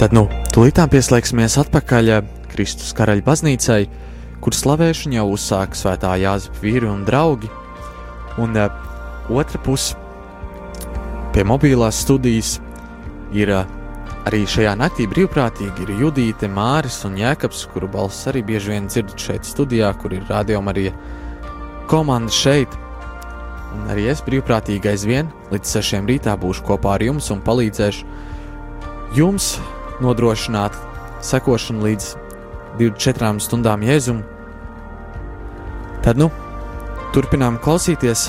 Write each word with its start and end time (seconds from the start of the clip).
Tad, 0.00 0.14
nu, 0.16 0.22
tūlītām 0.56 0.88
pieslēgsimies 0.88 1.58
atpakaļ 1.60 2.06
Kristus 2.48 2.94
karaļa 2.96 3.20
baznīcai, 3.20 3.82
kur 4.40 4.54
slavēšanu 4.56 5.18
jau 5.18 5.24
uzsāka 5.34 5.76
svētā 5.76 6.14
Jāzepa 6.16 6.62
vīri 6.62 6.86
un 6.88 7.02
draugi. 7.04 7.50
Un 8.40 8.56
uh, 8.56 8.70
otra 9.28 9.58
puse 9.60 9.98
pie 11.34 11.42
mobilās 11.44 11.98
studijas 12.00 12.54
ir 13.36 13.52
uh, 13.52 13.66
arī 14.24 14.46
šajā 14.48 14.72
naktī 14.80 15.04
brīvprātīgi 15.10 15.84
ir 15.84 15.92
Judīte, 15.98 16.48
Māris 16.48 16.96
un 17.04 17.18
Jēkabs, 17.20 17.66
kuru 17.68 17.90
balss 17.92 18.24
arī 18.32 18.40
bieži 18.48 18.72
vien 18.72 18.88
dzirdat 18.88 19.20
šeit 19.20 19.44
studijā, 19.44 19.90
kur 20.00 20.14
ir 20.16 20.24
radio 20.30 20.62
Marija 20.64 20.94
komanda 21.92 22.32
šeit. 22.32 22.72
Un 23.74 23.92
arī 23.92 24.06
es 24.14 24.24
brīvprātīgi 24.24 24.94
aizvien 24.94 25.28
līdz 25.52 25.74
sešiem 25.76 26.08
rītā 26.08 26.38
būšu 26.40 26.64
kopā 26.70 26.96
ar 26.96 27.04
jums 27.04 27.28
un 27.36 27.44
palīdzēšu 27.44 28.08
jums 29.20 29.50
nodrošināt 30.04 30.76
sekošanu 31.24 31.86
līdz 31.86 32.10
24 32.80 33.44
stundām 33.44 33.82
jēzum. 33.84 34.22
Tad, 36.04 36.20
nu, 36.20 36.30
turpinām 37.14 37.58
klausīties 37.60 38.28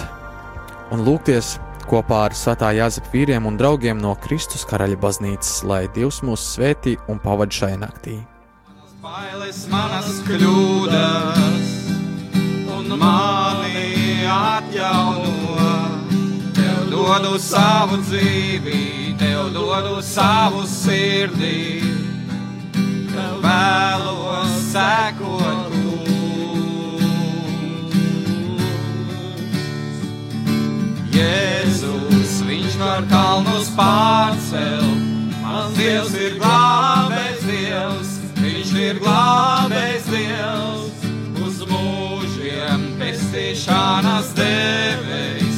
un 0.91 1.05
lūgties 1.07 1.55
kopā 1.91 2.25
ar 2.27 2.35
Svētā 2.37 2.71
Jāzepa 2.75 3.11
vīriem 3.13 3.47
un 3.47 3.59
draugiem 3.59 3.99
no 4.01 4.13
Kristus 4.23 4.65
karaļa 4.67 4.99
baznīcas, 5.01 5.61
lai 5.67 5.85
Dievs 5.95 6.21
mūs 6.27 6.45
svētī 6.55 6.97
un 7.11 7.19
pavada 7.23 7.55
šai 7.55 7.75
naktī. 7.81 8.19
Bailes 9.01 9.65
manas 9.71 10.21
kļūdas 10.27 11.69
un 12.77 12.97
mani 13.01 14.27
atjauno. 14.29 15.40
Dodu 17.01 17.39
savu 17.41 17.97
dzīvi, 17.97 19.15
tev 19.17 19.47
dodu 19.55 19.95
savu 20.05 20.61
sirdī. 20.69 21.81
Tev 23.09 23.39
vēlos 23.41 24.51
sekot. 24.69 25.73
Jēzus, 31.15 32.35
viņš 32.45 32.77
var 32.83 33.09
kalnus 33.09 33.73
pārcelt, 33.73 35.01
mans 35.41 35.73
Dievs 35.79 36.13
ir 36.21 36.37
glābējs 36.37 37.47
Dievs, 37.49 38.13
viņš 38.43 38.75
ir 38.85 39.01
glābējs 39.01 40.11
Dievs, 40.13 41.09
uz 41.47 41.65
mūžiem 41.73 42.91
pestīšanas 43.01 44.35
devējs, 44.37 45.50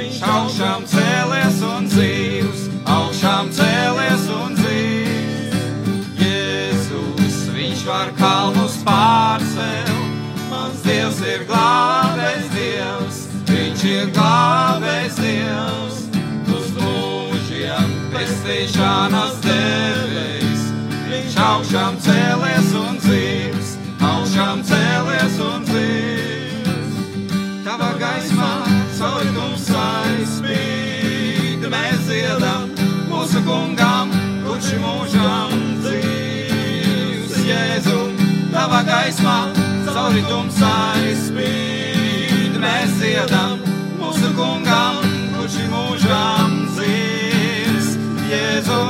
viņš 0.00 0.20
augšām 0.24 0.84
cēlies 0.88 1.58
un 1.66 1.88
dzīvs, 1.90 2.60
augšām 2.88 3.50
cēlies 3.52 4.22
un 4.32 4.54
dzīvs. 4.56 5.64
Jēzus, 6.20 7.36
viņš 7.52 7.82
var 7.88 8.12
kalnus 8.16 8.78
pārcelt, 8.86 10.38
mans 10.48 10.80
Dievs 10.86 11.20
ir 11.26 11.44
glābējs 11.50 12.48
Dievs, 12.54 13.20
viņš 13.50 13.84
ir 13.90 14.12
glābējs 14.16 15.20
Dievs, 15.20 16.00
uz 16.48 16.72
mūžiem 16.78 17.92
pestīšanas 18.14 19.36
devējs, 19.44 20.64
viņš 21.10 21.40
augšām 21.50 22.00
cēlies 22.06 22.72
un 22.86 23.00
dzīvs, 23.04 23.76
augšām 24.14 24.64
cēlies 24.70 25.42
un 25.50 25.68
dzīvs. 25.68 26.96
Tava 27.68 27.92
gaismā 28.00 28.54
cauri 28.96 29.36
tumsai 29.36 29.69
kungam, 33.50 34.10
kurš 34.44 34.68
mūžam 34.82 35.54
dzīvs. 35.82 37.34
Jēzu, 37.48 37.98
tava 38.52 38.82
gaismā 38.86 39.38
cauri 39.88 40.22
tumsai 40.28 41.14
spīd, 41.24 42.58
mēs 42.62 42.94
dziedam 43.00 43.58
mūsu 43.98 44.30
kungam, 44.38 45.00
kurš 45.34 45.58
mūžam 45.72 46.54
dzīvs. 46.76 47.90
Jēzu, 48.30 48.80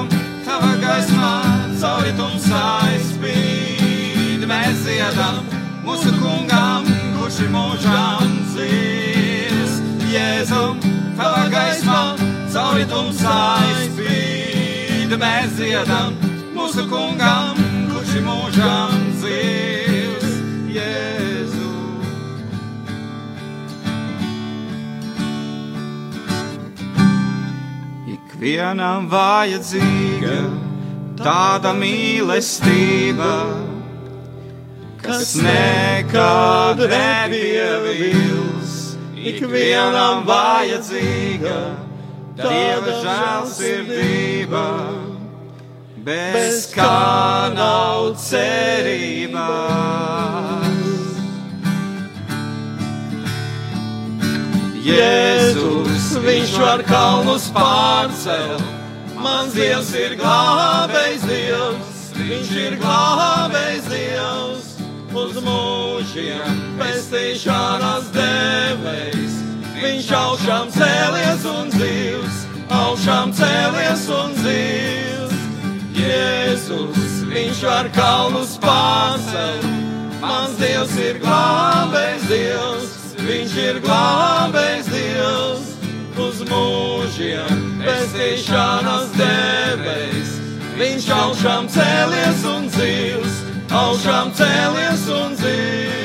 tava 0.44 0.74
gaismā 0.82 1.32
cauri 1.80 2.12
tumsai 2.20 3.00
spīd, 3.08 4.44
mēs 4.50 4.84
dziedam 4.84 5.40
mūsu 5.86 6.12
kungam, 6.20 6.88
kurš 7.16 7.44
mūžam 7.54 8.36
dzīvs. 8.52 9.78
Jēzu, 10.10 10.64
tava 11.16 11.46
gaismā 11.52 12.02
cauri 12.50 12.88
tumsai 12.90 13.86
spīd, 13.86 14.19
mēs 15.20 15.52
dziedam 15.58 16.14
mūsu 16.54 16.86
kungam, 16.88 17.58
kurš 17.90 18.12
mūžam 18.24 18.94
dzīvs. 19.18 20.30
Jēzu. 20.74 21.72
Ikvienam 28.14 29.10
vajadzīga 29.12 30.38
tāda 31.20 31.74
mīlestība, 31.76 33.34
kas 35.04 35.36
nekad 35.44 36.80
nepievils. 36.94 38.74
Ikvienam 39.20 40.24
vajadzīga 40.24 41.58
Dieva 42.40 42.92
žēlsirdība, 43.04 44.60
bez 46.04 46.66
kā 46.72 47.50
nav 47.54 48.14
cerības. 48.16 49.50
Jēzus, 54.80 56.06
viņš 56.24 56.54
var 56.58 56.82
kalnus 56.88 57.50
pārcelt, 57.54 58.64
mans 59.20 59.52
Dievs 59.54 59.92
ir 59.94 60.16
glābējs 60.18 61.26
Dievs, 61.28 62.00
viņš 62.16 62.50
ir 62.64 62.78
glābējs 62.80 63.92
Dievs, 63.92 64.72
uz 65.12 65.38
mūžiem 65.44 66.64
pestīšanas 66.80 68.10
devējs, 68.16 69.38
viņš 69.76 70.12
augšām 70.24 70.74
cēlies 70.74 71.48
un 71.52 71.72
dzīvs, 71.76 72.44
augšām 72.80 73.36
cēlies 73.36 74.08
un 74.16 74.38
dzīvs. 74.40 75.19
Jēzus, 76.10 77.20
viņš 77.30 77.62
var 77.68 77.90
kalnus 77.94 78.56
pārcelt, 78.62 79.66
mans 80.22 80.56
Dievs 80.58 80.96
ir 80.98 81.20
glābējs 81.22 82.26
Dievs, 82.30 82.96
viņš 83.22 83.56
ir 83.64 83.80
glābējs 83.84 84.90
Dievs, 84.90 85.70
uz 86.20 86.42
mūžiem 86.50 87.64
pestīšanas 87.84 89.14
devējs. 89.18 90.36
Viņš 90.80 91.08
augšām 91.12 91.70
cēlies 91.70 92.44
un 92.48 92.68
dzīvs, 92.72 93.40
augšām 93.84 94.34
cēlies 94.38 95.08
un 95.16 95.36
dzīvs. 95.40 95.99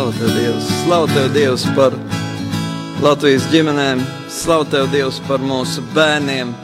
Slavu 0.00 0.12
tev, 0.18 0.34
Dievs! 0.34 0.64
Slavu 0.84 1.06
tev, 1.06 1.32
Dievs, 1.34 1.64
par 1.76 1.92
Latvijas 3.04 3.44
ģimenēm! 3.52 4.00
Slavu 4.32 4.64
tev, 4.72 4.86
Dievs, 4.88 5.18
par 5.26 5.42
mūsu 5.44 5.82
bērniem! 5.92 6.54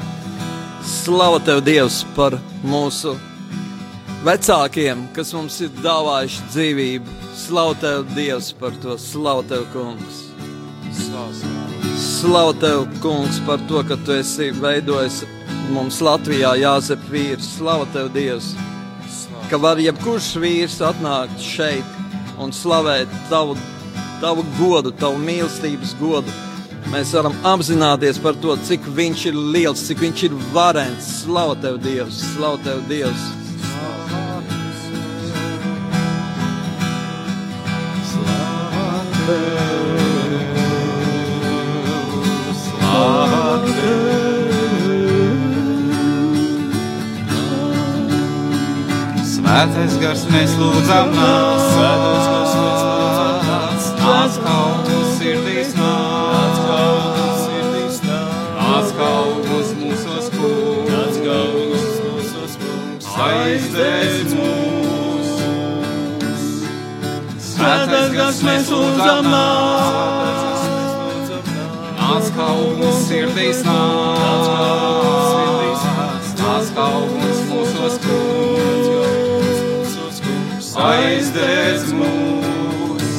Slavu 0.89 1.43
tev, 1.45 1.59
Dievs, 1.67 1.99
par 2.17 2.39
mūsu 2.65 3.13
vecākiem, 4.25 5.03
kas 5.13 5.35
mums 5.37 5.59
ir 5.61 5.75
dāvājuši 5.85 6.47
dzīvību! 6.55 7.17
Slavu 7.37 7.75
tev, 7.83 8.07
Dievs, 8.17 8.49
par 8.57 8.79
to! 8.81 8.97
Slavu 8.97 9.45
tev, 9.51 9.67
Kungs! 9.75 10.23
Slavu 12.07 12.57
tev, 12.63 12.87
Kungs, 13.05 13.43
par 13.45 13.61
to, 13.69 13.85
ka 13.85 14.01
tu 14.07 14.17
esi 14.17 14.49
veidojis 14.63 15.27
mums 15.77 16.01
Latvijā 16.01 16.55
Jāzep 16.63 17.05
vīrs! 17.13 17.53
Slavu 17.59 17.85
tev, 17.93 18.09
Dievs! 18.17 18.55
Ka 19.53 19.61
var 19.61 19.77
jebkurš 19.77 20.33
vīrs 20.41 20.81
atnākt 20.81 21.45
šeit 21.45 21.97
un 22.43 22.53
slavēt 22.53 23.13
tavu, 23.31 23.57
tavu 24.21 24.45
godu, 24.59 24.93
tavu 25.01 25.21
mīlestības 25.23 25.95
godu. 26.01 26.35
Mēs 26.93 27.11
varam 27.17 27.35
apzināties 27.47 28.21
par 28.23 28.37
to, 28.43 28.55
cik 28.69 28.85
viņš 28.99 29.25
ir 29.33 29.41
liels, 29.55 29.83
cik 29.89 30.05
viņš 30.05 30.29
ir 30.29 30.37
varens. 30.55 31.09
Slavu 31.25 31.57
tev, 31.65 31.81
Dievs! 31.83 32.23
Slavu 32.37 32.63
tev, 32.67 32.85
Dievs! 32.91 33.27
Svētais 49.57 49.95
gars 49.97 50.23
mēs 50.29 50.51
lūdzam 50.61 51.15
nāc, 51.17 51.63
svētais 51.73 52.27
gars 52.29 52.51
mēs 52.61 52.83
lūdzam 52.85 53.39
nāc, 53.47 53.87
nāc 54.03 54.35
kaut 54.45 54.91
uz 54.93 55.15
sirdīs 55.17 55.71
nāc, 55.79 56.59
kaut 56.67 57.17
uz 57.23 57.39
sirdīs 57.47 58.03
nāc, 58.05 58.35
nāc 58.59 58.93
kaut 58.99 59.49
uz 59.57 59.73
mūsos 59.81 60.29
kungs, 60.35 60.93
nāc 60.93 61.17
kaut 61.25 61.73
uz 61.79 61.89
mūsos 62.05 62.61
kungs, 62.67 63.09
aizdēs 63.31 64.37
mūs. 64.43 65.33
Svētais 67.49 68.13
gars 68.21 68.45
mēs 68.51 68.73
lūdzam 68.77 69.33
nāc, 69.33 70.69
nāc. 72.05 72.33
Kaut 72.37 72.89
uz 72.93 73.05
sirdīs 73.09 73.65
nāc, 73.65 74.53
nāc 74.53 75.56
aizdedz 80.87 81.91
mūs. 81.97 83.15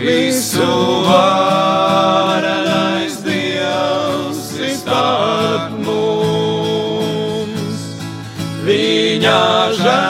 Visu 0.00 0.68
varenais 1.08 3.18
Dievs 3.26 4.44
ir 4.60 4.72
starp 4.78 5.74
mums. 5.86 7.82
Viņa 8.64 9.38
žēlastība 9.80 10.09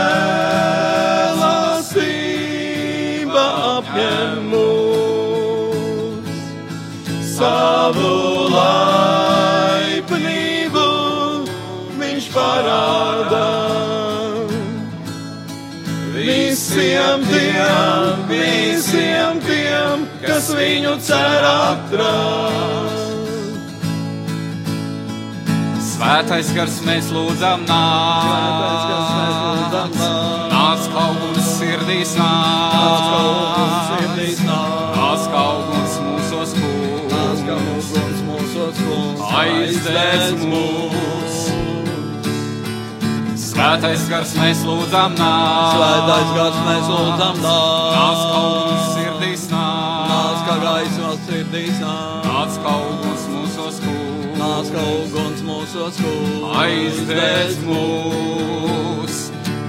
visiem 17.55 18.81
visiem 18.81 19.41
tiem, 19.44 20.06
kas 20.25 20.50
viņu 20.56 20.94
cer 21.05 21.44
atrast. 21.47 23.08
Svētais 25.91 26.49
gars 26.56 26.79
mēs 26.87 27.11
lūdzam 27.12 27.67
nāc, 27.69 28.25
nāc. 29.75 30.88
Uz 31.31 31.47
sirdīs 31.58 32.14
nāc, 32.17 32.75
nāc 34.97 35.26
uz 35.76 35.94
mūsos 38.26 38.81
kungs, 38.81 39.23
aizdēs 39.43 40.44
mūs. 40.47 41.10
Svētais 43.61 44.09
gars 44.09 44.31
mēs 44.41 44.62
lūdzam 44.65 45.12
nāc, 45.21 45.75
Svētais 45.75 46.31
gars 46.33 46.55
mēs 46.65 46.87
lūdzam 46.89 47.37
nāc. 47.45 47.93
Nāc, 47.93 48.21
kaut 48.33 48.73
uz 48.73 48.85
sirdīs 48.95 49.43
nāc. 49.53 50.09
Nāc, 50.09 50.39
kā 50.47 50.55
gaismas 50.65 51.21
sirdīs 51.29 51.77
nāc, 51.83 52.25
nāc 52.25 52.57
kaut 52.65 53.05
uz 53.11 53.23
mūsos 53.35 53.77
nāc 54.41 54.65
kā 54.73 54.81
uguns 55.03 55.41
mūsos 55.45 55.95
kungs, 56.01 56.49
aizdēs 56.62 57.61
mūs, 57.69 59.15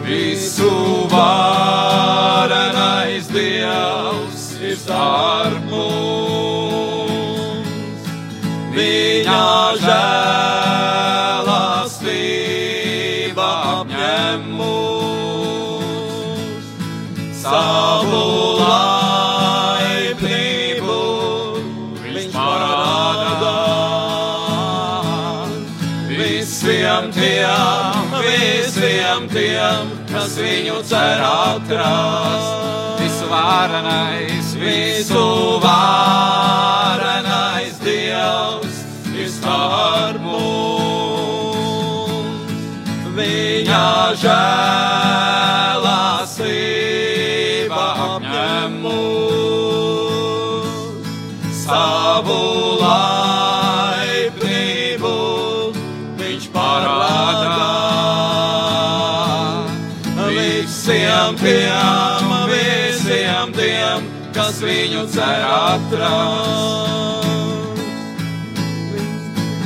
visu 0.07 0.71
varenais 1.11 3.27
Dievs. 3.35 4.43
Ir 4.61 4.77
starp 4.77 5.65
mums. 5.67 6.11
Viņa 8.71 9.75
žēlastība 9.81 11.80
savu 17.51 18.19
laipnību 18.62 20.27
viņš 22.06 22.27
parādā 22.31 23.57
visiem 26.07 27.09
tiem, 27.15 28.13
visiem 28.24 29.27
tiem, 29.33 29.92
kas 30.12 30.31
viņu 30.39 30.77
cer 30.88 31.19
atrast. 31.27 32.51
Visu 33.01 33.25
varenais, 33.31 34.48
visu 34.62 35.25
varenais 35.65 37.12
Dievs 37.83 38.75
ir 39.18 39.30
starp 39.39 40.21
mums. 40.24 41.01
Viņa 43.18 43.86
žēlastība 44.21 44.60
viņu 64.91 65.07
cer 65.07 65.43
atrast. 65.47 66.89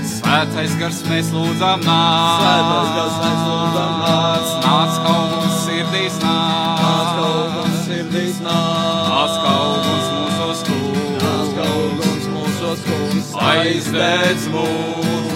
Svētais 0.05 0.75
gars 0.77 0.99
mēs 1.09 1.31
lūdzam 1.33 1.81
nāc, 1.85 2.41
Svētais 2.41 2.91
gars 2.97 3.15
mēs 3.23 3.39
lūdzam 3.49 3.93
nāc, 4.03 4.51
nāc 4.65 4.99
kaut 5.05 5.33
mums 5.33 5.57
sirdīs 5.65 6.15
nāc. 6.21 6.83
Nāc, 6.85 7.09
uguns 7.25 7.79
sirdīs 7.87 8.37
nāc. 8.45 9.09
Nāc, 9.09 9.33
kaut 9.45 9.81
mums 9.87 10.07
mūsos 10.13 10.59
nāc 10.69 11.49
kā 11.55 11.65
kungs, 11.73 11.89
uguns 11.89 12.25
mūsos 12.35 12.79
kungs, 12.85 13.27
aizdedz 13.49 14.43
mūs. 14.53 15.33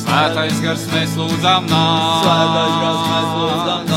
Svētais 0.00 0.56
gars 0.64 0.84
mēs 0.94 1.12
lūdzam 1.20 1.68
nāc, 1.68 2.24
Svētais 2.24 2.74
gars 2.80 3.02
mēs 3.10 3.30
lūdzam 3.36 3.82
nāc, 3.84 3.89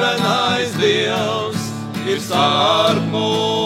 Dievs 0.80 1.70
ir 2.08 2.20
starp 2.20 3.06
mums, 3.12 3.65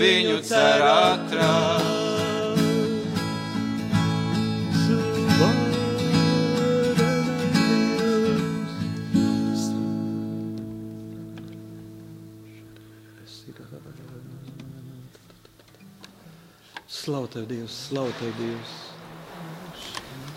viņu 0.00 0.40
cer 0.48 0.84
atrast. 0.86 1.98
Slavu 17.00 17.26
tev, 17.32 17.46
Dievs, 17.48 17.76
slavu 17.88 18.12
tev, 18.20 18.32
Dievs. 18.38 18.74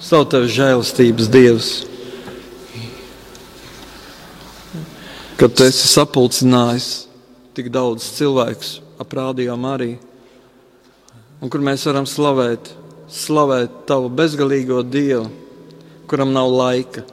Slavu 0.01 0.27
tev, 0.31 0.45
žēlastības 0.47 1.27
Dievs. 1.29 1.71
Kad 5.37 5.53
tu 5.59 5.67
esi 5.67 5.91
sapulcinājis 5.91 6.87
tik 7.53 7.67
daudz 7.73 8.07
cilvēku 8.15 8.82
ap 9.01 9.15
rādījām 9.17 9.65
arī, 9.69 9.91
un 11.41 11.51
kur 11.51 11.63
mēs 11.63 11.85
varam 11.89 12.07
slavēt, 12.09 12.71
slavēt 13.09 13.83
tavu 13.89 14.11
bezgalīgo 14.13 14.81
Dievu, 14.85 15.27
kuram 16.09 16.33
nav 16.35 16.51
laika. 16.51 17.03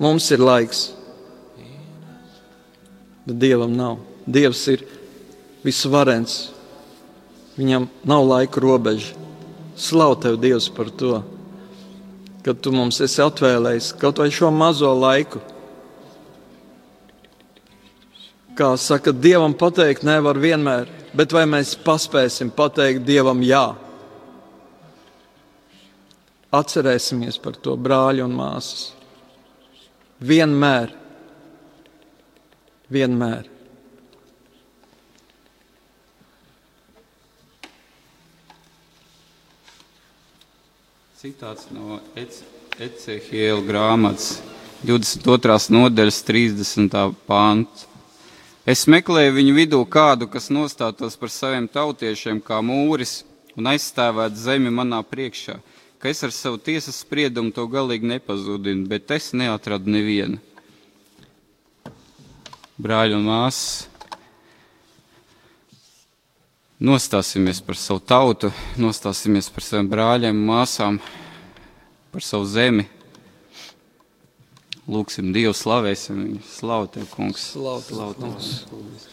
Mums 0.00 0.28
ir 0.32 0.42
laiks, 0.44 0.90
bet 3.24 3.40
Dievam 3.40 3.72
nav. 3.76 3.98
Dievs 4.26 4.66
ir 4.72 4.82
visvarens, 5.64 6.56
Viņam 7.56 7.88
nav 8.04 8.26
laika 8.28 8.60
robeža. 8.60 9.14
Slavu 9.76 10.16
tev, 10.20 10.36
Dievs, 10.40 10.68
par 10.72 10.90
to, 10.92 11.22
ka 12.44 12.52
tu 12.52 12.72
mums 12.72 13.00
esi 13.04 13.22
atvēlējis 13.24 13.94
kaut 14.00 14.20
vai 14.20 14.28
šo 14.32 14.50
mazo 14.52 14.92
laiku. 14.96 15.40
Kā 18.56 18.70
saka, 18.80 19.12
Dievam 19.12 19.52
pateikt, 19.52 20.00
nevar 20.08 20.38
vienmēr, 20.40 20.88
bet 21.12 21.34
vai 21.36 21.42
mēs 21.44 21.74
paspēsim 21.84 22.48
pateikt 22.56 23.02
Dievam 23.04 23.42
jā? 23.44 23.74
Atcerēsimies 26.56 27.36
par 27.42 27.58
to, 27.60 27.74
brāļi 27.76 28.22
un 28.24 28.32
māsas. 28.32 28.94
Vienmēr, 30.24 30.94
vienmēr. 32.88 33.50
Citāts 41.20 41.68
no 41.74 41.98
Ecehiela 42.16 43.60
grāmatas 43.68 44.38
22. 44.86 45.58
nodaļas 45.76 46.22
30. 46.24 46.96
pāns. 47.28 47.84
Es 48.66 48.84
meklēju 48.90 49.36
viņu 49.36 49.54
vidū 49.54 49.80
kādu, 49.86 50.26
kas 50.26 50.50
nostātos 50.50 51.14
par 51.20 51.30
saviem 51.30 51.68
tautiešiem 51.70 52.40
kā 52.42 52.58
mūris 52.66 53.20
un 53.54 53.70
aizstāvētu 53.70 54.42
zemi 54.42 54.72
manā 54.74 54.98
priekšā, 55.06 55.60
ka 56.02 56.10
es 56.10 56.24
ar 56.26 56.34
savu 56.34 56.58
tiesas 56.58 56.98
spriedumu 57.04 57.54
to 57.54 57.68
galīgi 57.70 58.10
nepazudinu, 58.10 58.88
bet 58.90 59.14
es 59.14 59.30
neatradu 59.38 59.94
nevienu. 59.94 60.42
Brāļi 62.76 63.14
un 63.16 63.30
māsas, 63.30 63.86
Nostāsimies 66.76 67.62
par 67.64 67.78
savu 67.80 68.02
tautu, 68.04 68.50
nostāsimies 68.76 69.46
par 69.48 69.64
saviem 69.64 69.86
brāļiem, 69.88 70.36
māsām, 70.36 70.98
par 72.12 72.20
savu 72.20 72.44
zemi. 72.44 72.84
Lūksim 74.86 75.32
Dievu, 75.34 75.54
slavēsim 75.56 76.22
viņu. 76.22 76.40
Slavu 76.46 76.90
tev, 76.94 77.10
kungs. 77.10 77.50
Slavu 77.56 77.82
tev, 77.88 78.16
kungs. 78.20 78.50
kungs. 78.70 79.12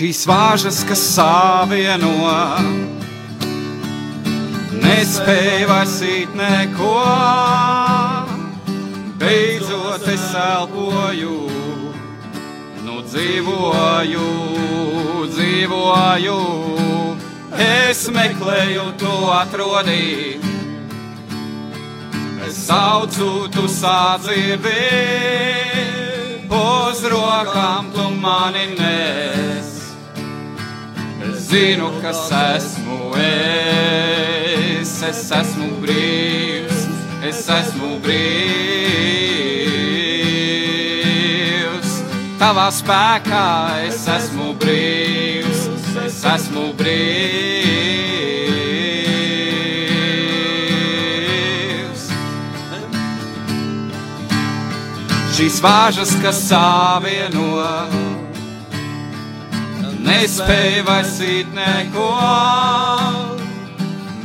šīs 0.00 0.22
vāžas, 0.24 0.78
kas 0.88 1.00
savieno, 1.12 2.08
nespēja 4.90 5.66
vasīt 5.70 6.34
neko. 6.36 6.94
Beidzot 9.20 10.06
es 10.10 10.26
elpoju, 10.40 11.36
nu 12.86 13.00
dzīvoju, 13.04 14.28
dzīvoju, 15.34 16.38
es 17.66 18.04
meklēju 18.16 18.86
to 19.02 19.16
atrodīt. 19.36 20.48
Es 22.48 22.64
saucu, 22.66 23.28
tu 23.54 23.66
sādzirdi, 23.70 24.86
uz 26.50 27.04
rokām 27.12 27.92
tu 27.94 28.08
mani 28.24 28.70
nes 28.78 29.76
zinu, 31.50 31.92
kas 32.02 32.30
esmu 32.40 33.12
es. 33.20 33.69
Es 35.00 35.30
esmu 35.32 35.78
brīvs, 35.80 36.80
es 37.24 37.38
esmu 37.48 37.94
brīvs. 38.04 38.20
Tavā 42.36 42.66
spēkā 42.76 43.46
es 43.86 44.04
esmu 44.12 44.52
brīvs, 44.60 45.62
es 46.04 46.18
esmu 46.34 46.76
brīvs. 46.76 47.22
Šīs 55.38 55.56
vāžas, 55.64 56.12
kas 56.20 56.44
savieno 56.50 57.48
nespēju 60.04 60.84
vaisīt 60.92 61.48
neko. 61.56 63.19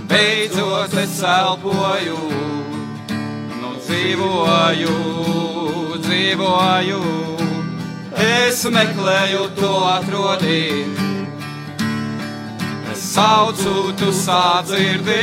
Beidzot 0.10 0.94
es 1.02 1.20
elpoju, 1.24 2.20
nu 3.62 3.72
dzīvoju, 3.82 4.96
dzīvoju. 6.06 7.02
Es 8.26 8.64
meklēju 8.72 9.44
to 9.60 9.72
atrodīt, 9.92 11.02
es 12.94 13.06
saucu, 13.16 13.76
tu 14.00 14.12
sādzirdi, 14.16 15.22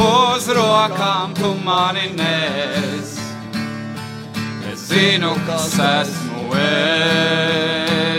uz 0.00 0.48
rokām 0.56 1.34
tu 1.36 1.54
mani 1.64 2.08
nes. 2.16 3.16
Es 4.72 4.86
zinu, 4.88 5.34
kas 5.46 5.74
esmu 5.90 6.54
es 6.56 7.10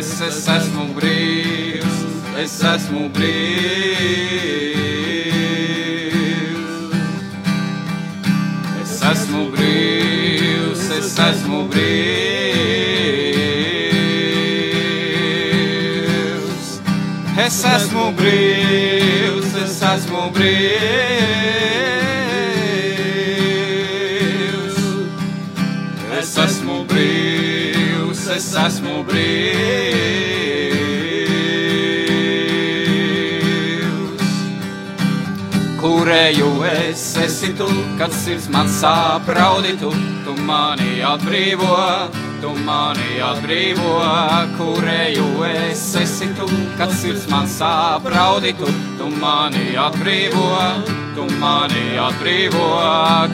es, 0.02 0.22
es 0.22 0.48
esmu 0.50 0.88
brīvs, 0.98 2.02
es 2.44 2.58
esmu 2.74 3.08
brīvs. 3.14 4.71
Es 9.02 9.08
esmu 9.18 9.48
brīvs, 9.50 10.82
es 10.94 11.16
esmu 11.18 11.64
brīvs. 11.74 12.02
Es 17.46 17.58
esmu 17.66 18.04
brīvs, 18.20 19.56
es 19.64 19.82
esmu 19.90 20.22
brīvs. 20.36 20.62
Es 26.20 26.38
esmu 26.46 26.78
brīvs, 26.94 28.22
es 28.38 28.54
esmu 28.68 29.02
brīvs. 29.10 30.41
Kurēju 35.82 36.48
es 36.70 37.04
esi 37.18 37.48
tu, 37.58 37.66
kad 37.98 38.14
sirds 38.14 38.46
man 38.54 38.68
sāp 38.70 39.26
raudi 39.34 39.72
tu, 39.82 39.90
tu 40.22 40.36
mani 40.46 41.00
atbrīvo, 41.02 41.72
tu 42.44 42.52
mani 42.68 43.18
atbrīvo. 43.26 43.96
Kurēju 44.60 45.26
es 45.48 45.82
esi 46.04 46.30
tu, 46.38 46.46
kad 46.78 46.94
sirds 46.94 47.26
man 47.34 47.50
sāp 47.50 48.06
raudi 48.14 48.54
tu, 48.62 48.70
tu 49.00 49.10
mani 49.18 49.74
atbrīvo, 49.88 50.46
tu 51.18 51.26
mani 51.42 51.98
atbrīvo. 52.06 52.70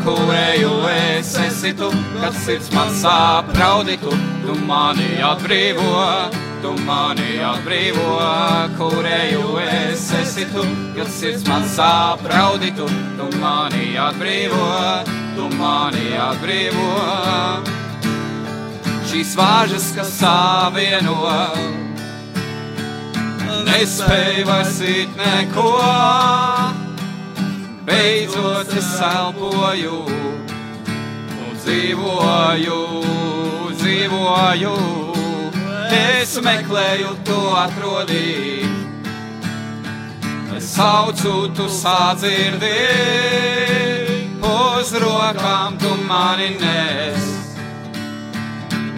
Kurēju 0.08 0.74
es 0.96 1.36
esi 1.50 1.76
tu, 1.76 1.92
kad 2.22 2.44
sirds 2.48 2.72
man 2.72 2.96
sāp 2.96 3.52
raudi 3.60 4.00
tu, 4.00 4.16
tu 4.48 4.56
mani 4.72 5.18
atbrīvo, 5.36 5.92
tu 6.62 6.74
mani 6.86 7.38
atbrīvo, 7.44 8.08
kurēju 8.78 9.44
es 9.64 10.06
esi 10.20 10.46
tu, 10.54 10.64
kad 10.98 11.10
sirds 11.14 11.46
man 11.48 11.66
sāp 11.72 12.26
raudi 12.32 12.72
tu, 12.78 12.88
tu 13.20 13.28
mani 13.42 13.94
atbrīvo, 14.02 14.70
tu 15.38 15.50
mani 15.58 16.14
atbrīvo. 16.28 16.88
Šīs 19.08 19.36
vāžas, 19.40 19.92
kas 19.96 20.14
savieno, 20.20 21.18
nespēja 23.68 24.48
vaisīt 24.50 25.20
neko, 25.22 25.72
beidzot 27.88 28.76
es 28.82 28.94
elpoju 29.12 30.02
dzīvoju, 31.68 32.82
dzīvoju, 33.76 34.76
es 35.98 36.38
meklēju 36.44 37.14
to 37.28 37.42
atrodīt. 37.58 38.74
Es 40.58 40.72
saucu, 40.74 41.34
tu 41.54 41.68
sādzirdi, 41.70 42.72
uz 44.42 44.94
rokām 45.04 45.78
tu 45.82 45.92
mani 46.10 46.50
nes. 46.58 47.28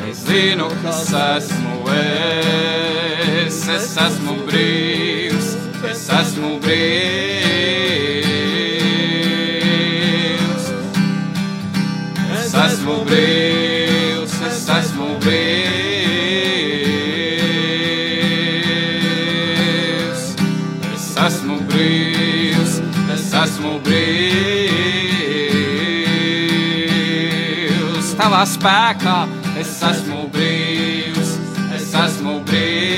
Es 0.09 0.23
zinu, 0.25 0.69
kas 0.83 1.11
esmu 1.13 1.75
es, 1.97 3.59
es 3.75 3.91
esmu 4.05 4.35
brīvs, 4.47 5.47
es 5.91 6.07
esmu 6.21 6.55
brīvs. 6.63 7.43
Es 12.39 12.51
esmu 12.65 12.95
brīvs, 13.09 13.48
Tavā 28.19 28.41
spēkā 28.43 29.13
es 29.61 29.69
esmu 29.79 30.25
brīvs, 30.33 31.29
es 31.71 31.85
esmu 31.95 32.33
brīvs. 32.49 32.89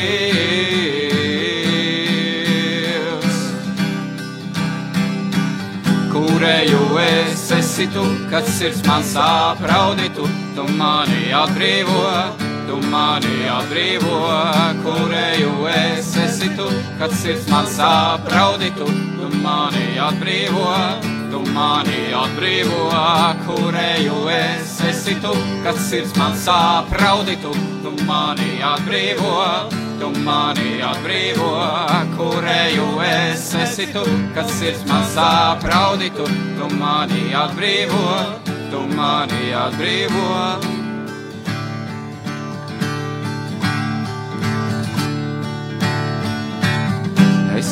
Kurēju 6.09 6.81
es 7.05 7.45
esi 7.53 7.85
tu, 7.93 8.01
kad 8.33 8.49
sirds 8.49 8.81
man 8.89 9.05
sāp 9.05 9.61
raudi 9.69 10.09
tu, 10.17 10.25
tu 10.57 10.65
mani 10.81 11.29
atbrīvo, 11.37 12.01
tu 12.71 12.77
mani 12.87 13.47
atbrīvo. 13.51 14.17
Kurēju 14.83 15.51
es 15.71 16.11
esi 16.23 16.51
tu, 16.55 16.67
kad 16.99 17.11
sirds 17.21 17.49
man 17.51 17.67
sāp 17.67 18.29
raudi 18.31 18.71
tu, 18.77 18.87
mani 19.43 19.97
atbrīvo, 19.99 20.69
tu 21.33 21.41
mani 21.51 22.13
atbrīvo. 22.15 22.87
Kurēju 23.47 24.23
es 24.37 24.79
esi 24.87 25.17
tu, 25.23 25.35
kad 25.65 25.79
sirds 25.89 26.15
man 26.19 26.37
sāp 26.45 26.95
raudi 27.03 27.37
tu, 27.43 27.53
mani 28.07 28.59
atbrīvo. 28.73 29.35
Tu 30.01 30.07
mani 30.25 30.79
atbrīvo, 30.81 31.51
kurēju 32.15 32.87
es 33.05 33.43
esi 33.53 33.85
tu, 33.93 34.01
kad 34.33 34.49
sirds 34.49 34.81
man 34.89 35.05
sāp 35.13 35.61
raudi 35.69 36.09
tu, 36.17 36.25
tu 36.57 36.73
mani 36.81 37.29
atbrīvo, 37.37 38.17
tu 38.73 38.81
mani 38.97 39.53
atbrīvo. 39.61 40.70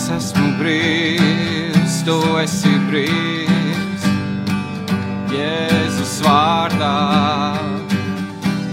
Es 0.09 0.23
esmu 0.25 0.47
brīvs, 0.57 1.99
tu 2.01 2.15
esi 2.41 2.71
brīvs, 2.87 4.05
Jēzus 5.29 6.15
vārdā. 6.25 6.95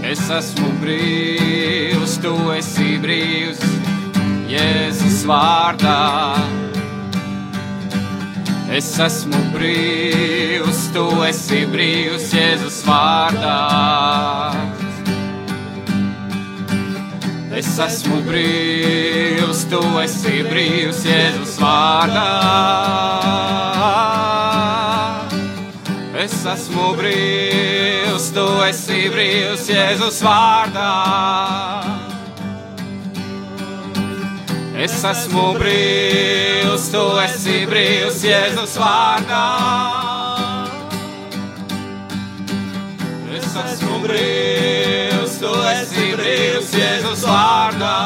Es 0.01 0.23
esmu 0.33 0.71
brīvs, 0.81 2.15
tu 2.23 2.33
esi 2.55 2.97
brīvs, 3.03 3.61
Jēzus 4.49 5.19
vārdā. 5.29 5.99
Es 8.73 8.89
esmu 9.05 9.43
brīvs, 9.53 10.87
tu 10.97 11.05
esi 11.29 11.67
brīvs, 11.69 12.31
Jēzus 12.33 12.81
vārdā. 12.89 14.66
Es 17.57 17.71
esmu 17.81 18.19
brīvs, 18.21 19.63
tu 19.71 19.79
esi 19.97 20.43
brīvs, 20.45 20.99
Jēzus 21.07 21.55
vārdā. 21.57 22.25
Es 26.21 26.35
esmu 26.53 26.91
brīvs, 26.99 28.27
tu 28.35 28.45
esi 28.67 29.07
brīvs, 29.09 29.65
Jēzus 29.73 30.21
vārdā. 30.27 30.91
Es 34.77 35.01
esmu 35.15 35.47
brīvs, 35.57 36.91
tu 36.93 37.05
esi 37.23 37.63
brīvs, 37.65 38.21
Jēzus 38.29 38.77
vārdā. 38.77 39.45
Es 43.41 43.49
esmu 43.65 44.03
brīvs, 44.05 45.16
tu 45.41 45.49
esi 45.69 46.05
brīvs, 46.15 46.71
Jēzus 46.73 47.23
vārdā. 47.27 47.97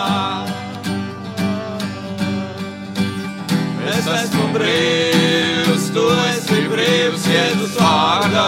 Es 3.92 4.10
esmu 4.16 4.48
brīvs, 4.56 5.88
tu 5.96 6.04
esi 6.26 6.60
brīvs, 6.72 7.28
Jēzus 7.32 7.78
vārdā. 7.80 8.48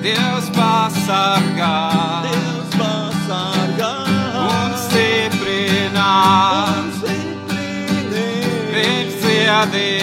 Dievs 0.00 0.48
pasargā 0.56 1.74
Dievs 2.26 2.76
pasargā 2.80 3.92
un 4.46 4.76
stiprina, 4.86 6.10
un 6.74 6.92
stiprini. 6.98 8.28
viņš 8.74 9.18
dziedinās. 9.22 9.99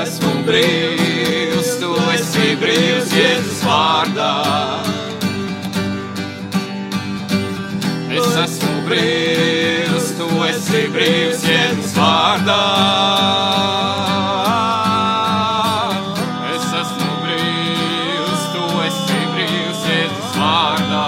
Esmu 0.00 0.30
brīvs, 0.46 1.70
tu 1.80 1.90
esi 2.14 2.54
brīvs, 2.60 3.10
Jēzus 3.12 3.60
vārdā. 3.66 4.30
Es 8.16 8.38
esmu 8.44 8.84
brīvs, 8.86 10.06
tu 10.16 10.28
esi 10.46 10.80
brīvs, 10.94 11.44
Jēzus 11.50 11.92
vārdā. 11.98 12.60
Es 16.54 16.66
esmu 16.80 17.10
brīvs, 17.26 18.46
tu 18.54 18.64
esi 18.86 19.20
brīvs, 19.34 19.84
Jēzus 19.90 20.40
vārdā. 20.40 21.04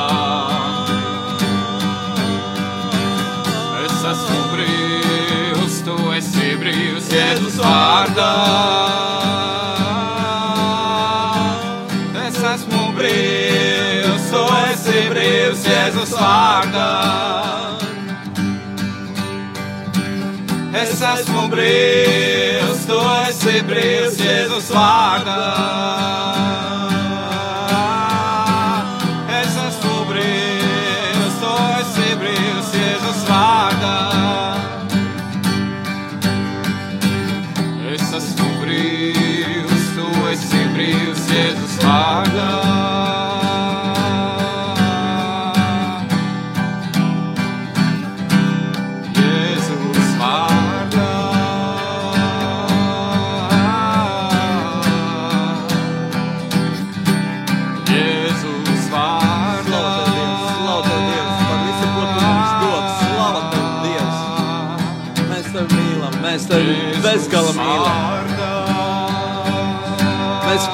Es 3.87 4.05
esmu 4.13 4.45
brīvs, 4.53 5.81
tu 5.89 5.99
esi 6.21 6.55
brīvs, 6.61 7.11
Jēzus 7.17 7.61
vārdā. 7.65 8.72
Esmu 21.11 21.49
brīvs, 21.53 22.87
tu 22.89 23.01
esi 23.27 23.59
brīvs, 23.67 24.21
Jēzus 24.23 24.71
vārdā. 24.75 26.42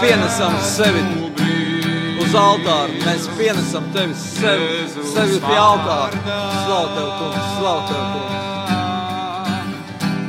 Pienesam 0.00 0.54
sevi 0.62 1.02
uz 2.22 2.34
altāru. 2.38 2.98
Mēs 3.04 3.28
pienesam 3.38 3.84
tevi 3.94 4.14
sevi, 4.18 4.86
sevi 5.12 5.38
pie 5.42 5.58
altāra. 5.58 6.18
Slavu 6.64 6.88
tev, 6.94 7.08
kungs, 7.18 7.44
slavu 7.58 7.82
tev, 7.88 8.02
kungs. 8.14 8.34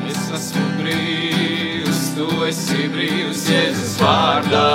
Es 0.10 0.21
esmu 0.39 0.65
brīvs, 0.79 2.03
tu 2.17 2.27
esi 2.49 2.82
brīvs 2.93 3.41
Jēzus 3.53 3.95
vārdā. 4.01 4.67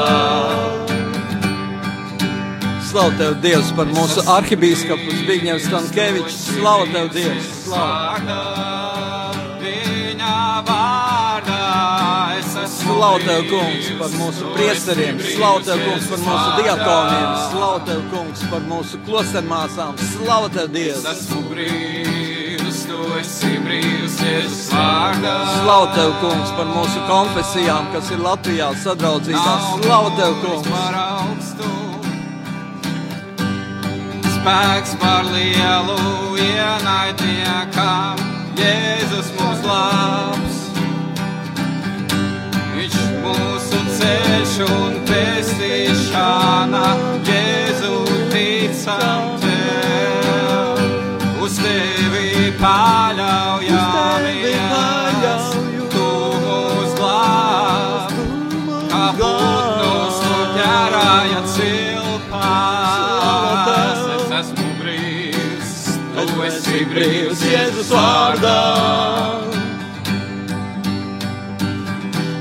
Slavu 2.90 3.12
tev, 3.18 3.32
Dievs, 3.42 3.70
par 3.74 3.88
mūsu 3.90 4.22
arhibīskapu 4.36 5.08
Zbigņevs 5.22 5.64
Stankēvičs. 5.70 6.42
Slavu 6.52 6.84
tev, 6.94 7.06
Dievs, 7.16 7.48
slavu. 7.64 8.93
Es 12.94 13.24
tev, 13.26 13.48
kungs, 13.50 13.86
par 13.98 14.12
mūsu 14.14 14.50
priesteriem. 14.54 15.18
Slavu 15.18 15.62
tev, 15.66 15.80
kungs, 15.82 16.06
par 16.12 16.20
mūsu 16.22 16.50
diakoniem. 16.62 17.30
Slavu 17.50 17.80
tev, 17.88 18.02
kungs, 18.12 18.44
par 18.52 18.62
mūsu 18.70 19.00
klostermāsām. 19.08 19.98
Es 19.98 20.12
Dievs. 20.70 21.04
esmu 21.10 21.42
brīvs, 21.50 22.78
tu 22.86 23.00
esi 23.18 23.58
brīvs 23.64 24.16
Jēzus 24.22 24.70
vārdā. 24.70 25.34
Slavu 25.58 25.90
tev, 25.96 26.14
kungs, 26.22 26.54
par 26.54 26.70
mūsu 26.70 27.02
konfesijām, 27.10 27.90
kas 27.92 28.10
ir 28.14 28.22
Latvijā 28.22 28.70
sadraudzībā. 28.84 29.54
Slavu 29.82 30.14
tev, 30.20 30.38
kungs. 30.44 30.68
Par 30.70 30.94
augstu. 31.02 31.70
Spēks 34.38 34.98
par 35.02 35.24
lielu 35.34 36.00
ienaidniekam, 36.46 38.26
Jēzus 38.60 39.34
mūs 39.38 39.64
labs. 39.66 40.53
Ceļš 44.04 44.54
un 44.68 44.96
pestīšana, 45.08 46.86
Jēzu 47.24 47.94
ticam 48.32 49.22
tev. 49.40 50.80
Uz 51.44 51.54
tevi 51.56 52.50
paļaujamies, 52.60 53.72
tu 55.94 56.08
mūs 56.44 56.92
glāb. 57.00 58.12
Kā 58.92 59.04
putnus 59.22 60.16
tu 60.26 60.36
ķērāja 60.58 61.40
cilpās. 61.56 62.92
Es 64.18 64.28
esmu 64.42 64.68
brīvs, 64.82 65.72
tu 66.20 66.36
esi 66.50 66.80
brīvs 66.92 67.40
Jēzus 67.54 67.90
vārdā. 67.96 68.60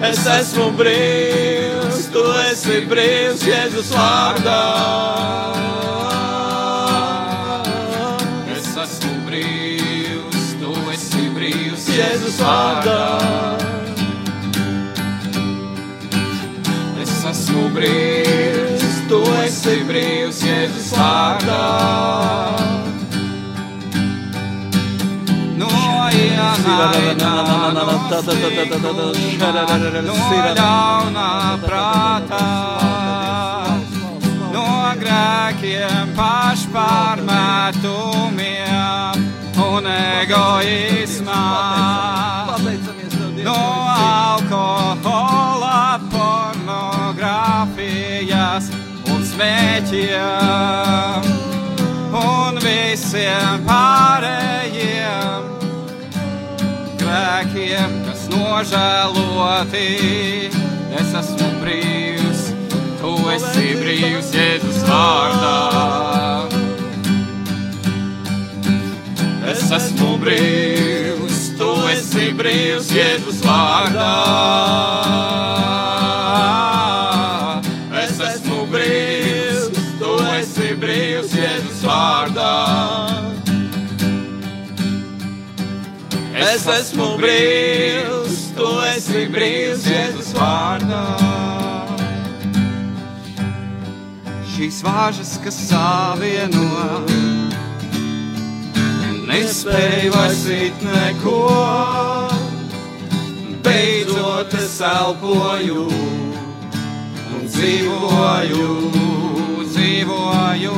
Es 0.04 0.26
esmu 0.28 0.66
brīvs, 0.76 2.10
tu 2.12 2.24
esi 2.42 2.82
brīvs 2.92 3.46
Jēzus 3.48 3.94
vārdā. 3.96 4.58
Es 8.52 8.68
esmu 8.84 9.14
brīvs, 9.30 10.52
tu 10.60 10.76
esi 10.92 11.30
brīvs 11.38 11.88
Jēzus 11.96 12.42
vārdā. 12.44 13.00
Es 17.08 17.18
esmu 17.32 17.70
brīvs, 17.80 19.04
tu 19.08 19.24
esi 19.48 19.80
brīvs 19.88 20.44
Jēzus 20.52 20.96
vārdā. 21.00 22.83
Ļaunā 30.58 31.30
prātā, 31.64 32.48
no 34.54 34.68
grēkiem 35.02 36.06
pašpārmetumiem 36.18 39.16
un 39.68 39.84
egoismā. 39.94 41.46
No 43.44 43.62
alkohola, 43.94 45.82
pornogrāfijas 46.14 48.66
un 49.12 49.20
smēķiem 49.34 51.24
un 52.24 52.54
visiem 52.64 53.56
pārējiem 53.68 55.53
grēkiem, 57.24 57.94
kas 58.04 58.26
nožēloti. 58.32 59.84
Es 61.00 61.14
esmu 61.16 61.48
brīvs, 61.62 62.42
tu 63.00 63.14
esi 63.32 63.70
brīvs 63.80 64.34
Jēzus 64.36 64.82
vārdā. 64.90 65.56
Es 69.54 69.64
esmu 69.80 70.18
brīvs, 70.20 71.40
tu 71.60 71.72
esi 71.94 72.32
brīvs 72.36 72.92
Jēzus 72.92 73.40
vārdā. 73.48 74.12
Brīvs, 87.24 88.40
tu 88.58 88.68
esi 88.92 89.26
brīvs 89.32 89.86
Jēzus 89.88 90.32
vārdā. 90.36 91.04
Šīs 94.54 94.82
vāžas, 94.86 95.32
kas 95.44 95.58
savieno, 95.70 96.68
nespēju 99.30 100.12
vairs 100.14 100.44
it 100.54 100.84
neko. 100.88 101.38
Beidzot 103.64 104.54
es 104.60 104.76
elpoju 104.84 105.88
un 105.88 107.48
dzīvoju, 107.48 108.68
dzīvoju. 109.72 110.78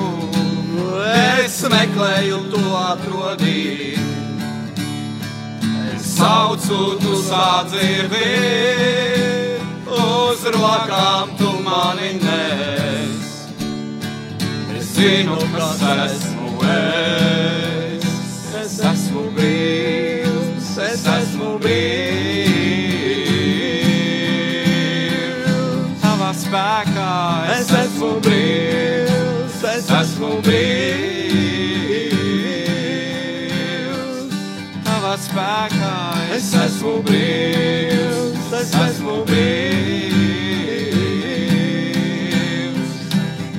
Es 1.16 1.60
meklēju 1.74 2.40
to 2.54 2.66
atrodīt. 2.86 3.95
Saucu, 6.16 6.96
tu 7.02 7.14
sādzirdi, 7.20 8.28
uz 9.92 10.44
rokām 10.56 11.34
tu 11.36 11.50
mani 11.66 12.14
nes. 12.22 13.26
Es 14.78 14.94
zinu, 14.96 15.36
kas 15.56 15.82
esmu 16.06 16.52
es. 16.72 18.06
Es 18.62 18.78
esmu 18.92 19.26
brīvs, 19.36 20.70
es 20.86 21.04
esmu 21.18 21.50
brīvs. 21.66 22.06
Tavā 26.06 26.32
spēkā 26.46 27.12
es 27.58 27.76
esmu 27.82 28.14
brīvs, 28.24 29.60
es 29.76 29.92
esmu 30.00 30.32
brīvs. 30.48 31.15
Spēkā 35.36 35.96
es 36.32 36.46
esmu 36.56 37.02
brīvs, 37.04 38.54
es 38.56 38.72
esmu 38.86 39.16
brīvs. 39.28 40.56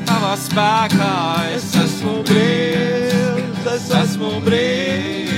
Tavā 0.09 0.33
spēkā 0.41 1.13
es 1.53 1.69
esmu 1.85 2.15
brīvs, 2.31 3.73
es 3.77 3.91
esmu 4.01 4.33
brīvs. 4.49 5.36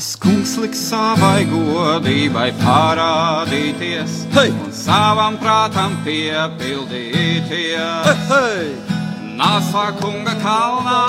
Tas 0.00 0.16
kungs 0.16 0.56
liks 0.56 0.80
savai 0.88 1.44
godībai 1.44 2.56
parādīties, 2.56 4.24
Hei! 4.32 4.48
un 4.48 4.72
savam 4.72 5.36
prātam 5.36 5.92
piepildīties. 6.06 8.08
Hei! 8.30 8.80
Nāsā 9.36 9.92
kunga 9.98 10.32
kalnā 10.40 11.04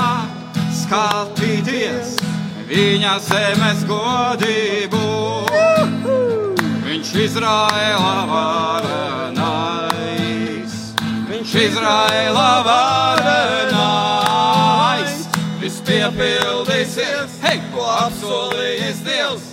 skatīties 0.75 2.19
viņa 2.67 3.15
zemes 3.29 3.87
godību. 3.87 4.99
Viņš 6.89 7.07
Izraēlā 7.29 8.17
varenais, 8.33 9.95
viņš 11.31 11.51
Izraēlā 11.63 12.51
varenais. 12.67 13.71
Viss 15.63 15.79
piepildīsies, 15.87 17.39
apsolījis 17.91 18.99
Dievs, 19.05 19.45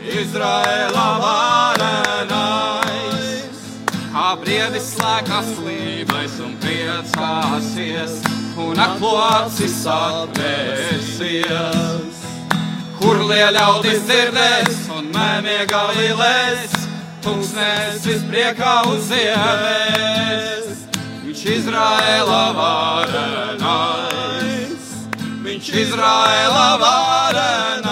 Izraēlā 0.00 1.08
varenais. 1.24 2.80
Kā 4.10 4.28
briedis 4.40 4.86
slēgās 4.94 5.48
slīmais 5.56 6.34
un 6.44 6.52
priecāsies, 6.62 8.12
un 8.58 8.74
aklocis 8.86 9.78
atvērsies. 9.94 11.46
Kur 13.00 13.16
lieļaudis 13.30 14.00
dzirdēs 14.04 14.78
un 14.96 15.04
mēmiegā 15.14 15.84
vilēs, 15.96 16.72
tūkstnesis 17.24 18.22
priekā 18.28 18.74
uzievēs. 18.90 20.66
Viņš 21.24 21.40
Izraēla 21.54 22.42
varenais, 22.58 24.49
viņš 25.50 25.66
Izraēla 25.82 26.66
varenais, 26.78 27.90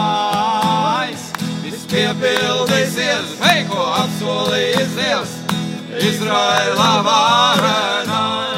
viss 1.63 1.89
piepildīsies, 1.89 3.33
hei, 3.41 3.65
ko 3.71 3.81
apsolījis 4.03 4.93
Dievs. 4.99 5.33
Izraēla 5.97 6.91
varenais, 7.09 8.53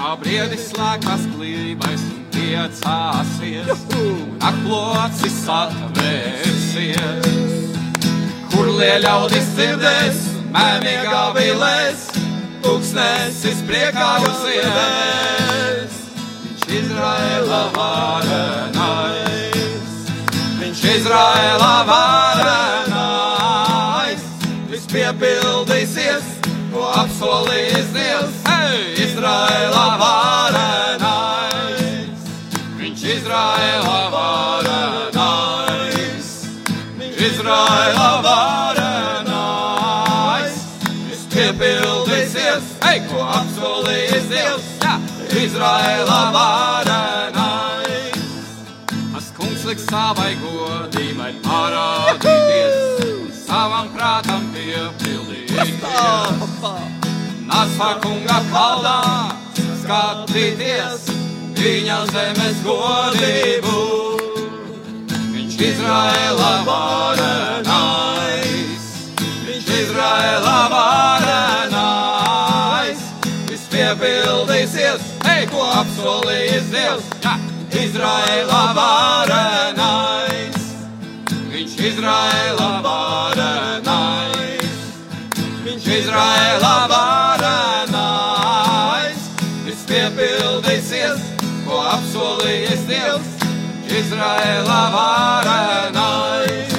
kā 0.00 0.10
briedis 0.24 0.72
slēgtas 0.72 1.22
klībais 1.36 2.02
un 2.08 2.24
priecāsies, 2.32 3.76
un 4.00 4.18
aklocis 4.40 5.38
atvērsies. 5.60 7.43
Kur 8.74 8.82
lieļaudis 8.82 9.44
dzirdēs, 9.54 10.16
mēmīgā 10.50 11.20
vilēs, 11.36 12.00
tūkstnesis 12.64 13.60
priekā 13.68 14.08
uzievēs. 14.26 15.94
Viņš 16.42 16.64
Izraēla 16.80 17.60
varenais, 17.78 19.14
viņš 20.58 20.82
Izraēla 20.96 21.70
varenais, 21.92 23.38
viss 24.74 24.90
piepildīsies, 24.90 26.26
ko 26.74 26.82
apsolījis 27.04 27.88
Dievs. 27.94 28.42
Hey, 28.50 28.90
Izraēla 29.06 29.86
varenais, 30.02 30.33
Izraēla 45.54 46.34
varenais, 46.34 48.16
tas 48.90 49.26
kungs 49.36 49.62
liks 49.68 49.84
savai 49.86 50.32
godībai 50.40 51.28
parādīties, 51.44 53.04
un 53.06 53.28
savam 53.38 53.86
prātam 53.94 54.48
piepildīties. 54.50 55.70
Nasa 57.46 57.90
kunga 58.02 58.40
kalnā 58.50 58.98
skatīties, 59.84 61.06
viņa 61.60 61.98
zemes 62.10 62.58
godību. 62.66 63.78
Viņš 65.36 65.54
Izraēla 65.70 66.52
varenais, 66.66 68.02
viņš 69.22 69.66
Izraēla 69.84 70.58
varenais, 70.74 70.83
jā, 77.84 77.90
Izraēla 77.90 78.62
varenais, 78.76 80.56
viņš 81.52 81.74
Izraēla 81.88 82.80
varenais, 82.84 84.78
viņš 85.64 85.84
Izraēla 85.98 86.88
varenais, 86.92 88.40
viss 89.66 89.84
piepildīsies, 89.90 91.20
ko 91.66 91.76
apsolījis 91.92 92.82
Dievs. 92.88 93.30
Izraēla 93.94 94.82
varenais, 94.94 96.72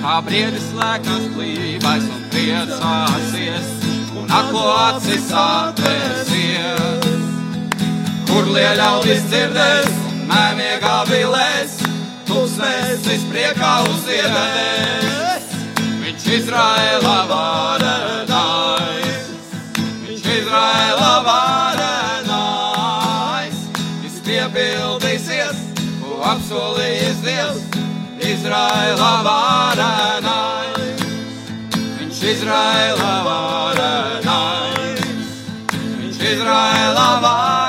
kā 0.00 0.14
briedis 0.26 0.68
lēkās 0.74 1.24
klībais 1.36 2.04
un 2.08 2.22
priecāsies, 2.32 3.68
un 4.16 4.26
aklo 4.40 4.66
acis 4.88 5.28
atvērsies. 5.44 7.06
Kur 8.26 8.44
lieļaudis 8.52 9.22
dzirdēs, 9.30 9.85
mēmiegā 10.36 10.96
vilēs, 11.08 11.76
tūkstnesis 12.28 13.22
priekā 13.30 13.72
uzievēs. 13.92 15.44
Viņš 16.02 16.24
Izraēla 16.36 17.16
varenais, 17.30 19.24
viņš 20.04 20.24
Izraēla 20.36 21.14
varenais, 21.28 22.36
viss 24.04 24.18
piepildīsies, 24.26 25.58
ko 26.02 26.10
apsolījis 26.34 27.18
Dievs. 27.26 27.62
Izraēla 28.26 29.12
varenais, 29.26 31.02
viņš 32.00 32.18
Izraēla 32.32 33.14
varenais, 33.28 35.04
viņš 35.76 36.18
Izraēla 36.32 37.08
varenais, 37.22 37.65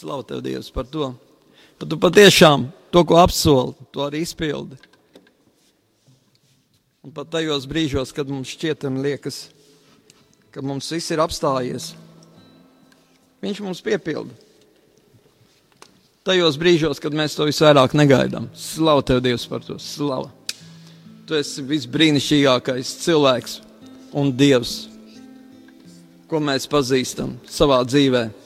Slavu 0.00 0.22
tev, 0.24 0.40
Dievs, 0.40 0.70
par 0.72 0.86
to. 0.88 1.10
Ka 1.76 1.84
tu 1.84 1.98
patiešām 2.00 2.70
to, 2.88 3.02
ko 3.04 3.18
apsoli, 3.20 3.74
to 3.92 4.00
arī 4.00 4.22
izpildi. 4.24 4.78
Un 7.04 7.12
pat 7.12 7.28
tajos 7.28 7.66
brīžos, 7.68 8.14
kad 8.16 8.28
mums 8.32 8.48
šķietam 8.48 8.96
liekas, 9.04 9.50
ka 10.56 10.64
mums 10.64 10.88
viss 10.88 11.12
ir 11.12 11.20
apstājies, 11.20 11.90
viņš 13.44 13.60
mums 13.60 13.84
piepilda. 13.84 14.32
Tajos 16.24 16.56
brīžos, 16.60 17.00
kad 17.00 17.12
mēs 17.16 17.36
to 17.36 17.44
visvairāk 17.48 17.92
negaidām. 17.96 18.48
Slavu 18.56 19.04
tev, 19.04 19.20
Dievs, 19.24 19.44
par 19.48 19.60
to. 19.68 19.76
Slavu. 19.76 20.32
Tu 21.28 21.36
esi 21.36 21.64
visbrīnišķīgākais 21.64 22.96
cilvēks 23.04 23.60
un 24.16 24.32
Dievs, 24.32 24.78
ko 26.24 26.40
mēs 26.40 26.64
pazīstam 26.72 27.36
savā 27.44 27.84
dzīvēm. 27.84 28.39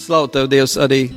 Slavu 0.00 0.30
tev, 0.32 0.46
Dievs, 0.48 0.78
arī. 0.80 1.10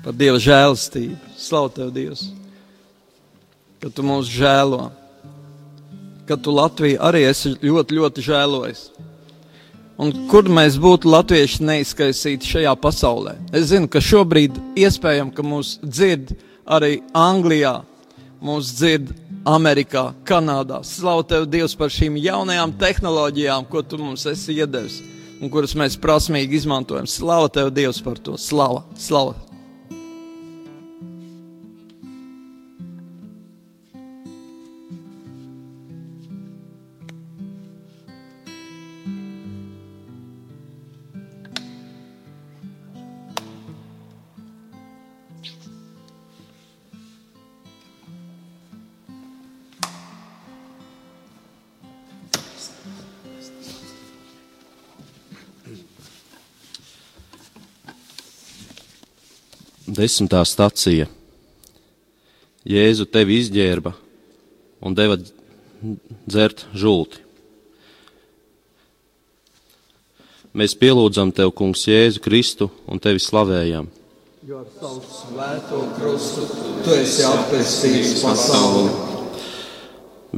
Par 0.00 0.16
Dieva 0.16 0.40
žēlastību. 0.40 1.18
Slavu 1.36 1.68
tev, 1.76 1.90
Dievs, 1.92 2.30
ka 3.82 3.92
tu 3.92 4.06
mūs 4.08 4.30
žēlo. 4.32 4.88
Ka 6.28 6.40
tu 6.40 6.52
Latviju 6.56 7.00
arī 7.04 7.26
esi 7.28 7.52
ļoti, 7.60 8.00
ļoti 8.00 8.24
žēlojis. 8.24 8.82
Un 9.98 10.12
kur 10.30 10.48
mēs 10.48 10.76
būtu 10.78 11.10
latvieši 11.10 11.64
neizkaisīti 11.66 12.46
šajā 12.46 12.72
pasaulē? 12.78 13.34
Es 13.50 13.72
zinu, 13.72 13.88
ka 13.90 13.98
šobrīd 13.98 14.54
iespējams, 14.78 15.34
ka 15.34 15.42
mūs 15.42 15.72
dzird 15.82 16.36
arī 16.62 17.00
Anglijā, 17.16 17.80
mūs 18.38 18.70
dzird 18.78 19.10
Amerikā, 19.46 20.10
Kanādā. 20.26 20.80
Slavu 20.86 21.26
tev, 21.28 21.46
Dievs, 21.50 21.76
par 21.78 21.92
šīm 21.92 22.18
jaunajām 22.22 22.74
tehnoloģijām, 22.80 23.68
ko 23.70 23.82
tu 23.82 24.00
mums 24.00 24.26
esi 24.30 24.58
iedevis 24.58 25.02
un 25.38 25.50
kuras 25.52 25.74
mēs 25.78 25.98
prasmīgi 26.00 26.58
izmantojam. 26.58 27.06
Slavu 27.06 27.50
tev, 27.54 27.70
Dievs, 27.74 28.02
par 28.02 28.18
to! 28.22 28.38
Slava! 28.40 28.84
Slava! 28.98 29.47
Desmitā 59.98 60.44
stacija. 60.46 61.08
Jēzu 62.68 63.02
tevi 63.10 63.40
izģērba 63.42 63.90
un 64.86 64.94
deva 64.94 65.16
dzert 65.18 66.68
žulti. 66.70 67.24
Mēs 70.54 70.76
pielūdzam 70.78 71.32
tev, 71.34 71.50
Kungs, 71.58 71.82
Jēzu 71.90 72.22
Kristu 72.22 72.68
un 72.86 73.02
tevi 73.02 73.18
slavējam. 73.22 73.88
Jo 74.46 74.60
ar 74.62 74.68
savu 74.76 75.02
svēto 75.02 75.80
krustu 75.96 76.44
tu 76.84 76.94
esi 76.94 77.24
atpestījis 77.26 78.12
pasauli. 78.22 78.92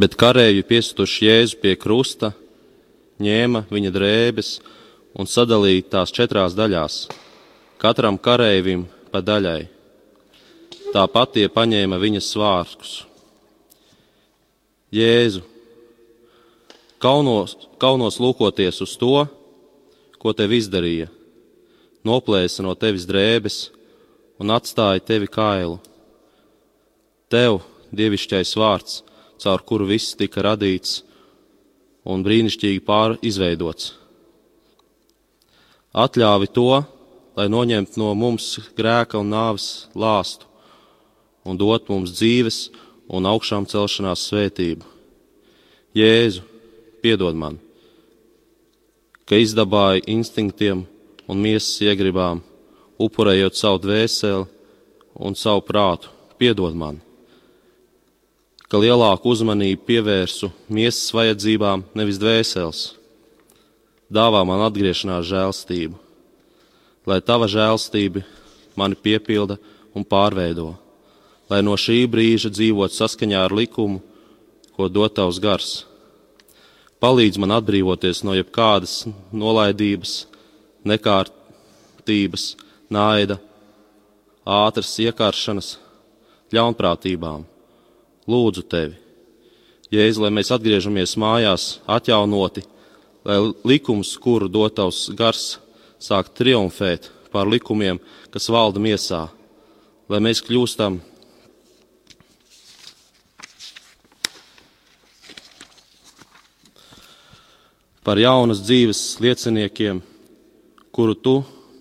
Bet 0.00 0.16
karēji 0.16 0.64
piestuši 0.70 1.28
Jēzu 1.28 1.58
pie 1.60 1.74
krusta, 1.76 2.32
ņēma 3.20 3.66
viņa 3.68 3.92
drēbes 3.92 4.54
un 5.20 5.28
sadalīja 5.28 5.84
tās 5.98 6.16
četrās 6.16 6.56
daļās. 6.56 7.02
Katram 7.80 8.16
karējim 8.16 8.86
pa 9.12 9.22
daļai. 9.24 9.68
Tāpat 10.94 11.36
tie 11.36 11.46
paņēma 11.52 11.98
viņas 12.02 12.30
svārskus. 12.32 12.94
Jēzu, 14.90 15.44
kaunos, 16.98 17.54
kaunos 17.78 18.18
lūkoties 18.18 18.80
uz 18.82 18.96
to, 18.98 19.26
ko 20.18 20.32
tev 20.34 20.56
izdarīja, 20.56 21.06
noplēsa 22.06 22.64
no 22.66 22.74
tevis 22.74 23.06
drēbes 23.06 23.60
un 24.42 24.50
atstāja 24.50 25.04
tevi 25.12 25.30
kailu. 25.30 25.78
Tev, 27.30 27.60
dievišķais 27.94 28.56
vārds, 28.58 29.00
caur 29.38 29.62
kuru 29.62 29.86
viss 29.92 30.16
tika 30.18 30.42
radīts 30.48 31.04
un 32.02 32.24
brīnišķīgi 32.26 32.82
pārizveidots. 32.82 33.94
Atļāvi 35.90 36.50
to, 36.54 36.82
lai 37.40 37.48
noņemtu 37.48 37.96
no 37.96 38.12
mums 38.12 38.58
grēka 38.76 39.16
un 39.20 39.30
nāves 39.32 39.88
lāstu 39.96 40.44
un 41.48 41.56
dot 41.56 41.88
mums 41.88 42.12
dzīves 42.12 42.58
un 43.08 43.28
augšām 43.30 43.64
celšanās 43.70 44.26
svētību. 44.28 44.84
Jēzu, 45.96 46.44
piedod 47.00 47.34
man, 47.34 47.56
ka 49.24 49.40
izdabāju 49.40 50.04
instinktiem 50.12 50.84
un 51.30 51.40
miesas 51.40 51.80
iegribām, 51.80 52.42
upurējot 53.00 53.56
savu 53.56 53.80
dvēseli 53.86 54.44
un 55.16 55.38
savu 55.38 55.64
prātu, 55.64 56.12
piedod 56.36 56.76
man, 56.76 57.00
ka 58.68 58.78
lielāku 58.78 59.32
uzmanību 59.32 59.80
pievērsu 59.88 60.52
miesas 60.68 61.08
vajadzībām, 61.16 61.88
nevis 61.96 62.20
dvēseles. 62.20 62.84
Dāvā 64.12 64.44
man 64.44 64.68
atgriešanās 64.68 65.26
žēlstību 65.30 66.09
lai 67.06 67.20
tava 67.24 67.48
žēlstība 67.50 68.22
mani 68.78 68.96
piepilda 68.96 69.58
un 69.96 70.04
pārveido, 70.06 70.74
lai 71.50 71.60
no 71.64 71.76
šī 71.78 72.04
brīža 72.10 72.52
dzīvot 72.52 72.94
saskaņā 72.94 73.44
ar 73.46 73.54
likumu, 73.56 74.00
ko 74.76 74.88
dod 74.88 75.14
tavs 75.16 75.40
gars. 75.42 75.70
Palīdz 77.00 77.40
man 77.40 77.56
atbrīvoties 77.56 78.22
no 78.28 78.34
jebkādas 78.36 79.06
nolaidības, 79.32 80.26
nekārtības, 80.84 82.54
naida, 82.92 83.38
ātras 84.44 84.92
iekāršanas, 85.00 85.76
ļaunprātībām. 86.52 87.46
Lūdzu 88.30 88.62
tevi, 88.68 88.98
Jēzu, 89.90 90.22
lai 90.22 90.30
mēs 90.30 90.52
atgriežamies 90.54 91.16
mājās 91.18 91.80
atjaunoti, 91.90 92.62
lai 93.26 93.40
likums, 93.66 94.12
kuru 94.22 94.46
dod 94.46 94.76
tavs 94.76 95.08
gars, 95.18 95.56
sākt 96.00 96.34
triumfēt 96.40 97.10
pār 97.30 97.48
likumiem, 97.50 98.00
kas 98.32 98.48
valda 98.50 98.80
miesā, 98.82 99.26
lai 100.10 100.20
mēs 100.24 100.42
kļūstam? 100.46 100.98
Par 108.00 108.18
jaunas 108.18 108.62
dzīves 108.64 109.20
lieciniekiem, 109.20 110.00
kuru 110.90 111.14
tu 111.14 111.34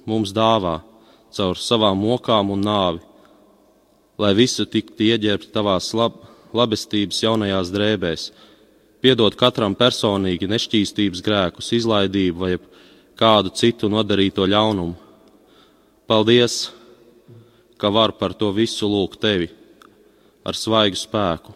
mums 0.06 0.34
dāvā 0.36 0.82
caur 1.34 1.58
savām 1.58 2.02
mokām 2.04 2.52
un 2.54 2.62
nāvi, 2.66 3.00
lai 4.20 4.34
visu 4.36 4.66
tiktu 4.68 5.08
ieģērbti 5.14 5.54
tavās 5.56 5.94
lab, 5.96 6.20
labestības 6.54 7.24
jaunajās 7.24 7.72
drēbēs, 7.72 8.26
piedot 9.00 9.38
katram 9.40 9.78
personīgi 9.80 10.50
nešķīstības 10.52 11.24
grēkus, 11.24 11.72
izlaidību 11.80 12.44
vai 12.44 12.58
kādu 13.20 13.52
citu 13.52 13.90
nodarīto 13.92 14.46
ļaunumu. 14.48 14.96
Paldies, 16.08 16.70
ka 17.78 17.92
var 17.92 18.14
par 18.16 18.34
to 18.34 18.52
visu 18.56 18.88
lūgt 18.88 19.20
tevi 19.24 19.50
ar 20.48 20.56
svaigu 20.56 20.98
spēku. 20.98 21.54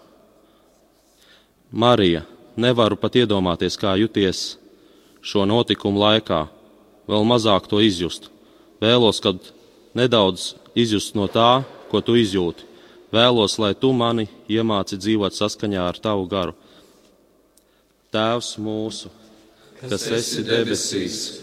Marija, 1.72 2.22
nevaru 2.60 3.00
pat 3.00 3.16
iedomāties, 3.18 3.80
kā 3.80 3.96
juties 3.98 4.60
šo 5.24 5.48
notikumu 5.50 6.04
laikā, 6.04 6.44
vēl 7.10 7.26
mazāk 7.26 7.66
to 7.72 7.80
izjust. 7.82 8.30
Vēlos, 8.84 9.24
kad 9.24 9.40
nedaudz 9.98 10.54
izjust 10.76 11.16
no 11.16 11.30
tā, 11.32 11.64
ko 11.90 12.04
tu 12.04 12.18
izjūti. 12.20 12.68
Vēlos, 13.14 13.56
lai 13.62 13.72
tu 13.78 13.94
mani 13.96 14.28
iemāci 14.52 15.00
dzīvot 15.00 15.34
saskaņā 15.38 15.88
ar 15.88 16.00
tavu 16.02 16.28
garu. 16.30 16.54
Tēvs 18.14 18.58
mūsu, 18.62 19.10
kas 19.82 20.06
esi 20.14 20.44
debesīs 20.46 21.43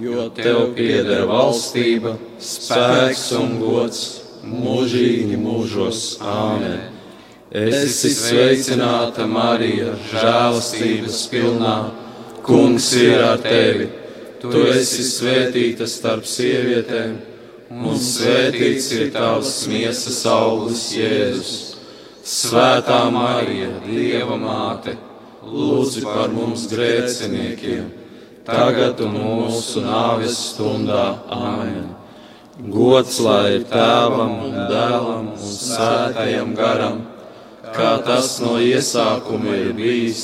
jo 0.00 0.28
tev 0.36 0.72
pieder 0.76 1.24
valstība, 1.28 2.16
spēks 2.42 3.28
un 3.38 3.56
gods 3.60 4.02
mūžīgi 4.46 5.38
mūžos. 5.40 6.02
Āmen! 6.20 6.92
Esi 7.56 8.10
sveicināta, 8.12 9.24
Marija, 9.30 9.94
žēlastības 10.10 11.22
pilnā. 11.32 11.76
Kungs 12.46 12.90
ir 12.98 13.22
ar 13.24 13.40
tevi! 13.42 13.88
Tu 14.42 14.66
esi 14.70 15.02
svētīta 15.06 15.86
starp 15.88 16.26
sievietēm, 16.28 17.16
un 17.72 17.96
svētīts 17.98 18.90
ir 18.94 19.08
tavs 19.14 19.54
miesas 19.70 20.20
auglis, 20.30 20.90
Jēzus. 20.94 21.54
Svētā 22.26 23.04
Marija, 23.14 23.70
Dieva 23.86 24.36
māte, 24.38 24.98
lūdzi 25.46 26.04
par 26.06 26.34
mums 26.34 26.66
grēciniekiem! 26.70 28.05
Tagad 28.46 29.00
un 29.04 29.18
mūsu 29.18 29.82
nāves 29.84 30.38
stundā. 30.52 31.04
Amen. 31.32 31.90
Gods 32.56 33.18
lai 33.20 33.58
ir 33.58 33.66
tēvam 33.68 34.32
un 34.46 34.54
dēlam 34.70 35.28
un 35.34 35.50
svētajam 35.52 36.54
garam, 36.56 37.02
kā 37.76 37.96
tas 38.06 38.38
no 38.40 38.56
iesākuma 38.62 39.58
ir 39.60 39.74
bijis, 39.76 40.22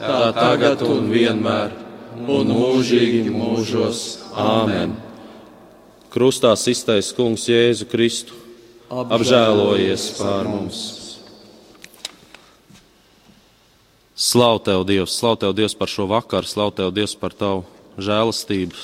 tā 0.00 0.32
tagad 0.32 0.86
un 0.88 1.10
vienmēr, 1.12 1.76
un 2.24 2.54
mūžīgi 2.56 3.28
mūžos. 3.34 4.04
Āmen! 4.32 4.96
Krustā 6.14 6.54
iztaisa 6.56 7.14
Kungs 7.14 7.44
Jēzu 7.50 7.90
Kristu, 7.90 8.38
apžēlojies 8.88 10.14
pār 10.22 10.48
mums! 10.48 11.03
Slavu 14.14 14.58
tev, 14.62 14.84
Dievs, 14.86 15.16
slavu 15.18 15.36
tev, 15.42 15.52
Dievs, 15.58 15.74
par 15.74 15.90
šo 15.90 16.06
vakaru, 16.06 16.46
slavu 16.46 16.70
tev, 16.70 16.92
Dievs, 16.94 17.16
par 17.18 17.34
tavu 17.34 17.64
žēlastību, 17.98 18.78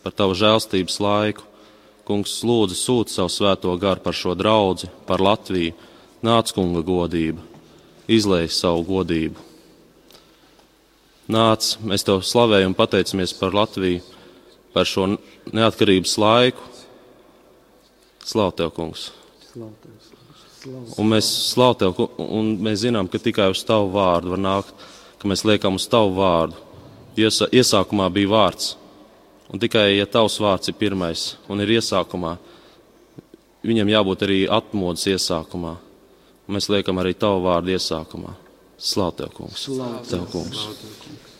par 0.00 0.14
tavu 0.16 0.36
žēlastības 0.36 0.96
laiku. 1.04 1.44
Kungs, 2.08 2.40
lūdzu, 2.42 2.74
sūti 2.74 3.12
savu 3.12 3.30
svēto 3.30 3.74
garu 3.78 4.00
par 4.02 4.16
šo 4.16 4.32
draugu, 4.34 4.88
par 5.06 5.20
Latviju, 5.22 5.76
nāc, 6.24 6.50
kunga 6.56 6.80
godība, 6.82 7.44
izlēj 8.08 8.48
savu 8.56 8.82
godību. 8.88 9.44
Nāc, 11.30 11.76
mēs 11.86 12.02
tev 12.08 12.24
slavējam 12.26 12.74
pateicamies 12.74 13.36
par 13.36 13.54
Latviju, 13.54 14.00
par 14.74 14.88
šo 14.88 15.12
neatkarības 15.52 16.16
laiku. 16.18 16.64
Slavu 18.26 18.56
tev, 18.58 18.72
kungs! 18.74 19.10
Un 20.68 21.08
mēs 21.08 21.26
slavu 21.54 21.74
tev, 21.80 22.00
un 22.20 22.50
mēs 22.60 22.82
zinām, 22.82 23.08
ka 23.08 23.18
tikai 23.22 23.46
uz 23.52 23.62
tavu 23.64 23.88
vārdu 23.94 24.34
var 24.34 24.40
nākt, 24.42 24.74
ka 25.20 25.28
mēs 25.30 25.44
liekam 25.48 25.78
uz 25.78 25.86
tavu 25.88 26.10
vārdu. 26.18 26.56
Iesa, 27.20 27.48
iesākumā 27.52 28.06
bija 28.12 28.28
vārds, 28.30 28.76
un 29.50 29.60
tikai, 29.60 29.96
ja 29.96 30.06
tavs 30.06 30.40
vārds 30.40 30.70
ir 30.70 30.76
pirmais 30.78 31.20
un 31.50 31.60
ir 31.64 31.68
iesākumā, 31.78 32.32
viņam 33.66 33.92
jābūt 33.96 34.18
arī 34.28 34.38
atmodas 34.60 35.08
iesākumā. 35.10 35.74
Un 36.46 36.50
mēs 36.56 36.70
liekam 36.72 36.96
arī 37.02 37.12
tavu 37.14 37.38
vārdu 37.46 37.68
iesākumā. 37.76 38.32
Slavu 38.80 39.12
tev, 39.20 39.30
kungs! 39.36 39.60
Slavu 39.68 40.04
tev, 40.08 40.24
kungs! 40.32 40.58
Slavu 40.64 40.76
tev, 40.80 40.92
kungs. 41.04 41.30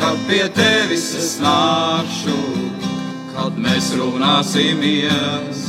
Kad 0.00 0.18
pie 0.28 0.48
tevis 0.54 1.06
es 1.18 1.36
nākšu, 1.42 2.36
kad 3.34 3.58
mēs 3.60 3.92
runāsimies. 3.98 5.62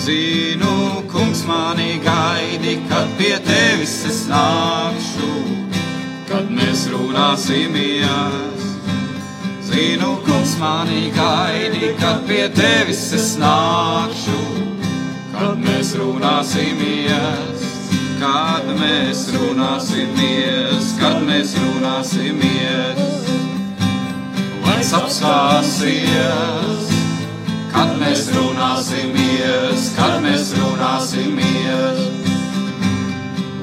Zinu, 0.00 1.02
kungs 1.12 1.44
mani 1.48 2.00
gaidi, 2.04 2.78
kad 2.88 3.08
pie 3.18 3.36
tevis 3.44 3.98
es 4.08 4.22
nākšu, 4.30 5.30
kad 6.30 6.48
mēs 6.50 6.86
runāsimies. 6.92 8.64
Zinu, 9.68 10.14
kungs 10.26 10.56
mani 10.60 11.10
gaidi, 11.16 11.92
kad 12.00 12.24
pie 12.28 12.48
tevis 12.56 13.10
es 13.16 13.34
nākšu, 13.40 14.40
kad 15.34 15.60
mēs 15.60 15.94
runāsimies 16.00 17.68
kad 18.20 18.66
mēs 18.76 19.30
runāsimies, 19.32 20.92
kad 21.00 21.22
mēs 21.24 21.56
runāsimies. 21.56 23.19
Laiks 24.80 24.94
apstāsies, 24.96 26.86
kad 27.68 27.90
mēs 28.00 28.22
runāsimies, 28.32 29.90
kad 29.92 30.14
mēs 30.24 30.54
runāsimies. 30.56 32.00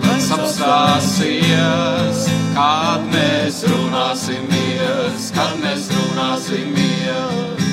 Laiks 0.04 0.30
apstāsies, 0.38 2.22
kad 2.54 3.10
mēs 3.10 3.64
runāsimies, 3.66 5.26
kad 5.34 5.58
mēs 5.66 5.90
runāsimies. 5.96 7.66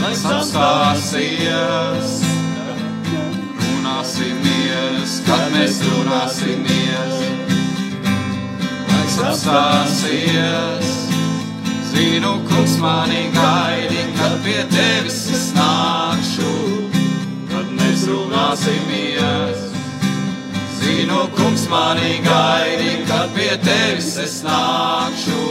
Laiks 0.00 0.26
apstāsies, 0.32 2.18
runāsimies, 3.60 5.20
kad 5.28 5.48
mēs 5.52 5.84
runāsimies. 5.84 7.24
Laiks 8.88 9.20
apstāsies, 9.20 10.95
zinu, 11.96 12.32
kungs 12.48 12.78
mani 12.78 13.30
gaidi, 13.32 14.02
kad 14.18 14.36
pie 14.44 14.62
tevis 14.70 15.20
es 15.36 15.46
nākšu, 15.56 16.52
kad 17.50 17.66
mēs 17.78 18.04
runāsimies. 18.10 19.62
Zinu, 20.78 21.20
kungs 21.36 21.66
mani 21.72 22.20
gaidi, 22.26 22.92
kad 23.08 23.32
pie 23.36 23.56
tevis 23.64 24.12
es 24.24 24.42
nākšu, 24.44 25.42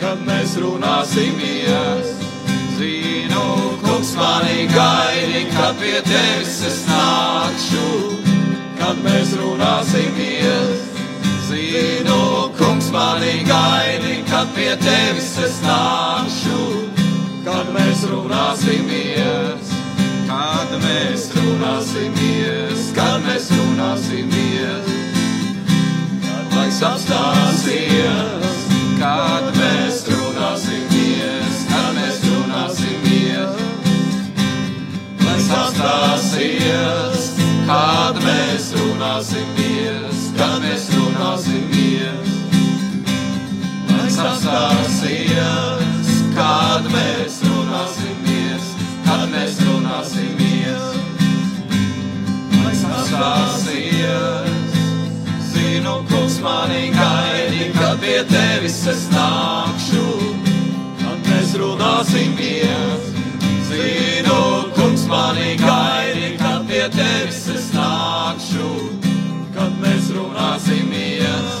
kad 0.00 0.24
mēs 0.28 0.56
runāsimies. 0.64 2.14
Zinu, 2.78 3.46
kungs 3.84 4.14
mani 4.16 4.68
gaidi, 4.74 5.48
kad 5.56 5.76
pie 5.80 5.98
tevis 6.08 6.60
es 6.70 6.84
nākšu, 6.88 7.88
kad 8.80 9.04
mēs 9.04 9.36
runāsimies. 9.42 10.89
Zinu, 11.50 12.54
kungs 12.58 12.92
mani 12.92 13.42
gaidi, 13.42 14.22
kad 14.30 14.46
pie 14.54 14.70
tevis 14.78 15.32
es 15.42 15.56
nākšu, 15.64 16.60
kad 17.42 17.66
mēs 17.74 18.04
runāsimies. 18.06 19.72
Kad 20.30 20.70
mēs 20.84 21.24
runāsimies, 21.34 22.84
kad 22.94 23.18
mēs 23.26 23.48
runāsimies, 23.50 24.92
laiks 26.54 26.78
apstāsies, 26.86 28.62
kad 29.00 29.50
mēs 29.58 30.04
runāsimies, 30.06 31.64
kad 31.72 31.90
mēs 31.98 32.22
runāsimies 32.28 33.58
sastāsies, 35.50 37.19
kad 37.70 38.16
mēs 38.24 38.72
runāsimies, 38.74 40.22
kad 40.34 40.56
mēs 40.64 40.88
runāsimies. 40.96 42.32
Lai 43.90 44.08
sastāsies, 44.10 46.08
kad 46.34 46.88
mēs 46.90 47.36
runāsimies, 47.46 48.72
kad 49.06 49.28
mēs 49.34 49.60
runāsimies. 49.68 50.88
Lai 52.56 52.74
sastāsies, 52.80 54.74
zinu, 55.52 55.94
kungs 56.10 56.40
mani 56.42 56.88
gaidi, 56.96 57.70
kad 57.78 58.02
pie 58.02 58.18
tevis 58.32 58.80
es 58.90 59.06
nākšu, 59.14 60.08
kad 61.04 61.30
mēs 61.30 61.32
mēs 61.50 61.54
runāsimies. 61.62 63.08
Zinu, 63.70 64.42
kungs 64.74 65.06
mani 65.06 65.54
gaidi, 65.62 66.34
kad 66.38 66.66
pie 66.66 66.88
tevis 66.90 67.49
nākšu, 67.80 68.68
kad 69.54 69.74
mēs 69.82 70.10
runāsimies. 70.14 71.58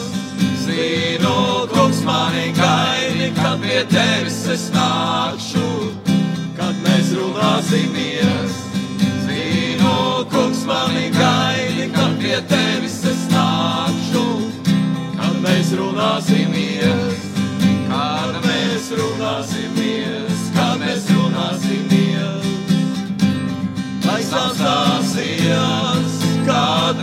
Zinu, 0.64 1.36
kungs 1.72 2.02
mani 2.06 2.50
gaidi, 2.56 3.30
kad 3.38 3.60
pie 3.64 3.82
tevis 3.90 4.42
es 4.54 4.68
nākšu, 4.74 5.66
kad 6.58 6.76
mēs 6.86 7.14
runāsimies. 7.16 8.49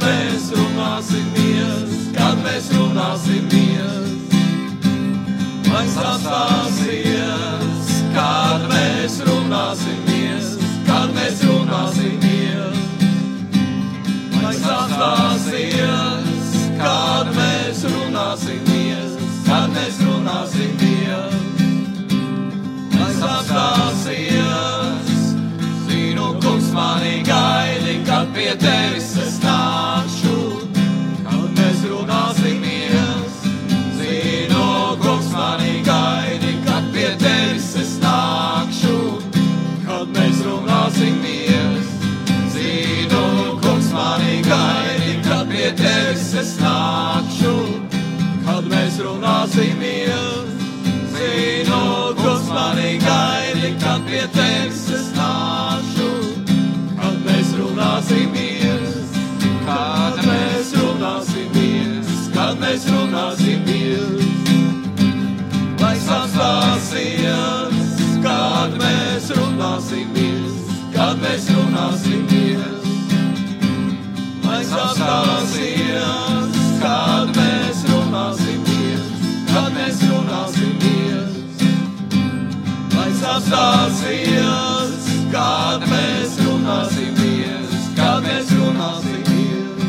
Mēs 0.07 0.45
runāsimies, 0.55 1.95
kad 2.15 2.39
mēs 2.43 2.69
runāsimies, 2.71 3.95
lai 5.67 5.83
sastāsies, 5.91 7.89
kad 8.15 8.67
mēs 8.71 9.17
runāsimies, 9.27 10.53
kad 10.87 11.11
mēs 11.17 11.43
runāsimies, 11.49 12.77
lai 14.37 14.53
sastāsies, 14.61 16.53
kad 16.79 17.33
mēs 17.35 17.83
runāsimies, 17.91 19.17
kad 19.49 19.75
mēs 19.75 19.99
runāsimies, 20.05 21.35
lai 22.95 23.11
sastāsies, 23.19 25.11
zinu, 25.89 26.31
kungs 26.45 26.71
mani 26.77 27.19
gaidi, 27.27 27.99
kad 28.07 28.31
pie 28.37 28.53
tevis 28.63 29.11
es 29.17 29.35
nākšu, 29.35 29.46
es 46.47 46.55
nākšu, 46.61 47.53
kad 48.45 48.67
mēs 48.71 48.99
runāsimies. 49.03 50.53
Zinu, 51.11 51.79
kungs 52.19 52.47
mani 52.53 52.93
gaidi, 53.01 53.73
kad 53.81 54.05
pie 54.07 54.23
tevis 54.35 54.85
es 54.95 55.09
nākšu, 55.17 56.11
kad 57.01 57.17
mēs 57.25 57.51
runāsimies. 57.59 58.95
Kad 59.67 60.21
mēs 60.23 60.71
runāsimies, 60.79 62.13
kad 62.35 62.63
mēs 62.63 62.87
runāsimies. 62.93 64.23
Lai 65.81 65.97
sastāsies, 66.07 67.83
kad 68.23 68.79
mēs 68.79 69.29
runāsimies, 69.35 70.65
kad 70.95 71.19
mēs 71.25 71.51
runāsimies. 71.57 72.76
Lai 74.67 74.75
sastāsies, 74.83 76.55
kad 76.81 77.29
mēs 77.31 77.83
runāsimies, 77.87 79.03
kad 79.47 79.69
mēs 79.71 80.01
runāsimies. 80.09 81.37
Lai 82.91 83.05
sastāsies, 83.15 85.05
kad 85.31 85.85
mēs 85.87 86.33
runāsimies, 86.43 87.85
kad 87.95 88.19
mēs 88.25 88.51
runāsimies. 88.57 89.85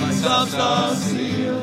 Lai 0.00 0.10
sastāsies. 0.18 1.60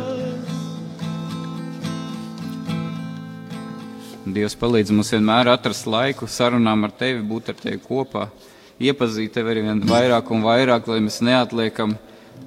Dievs 4.23 4.55
palīdz 4.63 4.95
mums 4.95 5.11
vienmēr 5.11 5.51
atrast 5.57 5.91
laiku 5.91 6.23
sarunām 6.31 6.87
ar 6.87 6.95
tevi, 7.03 7.19
būt 7.19 7.51
ar 7.51 7.59
tevi 7.59 7.83
kopā, 7.83 8.29
iepazīt 8.79 9.33
tevi 9.35 9.53
arī 9.53 9.65
vien 9.67 9.81
vairāk 9.87 10.31
un 10.31 10.43
vairāk, 10.45 10.87
lai 10.87 11.01
mēs 11.03 11.19
neatliekam, 11.25 11.97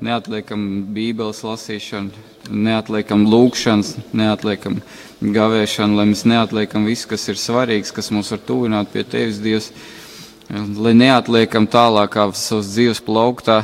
neatliekam 0.03 0.62
Bībeles 0.95 1.43
lasīšanu, 1.45 2.24
neatliekam 2.51 3.26
lūkšanas, 3.28 3.95
neatliekam 4.16 4.80
gavēšanu, 5.22 5.99
lai 5.99 6.09
mēs 6.11 6.24
neatliekam 6.28 6.89
visu, 6.89 7.11
kas 7.12 7.28
ir 7.28 7.41
svarīgs, 7.41 7.93
kas 7.95 8.11
mūs 8.14 8.33
var 8.35 8.43
tuvināt 8.49 8.91
pie 8.95 9.05
tevis, 9.05 9.43
Dievs, 9.45 9.70
lai 10.51 10.95
neatliekam 10.97 11.68
tālāk 11.70 12.16
kā 12.16 12.26
savas 12.35 12.72
dzīves 12.72 13.05
plauktā, 13.05 13.62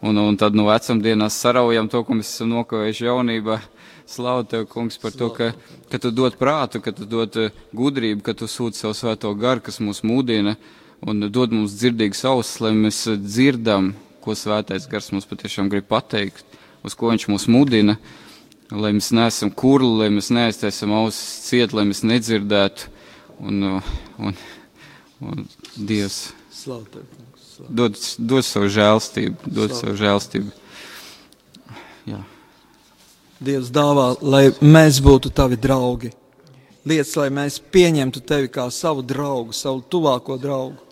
un, 0.00 0.16
un 0.22 0.38
tad 0.38 0.56
no 0.56 0.68
vecumdienās 0.70 1.36
saraujam 1.42 1.90
to, 1.90 2.04
ko 2.06 2.16
mēs 2.16 2.36
esam 2.36 2.54
nokavējuši 2.54 3.10
jaunībā. 3.10 3.60
Slavu 4.06 4.44
tev, 4.46 4.68
kungs, 4.70 5.00
par 5.02 5.10
to, 5.10 5.32
ka, 5.34 5.48
ka 5.90 5.98
tu 5.98 6.12
dod 6.14 6.36
prātu, 6.38 6.78
ka 6.78 6.92
tu 6.94 7.08
dod 7.10 7.34
gudrību, 7.74 8.20
ka 8.22 8.36
tu 8.38 8.46
sūti 8.46 8.78
savu 8.78 8.94
svēto 8.94 9.32
garu, 9.34 9.64
kas 9.66 9.80
mūs 9.82 10.04
mūdina 10.06 10.54
un 11.04 11.28
dod 11.32 11.52
mums 11.52 11.76
dzirdīgas 11.76 12.24
ausis, 12.28 12.60
lai 12.64 12.72
mēs 12.76 13.02
eh, 13.10 13.18
dzirdam, 13.20 13.92
ko 14.24 14.34
svētais 14.34 14.88
gars 14.90 15.12
mums 15.14 15.28
patiešām 15.28 15.70
grib 15.72 15.88
pateikt, 15.90 16.44
uz 16.86 16.96
ko 16.98 17.12
viņš 17.12 17.28
mūs 17.30 17.46
mudina, 17.52 17.96
lai 18.72 18.92
mēs 18.96 19.12
neesam 19.14 19.52
kurli, 19.54 19.92
lai 20.02 20.10
mēs 20.14 20.32
neaiztaisam 20.34 20.94
ausis 20.96 21.48
ciet, 21.50 21.74
lai 21.76 21.86
mēs 21.88 22.02
nedzirdētu. 22.06 22.92
Un, 23.46 23.64
eh, 23.68 23.90
un, 24.18 24.38
un 25.20 25.44
Dievs 25.76 26.30
dod, 27.68 27.98
dod 28.18 28.44
savu 28.46 28.70
žēlstību, 28.72 29.36
dod 29.44 29.74
Slavu. 29.74 29.80
savu 29.80 29.98
žēlstību. 30.00 30.54
Jā. 32.06 32.22
Dievs 33.42 33.68
dāvā, 33.74 34.14
lai 34.24 34.46
mēs 34.64 35.02
būtu 35.04 35.32
tavi 35.34 35.58
draugi. 35.60 36.12
Liec, 36.86 37.10
lai 37.18 37.28
mēs 37.34 37.58
pieņemtu 37.60 38.22
tevi 38.24 38.48
kā 38.52 38.68
savu 38.72 39.02
draugu, 39.04 39.52
savu 39.56 39.82
tuvāko 39.90 40.38
draugu. 40.40 40.85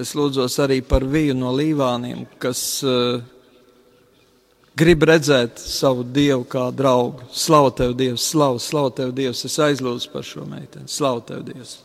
Es 0.00 0.14
lūdzos 0.16 0.54
arī 0.64 0.80
par 0.86 1.04
viju 1.04 1.34
no 1.36 1.50
līvāniem, 1.52 2.24
kas 2.40 2.62
uh, 2.86 3.20
grib 4.80 5.04
redzēt 5.04 5.60
savu 5.60 6.06
dievu 6.06 6.46
kā 6.48 6.70
draugu. 6.72 7.28
Slavu 7.36 7.74
tev, 7.76 7.92
Dievs, 7.98 8.30
slavu, 8.32 8.62
slavu 8.62 8.94
tev, 8.96 9.12
Dievs. 9.16 9.44
Es 9.44 9.58
aizlūdzu 9.60 10.12
par 10.14 10.24
šo 10.24 10.46
meiteni. 10.48 10.88
Slavu 10.88 11.24
tev, 11.28 11.44
Dievs. 11.50 11.78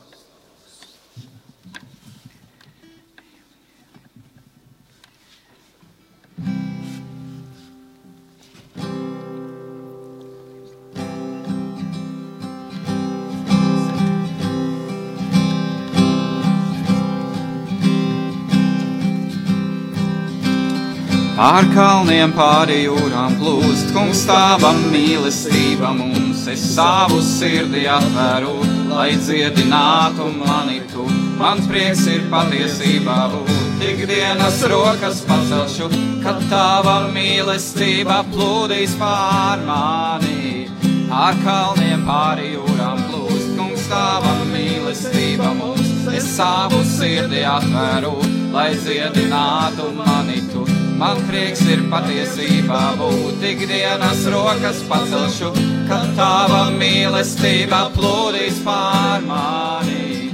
Pār 21.35 21.65
kalniem, 21.73 22.31
pāri 22.31 22.85
jūrām 22.85 23.33
plūst, 23.35 23.89
kungs 23.91 24.21
tava 24.23 24.69
mīlestība 24.93 25.89
mums, 25.91 26.45
es 26.47 26.61
savu 26.77 27.17
sirdi 27.19 27.81
atveru, 27.91 28.53
lai 28.87 29.09
dziedinātu 29.19 30.29
mani 30.37 30.79
tu. 30.93 31.03
Mans 31.35 31.67
prieks 31.67 32.05
ir 32.07 32.23
patiesībā 32.31 33.17
būt, 33.33 33.51
tik 33.81 34.05
dienas 34.07 34.61
rokas 34.71 35.19
pacelšu, 35.27 35.89
kad 36.23 36.39
tava 36.47 37.01
mīlestība 37.11 38.21
plūdīs 38.31 38.95
pār 39.01 39.67
mani. 39.67 40.69
Pār 41.11 41.35
kalniem, 41.43 42.07
pāri 42.07 42.53
jūrām 42.53 43.03
plūst, 43.09 43.51
kungs 43.59 43.91
tava 43.91 44.37
mīlestība 44.53 45.51
mums, 45.59 45.91
es 46.15 46.31
savu 46.39 46.79
sirdi 46.95 47.43
atveru, 47.43 48.15
lai 48.55 48.71
dziedinātu 48.79 49.91
mani 49.99 50.39
tu. 50.53 50.63
Man 50.95 51.17
prieks 51.27 51.59
ir 51.67 51.81
patiesībā 51.91 52.81
būt 52.95 53.41
tik 53.41 53.65
dienas 53.67 54.21
rokas 54.31 54.77
pacelšu, 54.87 55.49
kad 55.89 56.05
tava 56.15 56.69
mīlestība 56.71 57.81
plūdīs 57.97 58.61
pār 58.63 59.25
mani. 59.27 60.31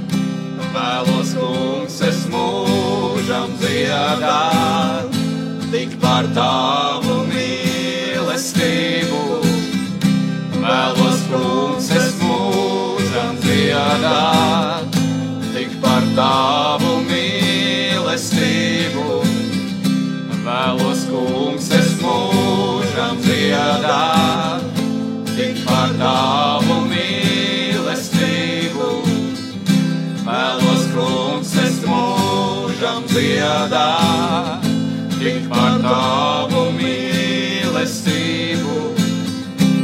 Vēlos, 0.72 1.32
kungs, 1.34 1.98
es 2.06 2.22
mūžam 2.30 3.50
dziedāt, 3.58 5.18
tik 5.74 5.98
par 6.04 6.30
tavu 6.38 7.18
mīlestību. 7.32 9.20
Vēlos, 10.62 11.26
kungs, 11.26 11.90
es 11.98 12.14
mūžam 12.22 13.34
dziedāt, 13.42 15.02
tik 15.58 15.74
par 15.82 16.06
tavu 16.14 16.91
Vēlos, 20.52 21.06
kungs, 21.08 21.70
es 21.72 21.94
mūžam 22.02 23.16
dziedāt, 23.24 24.60
tik 25.32 25.62
par 25.64 25.94
tavu 25.96 26.76
mīlestību. 26.90 28.88
kungs, 30.92 31.54
es 31.56 31.80
mūžam 31.88 33.00
dziedāt, 33.08 34.68
tik 35.16 35.48
par 35.48 35.80
tavu 35.86 36.68
mīlestību. 36.76 38.76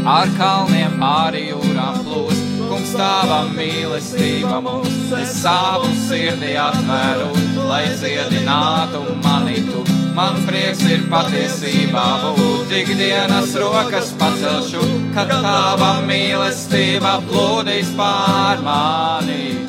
Ar 0.04 0.28
kalniem 0.36 1.00
pāri 1.00 1.48
jūrām 1.48 2.04
plūst, 2.04 2.44
kungs, 2.68 2.92
tava 2.92 3.48
mīlestība 3.56 4.60
mums, 4.68 5.16
es 5.16 5.32
savu 5.40 5.88
sirdī 6.04 6.60
atvēru, 6.60 7.32
lai 7.70 7.86
dziedinātu 7.96 9.06
mani 9.24 9.64
tu. 9.70 9.87
Man 10.18 10.34
prieks 10.48 10.80
ir 10.82 11.04
patiesībā 11.06 12.34
būt 12.34 12.72
ikdienas 12.74 13.52
rokas 13.54 14.08
pacelšu, 14.18 14.82
kad 15.14 15.30
tava 15.30 16.02
mīlestība 16.08 17.22
plūdīs 17.28 17.92
pār 17.94 18.58
mani. 18.66 19.62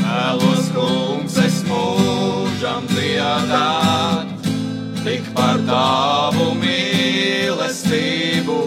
Vēlos, 0.00 0.66
kungs, 0.74 1.38
es 1.44 1.60
mūžam 1.68 2.88
dziedāt, 2.90 4.26
tik 5.04 5.30
par 5.38 5.62
tavu 5.70 6.48
mīlestību. 6.58 8.58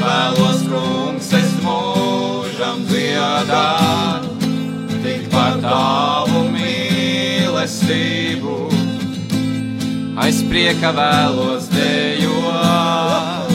Vēlos, 0.00 0.64
kungs, 0.70 1.28
es 1.42 1.52
mūžam 1.66 2.88
dziedāt, 2.88 4.24
tik 5.04 5.28
par 5.34 5.60
tavu 5.60 6.48
mīlestību. 6.56 8.73
Aiz 10.24 10.38
prieka 10.48 10.88
vēlos 10.96 11.66
dejot, 11.68 13.50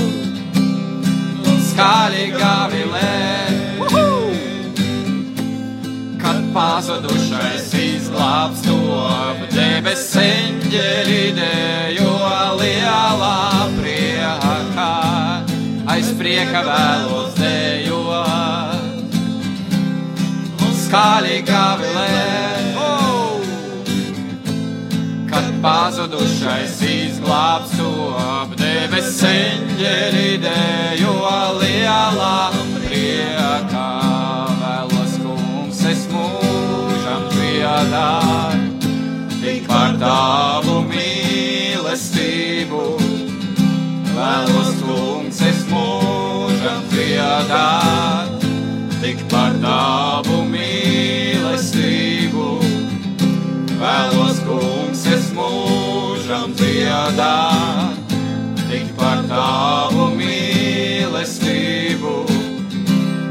skaļi 1.66 2.28
gavilēt, 2.36 3.96
kad 6.22 6.38
pazudušais 6.54 7.74
izglābs 7.74 8.62
to 8.68 8.78
debes 9.50 10.06
eņģeļi 10.22 11.26
dejo 11.42 12.14
lielā 12.62 13.34
priekā. 13.80 14.94
Aiz 15.90 16.14
prieka 16.22 16.62
vēlos 16.70 17.34
dejot, 17.42 19.18
skaļi 20.86 21.42
gavilēt. 21.50 22.19
Pazudušais 25.62 26.80
izglābs 26.88 27.72
to 27.76 27.89
apdebes 28.20 29.18
eņģeļi 29.28 30.30
dejo 30.43 31.14
lielā 31.60 32.38
priekā. 32.76 33.89
Vēlos, 34.62 35.14
kungs, 35.24 35.82
es 35.91 36.01
mūžam 36.14 37.24
dziedāt, 37.34 38.88
tik 39.41 39.68
par 39.68 39.91
tavu 39.99 40.76
mīlestību. 40.88 42.84
Vēlos, 44.16 44.72
kungs, 44.84 45.39
es 45.51 45.60
mūžam 45.72 46.82
dziedāt, 46.93 48.30
tik 49.03 49.20
par 49.32 49.51
tavu 49.64 50.43
mīlestību. 50.55 52.47
Vēlos, 53.80 54.38
kungs, 54.47 54.79
mūžam 55.40 56.54
dziedāt, 56.58 58.14
tik 58.68 58.92
par 59.00 59.24
tavu 59.30 60.10
mīlestību. 60.18 62.14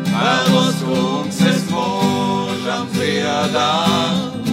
Vēlos, 0.09 0.78
kungs, 0.82 1.38
es 1.52 1.61
mūžam 1.70 2.84
dziedāt, 2.94 4.48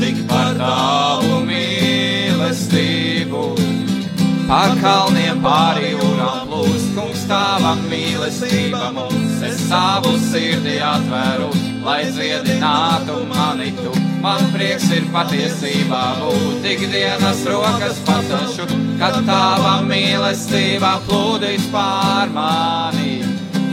tik 0.00 0.16
par 0.30 0.50
tavu 0.60 1.34
mīlestību. 1.48 2.92
Pār 4.48 4.72
kalniem 4.82 5.38
pāri 5.44 5.86
jūrām 5.94 6.48
plūst, 6.50 6.88
kungs, 6.96 7.22
tava 7.28 7.72
mīlestība 7.86 8.90
mums. 8.96 9.42
Es 9.48 9.58
savu 9.68 10.12
sirdi 10.30 10.76
atveru, 10.84 11.50
lai 11.84 12.04
dziedinātu 12.10 13.18
mani 13.30 13.72
tu. 13.78 13.92
Man 14.22 14.44
prieks 14.54 14.86
ir 14.94 15.08
patiesībā 15.14 16.02
būt 16.20 16.66
ikdienas 16.74 17.42
rokas 17.48 17.98
pacelšu, 18.06 18.68
kad 19.00 19.18
tava 19.26 19.80
mīlestība 19.88 20.94
plūdīs 21.08 21.66
pār 21.74 22.30
mani. 22.36 23.18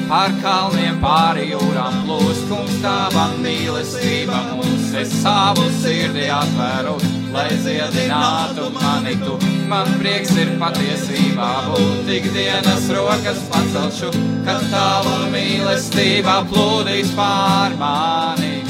Pār 0.10 0.34
kalniem, 0.42 0.98
pāri 1.04 1.52
jūrām 1.52 2.02
plūst, 2.08 2.48
kungs, 2.50 2.80
tava 2.82 3.28
mīlestība 3.44 4.42
mums. 4.56 4.90
Es 4.98 5.14
savu 5.22 5.70
sirdi 5.84 6.26
atveru, 6.34 6.98
lai 7.36 7.50
dziedinātu 7.62 8.72
mani 8.74 9.18
tu. 9.22 9.38
Man 9.70 9.86
prieks 10.02 10.32
ir 10.34 10.56
patiesībā 10.58 11.48
būt 11.68 12.08
ikdienas 12.10 12.88
rokas 12.90 13.38
pacelšu, 13.52 14.08
kad 14.48 14.64
tava 14.72 15.28
mīlestība 15.30 16.40
plūdīs 16.50 17.12
pār 17.14 17.76
mani. 17.78 18.66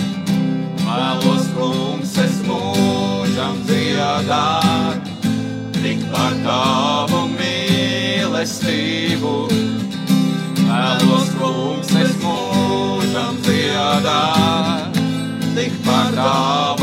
Vēlos, 0.83 1.45
kungs, 1.55 2.11
es 2.19 2.35
mūžam 2.43 3.55
dziedāt, 3.69 5.07
tik 5.79 5.99
par 6.11 6.33
tavu 6.43 7.21
mīlestību. 7.37 9.33
Vēlos, 10.65 11.27
kungs, 11.39 11.91
es 12.03 12.11
mūžam 12.25 13.39
dziedāt, 13.47 14.99
tik 15.55 15.73
par 15.87 16.11
tavu 16.19 16.78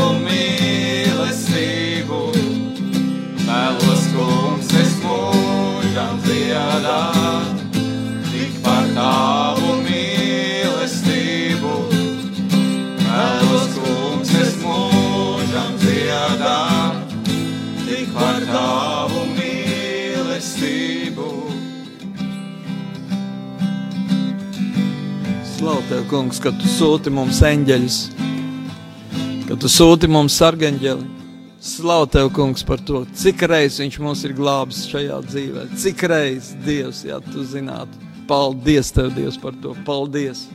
tev, 25.87 26.03
kungs, 26.09 26.39
ka 26.43 26.51
tu 26.51 26.67
sūti 26.67 27.11
mums 27.13 27.39
eņģeļus, 27.47 27.97
ka 29.47 29.55
tu 29.59 29.69
sūti 29.71 30.09
mums 30.11 30.35
sargaņģeli. 30.39 31.15
Slavu 31.67 32.09
tev, 32.13 32.29
kungs, 32.35 32.63
par 32.67 32.81
to, 32.85 33.01
cik 33.17 33.41
reizes 33.49 33.79
viņš 33.81 33.97
mūs 34.03 34.21
ir 34.27 34.35
glābis 34.37 34.83
šajā 34.91 35.17
dzīvē. 35.25 35.65
Cik 35.79 36.03
reizes, 36.11 36.53
Dievs, 36.65 37.01
ja 37.07 37.17
tu 37.23 37.45
zinātu. 37.47 38.03
Paldies, 38.29 38.91
tev, 38.93 39.09
Dievs, 39.15 39.39
par 39.41 39.55
to. 39.63 39.73
Paldies! 39.87 40.45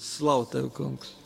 Slavu 0.00 0.48
tev, 0.50 0.68
kungs! 0.76 1.19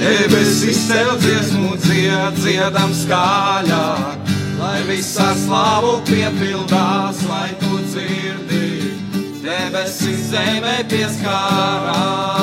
Debesis 0.00 0.88
tev 0.88 1.12
dziesmu 1.20 1.76
dzied, 1.76 2.34
dziedam 2.40 2.92
skaļāk, 2.96 4.30
lai 4.60 4.80
visā 4.88 5.28
slāvu 5.44 6.00
piepildās, 6.08 7.20
lai 7.28 7.50
tu 7.60 7.80
dzirdi, 7.84 8.68
debesis 9.44 10.30
zemē 10.32 10.78
pieskārās. 10.90 12.40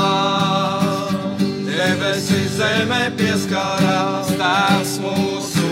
Debesis 1.77 2.57
zemē 2.57 3.03
pieskārās, 3.17 4.27
tēvs 4.39 4.93
mūsu, 5.01 5.69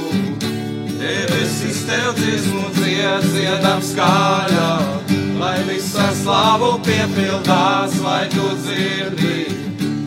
debesis 1.02 1.80
tev 1.90 2.14
dziesmu 2.20 2.66
dzied, 2.78 3.24
dziedam 3.34 3.82
skaļāk, 3.92 5.14
lai 5.42 5.60
visā 5.70 6.08
slāvu 6.22 6.72
piepildās, 6.86 7.94
lai 8.06 8.24
tu 8.34 8.46
dzirdi, 8.62 9.36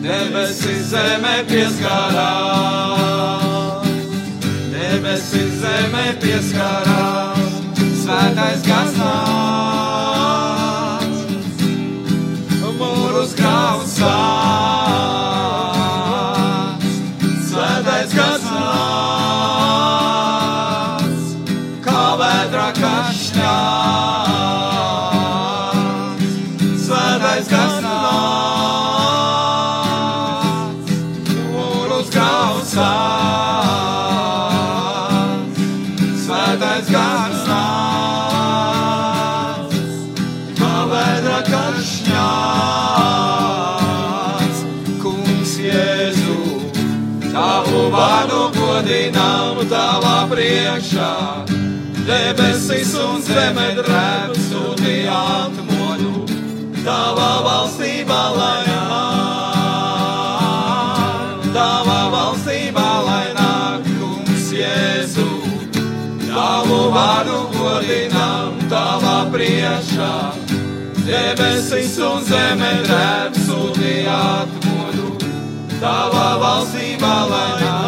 debesis 0.03 0.89
zemē 0.91 1.35
pieskārās. 1.49 2.79
Debesis 4.73 5.51
zemē 5.61 6.07
pieskārās, 6.23 7.53
svētais 8.01 8.61
gars 8.67 8.93
nāc, 9.03 9.15
mūru 12.59 12.71
mūrus 12.81 13.31
grauds 13.39 13.93
sāc. 13.99 14.78
Godinām 48.79 49.59
tavā 49.69 50.27
priekšā. 50.31 51.11
Debesis 52.07 52.93
un 52.97 53.21
zeme 53.21 53.67
drēb 53.77 54.37
sūtījāt 54.47 55.59
modu, 55.69 56.25
tavā 56.85 57.33
valstībā 57.45 58.23
lai 58.37 58.58
vārdu 66.99 67.39
godinām 67.55 68.59
tavā 68.71 69.17
priekšā. 69.33 70.13
Debesis 71.07 71.95
un 72.05 72.23
zeme 72.27 72.71
drēb 72.85 73.41
sūtījāt 73.47 74.55
modu, 74.67 75.11
tavā 75.79 76.29
valstībā 76.45 77.17
lai 77.33 77.51
nāk. 77.63 77.78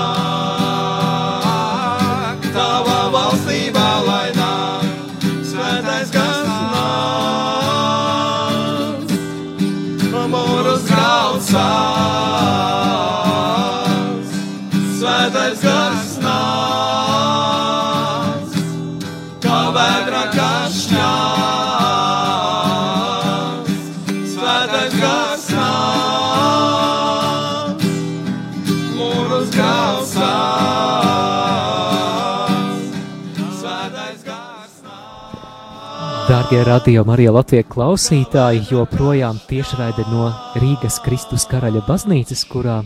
Dārgie 36.51 36.67
radio 36.67 37.01
Marija 37.07 37.31
Latvijas 37.31 37.69
klausītāji, 37.71 38.65
joprojām 38.73 39.37
tiešraide 39.47 40.03
no 40.11 40.25
Rīgas 40.59 40.97
Kristus 40.99 41.45
karaļa 41.47 41.79
baznīcas, 41.87 42.41
kurā 42.51 42.81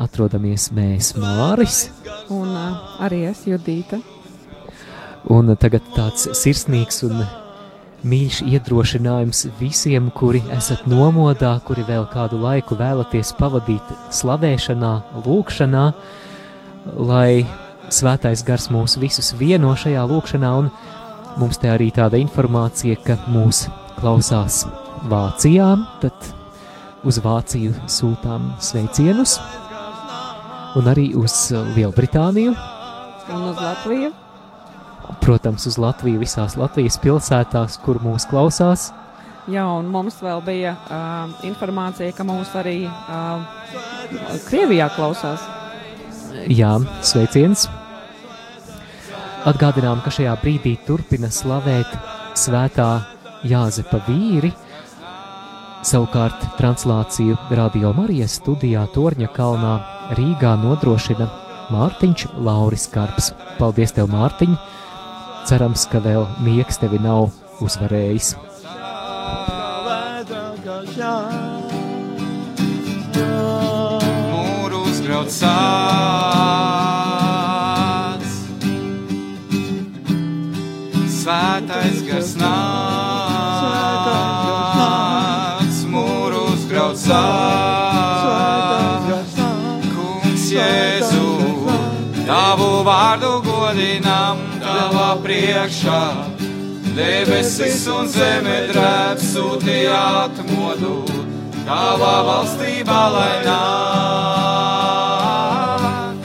atrodamies 0.00 0.70
mēs 0.72 1.10
Māris. 1.20 1.90
Un 2.32 2.54
arī 3.04 3.18
es, 3.28 3.42
Judīta. 3.44 3.98
Un 5.28 5.52
tagad 5.60 5.84
tāds 5.92 6.24
sirsnīgs 6.40 7.04
un 7.04 7.20
mīļš 8.00 8.40
iedrošinājums 8.54 9.44
visiem, 9.60 10.08
kuri 10.16 10.40
esat 10.56 10.88
nomodā, 10.88 11.52
kuri 11.68 11.84
vēl 11.84 12.08
kādu 12.16 12.40
laiku 12.46 12.80
vēlaties 12.80 13.34
pavadīt 13.36 13.92
slavēšanā, 14.08 14.94
lūkšanā, 15.28 15.84
lai 17.12 17.44
svētais 17.92 18.40
gars 18.48 18.70
mūs 18.72 18.96
visus 18.96 19.34
vieno 19.36 19.76
šajā 19.76 20.08
lūkšanā, 20.08 20.56
un 20.64 20.72
mums 21.40 21.58
te 21.60 21.70
arī 21.70 21.90
tāda 21.94 22.18
informācija, 22.20 22.96
ka 23.04 23.16
mūs 23.30 23.64
klausās 23.98 24.64
Vācijā, 25.10 25.68
tad 26.02 26.28
uz 27.04 27.18
Vāciju 27.24 27.74
sūtām 27.90 28.52
sveicienus, 28.64 29.36
un 30.78 30.88
arī 30.90 31.10
uz 31.18 31.52
Lielbritāniju, 31.76 32.54
Un 33.34 33.42
uz 33.50 33.56
Latviju. 33.60 34.10
protams, 35.20 35.66
uz 35.66 35.78
Latviju 35.80 36.20
visās 36.20 36.56
Latvijas 36.60 36.98
pilsētās, 37.00 37.78
kur 37.84 38.00
mūs 38.04 38.26
klausās. 38.28 38.90
Jā, 39.48 39.64
un 39.76 39.90
mums 39.92 40.16
vēl 40.24 40.40
bija 40.44 40.72
uh, 40.88 41.32
informācija, 41.44 42.12
ka 42.16 42.24
mūs 42.24 42.52
arī 42.56 42.86
uh, 42.88 43.44
Krievijā 44.48 44.88
klausās. 44.96 45.44
Jā, 46.48 46.78
sveiciens! 47.04 47.68
Atgādinām, 49.44 50.00
ka 50.00 50.08
šajā 50.08 50.32
brīdī 50.40 50.70
turpina 50.86 51.28
slavēt 51.28 51.90
svētā 52.40 52.88
Jāzepa 53.44 53.98
vīri. 54.06 54.48
Savukārt 55.84 56.46
translāciju 56.56 57.36
Radio 57.52 57.90
Marijas 57.92 58.38
studijā 58.38 58.86
Torņa 58.94 59.28
kalnā 59.36 59.74
Rīgā 60.16 60.54
nodrošina 60.62 61.28
Mārtiņš 61.74 62.24
Lauris 62.40 62.88
Karps. 62.94 63.34
Paldies 63.58 63.92
tev, 63.92 64.08
Mārtiņ! 64.14 64.56
Cerams, 65.44 65.84
ka 65.92 66.00
vēl 66.00 66.24
miegs 66.40 66.80
tevi 66.80 67.02
nav 67.04 67.28
uzvarējis. 67.60 68.32
mūrus 74.32 75.04
grauds 75.04 75.36
sāc. 75.44 76.43
Gars 82.24 82.40
nāc, 82.40 82.54
mūrus 85.92 86.62
grauds 86.70 87.02
sāc. 87.04 88.24
Kungs 89.92 90.46
Jēzu, 90.48 91.28
tavu 92.24 92.80
vārdu 92.88 93.44
godinām 93.44 94.40
tavā 94.64 95.20
priekšā. 95.20 96.00
Debesis 96.96 97.84
un 97.92 98.08
zeme 98.08 98.72
drēb 98.72 99.20
sūtījāt 99.20 100.40
modu, 100.54 101.04
tavā 101.68 102.16
valstībā 102.30 103.02
lai 103.18 103.36
nāk. 103.50 104.64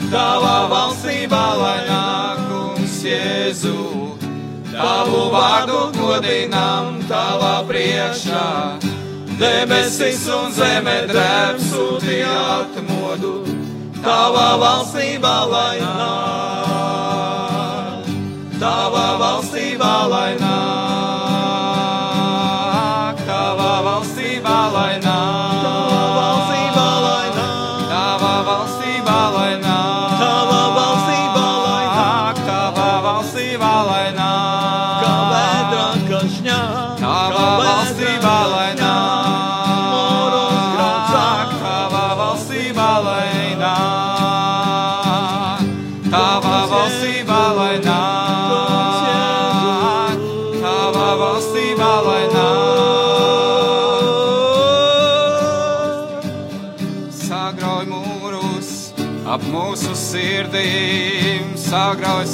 Tavā 0.08 0.58
valstībā 0.72 1.46
lai 1.60 1.80
nāk, 1.92 2.40
kungs 2.48 3.04
Jēzu, 3.04 3.99
tavu 4.80 5.22
vārdu 5.32 5.80
godinām 5.96 7.00
tavā 7.10 7.56
priekšā. 7.68 8.46
Debesis 9.40 10.26
un 10.36 10.52
zeme 10.52 10.98
drēb 11.08 11.56
sūtījāt 11.64 12.72
modu, 12.88 13.34
tavā 14.04 14.50
valstībā 14.60 15.36
lai 15.52 15.76
nāk. 15.80 17.10
Tavā 18.60 19.08
valstībā 19.22 19.94
lai 20.12 20.32
nāk, 20.36 21.16
tavā 23.24 23.72
valstībā 23.86 24.58
lai 24.74 24.94
nāk, 25.00 25.09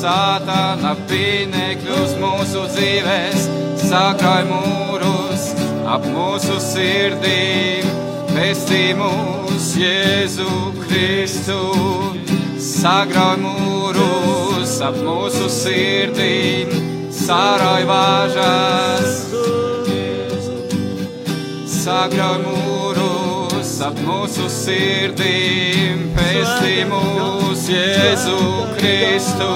sātana 0.07 0.92
pīnekļus 1.09 2.12
mūsu 2.20 2.61
dzīvēs, 2.70 3.46
sagrauj 3.88 4.44
mūrus 4.46 5.46
ap 5.90 6.07
mūsu 6.14 6.61
sirdīm, 6.62 7.88
pestī 8.30 8.82
mūs 8.98 9.72
Jēzu 9.80 10.50
Kristu. 10.84 11.59
Sagrauj 12.66 13.40
mūrus 13.42 14.76
ap 14.86 14.96
mūsu 15.02 15.50
sirdīm, 15.52 16.70
sārauj 17.24 17.88
vāžas, 17.90 19.16
Sagrauj 21.86 22.40
mūrus 22.42 22.95
ap 23.85 23.99
mūsu 24.01 24.47
sirdīm, 24.53 26.07
pēstī 26.16 26.85
mūs 26.89 27.66
Jēzu 27.68 28.37
Kristu. 28.79 29.51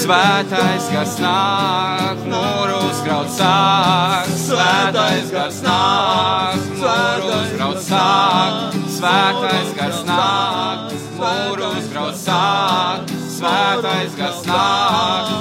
Svētais 0.00 0.88
gars 0.90 1.16
nāk, 1.22 2.24
mūrus 2.30 3.02
graud 3.04 3.28
sāk, 3.34 4.30
svētais 4.40 5.30
gars 5.34 5.60
nāk, 5.66 6.64
mūrus 6.80 7.52
graud 7.58 7.82
sāk, 7.84 8.78
svētais 8.96 9.74
gars 9.76 10.02
nāk, 10.08 10.96
mūrus 11.20 11.90
graud 11.92 12.18
sāk, 12.18 13.14
svētais 13.36 14.16
gars 14.18 14.42
nāk, 14.48 15.39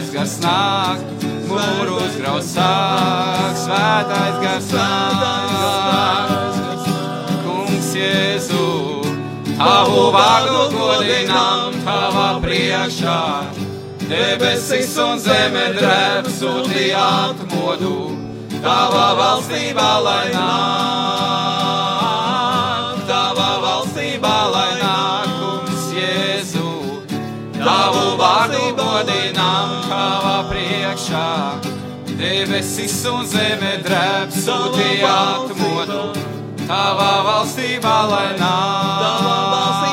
svētais 0.00 0.12
gars 0.14 0.34
nāk 0.40 1.00
mūrus 1.48 2.14
grauz 2.16 2.46
sāk, 2.54 3.56
svētais 3.60 4.36
gars 4.40 4.70
nāk. 4.72 6.30
Kungs 7.44 7.90
Jēzu, 7.92 9.02
tavu 9.58 10.06
vārdu 10.14 10.62
godinām 10.72 11.76
tavā 11.84 12.40
priekšā, 12.40 13.20
debesis 14.08 14.96
un 15.04 15.20
zeme 15.20 15.68
drēb 15.76 16.32
sūtījāt 16.38 17.44
modu, 17.52 18.16
tavā 18.62 19.08
valstībā 19.20 19.90
lai 20.06 20.26
nāk, 20.32 21.09
godinām 29.00 29.70
tavā 29.88 30.36
priekšā. 30.50 31.28
Debesis 32.20 32.98
un 33.08 33.24
zeme 33.24 33.78
drēb 33.84 34.34
sūtījāt 34.34 35.54
modu, 35.56 36.02
tavā 36.66 37.12
valstībā 37.24 37.96
lai 38.10 38.28
nāk, 38.36 39.89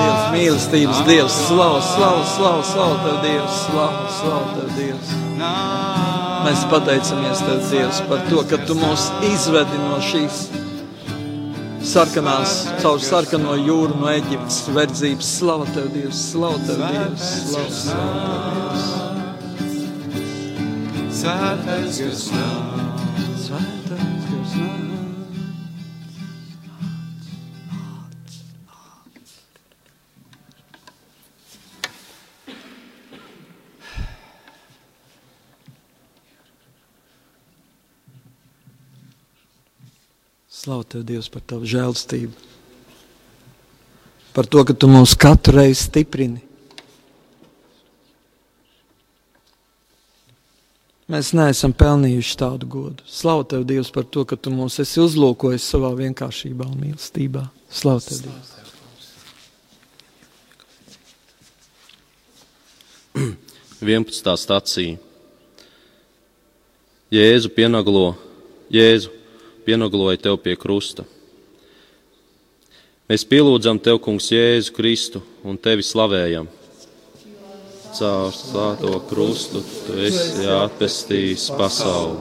Dievs, 0.00 0.24
mīlestības 0.34 0.98
Dievs, 1.06 1.36
slavu, 1.46 1.80
slavu, 1.80 2.24
slavu, 2.34 2.62
slavu 2.68 2.96
tev, 3.04 3.16
Dievs, 3.24 3.54
slavu, 3.64 4.02
slavu 4.18 4.46
tev, 4.58 4.68
Dievs. 4.76 5.08
Mēs 6.44 6.60
pateicamies 6.72 7.40
tev, 7.46 7.58
Dievs, 7.70 7.98
par 8.10 8.20
to, 8.28 8.38
ka 8.50 8.56
tu 8.68 8.76
mūs 8.76 9.02
izvedi 9.30 9.76
no 9.80 9.96
šīs 10.04 10.36
sarkanās, 11.90 12.52
caur 12.84 13.00
sarkano 13.00 13.56
jūru 13.56 13.96
no 14.02 14.08
Eģiptes 14.12 14.58
verdzības. 14.76 15.26
Slavu 15.40 15.64
tev, 15.72 15.86
Dievs, 15.96 16.20
slavu 16.34 16.58
tev, 16.68 16.78
Dievs, 16.84 17.24
slavu, 17.48 17.72
slavu 17.80 18.12
tev, 18.28 18.40
Dievs. 18.60 18.84
Svētais 21.20 21.94
gars 22.04 22.24
nāc. 22.36 23.79
Slavu 40.70 40.84
tev, 40.86 41.02
Dievs, 41.02 41.26
par 41.26 41.42
tavu 41.42 41.66
žēlstību. 41.66 42.30
Par 44.30 44.46
to, 44.46 44.62
ka 44.62 44.70
tu 44.70 44.86
mūs 44.86 45.16
katru 45.18 45.56
reizi 45.56 45.82
stiprini. 45.88 46.38
Mēs 51.10 51.34
neesam 51.34 51.74
pelnījuši 51.74 52.38
tādu 52.38 52.70
godu. 52.70 53.02
Slavu 53.02 53.50
tev, 53.50 53.66
Dievs, 53.66 53.90
par 53.90 54.06
to, 54.06 54.22
ka 54.22 54.38
tu 54.38 54.54
mūs 54.54 54.78
esi 54.86 55.02
uzlūkojis 55.02 55.66
savā 55.74 55.90
vienkāršībā 56.04 56.70
un 56.70 56.78
mīlestībā. 56.86 57.50
Slavu 57.66 58.06
tev, 58.06 58.30
Dievs. 58.30 58.54
11. 63.90 64.36
stācija. 64.46 65.02
Jēzu 67.10 67.50
pienaglo, 67.58 68.14
Jēzu 68.70 69.18
pienagloja 69.70 70.18
tev 70.18 70.40
pie 70.42 70.56
krusta. 70.58 71.06
Mēs 73.10 73.22
pielūdzam 73.26 73.78
tev, 73.82 74.00
kungs, 74.02 74.28
Jēzu 74.30 74.74
Kristu 74.74 75.22
un 75.46 75.58
tevi 75.58 75.84
slavējam. 75.86 76.48
Caur 77.94 78.34
svēto 78.34 78.92
krustu 79.10 79.62
tu 79.86 79.98
esi 79.98 80.46
atpestījis 80.46 81.48
pasauli. 81.58 82.20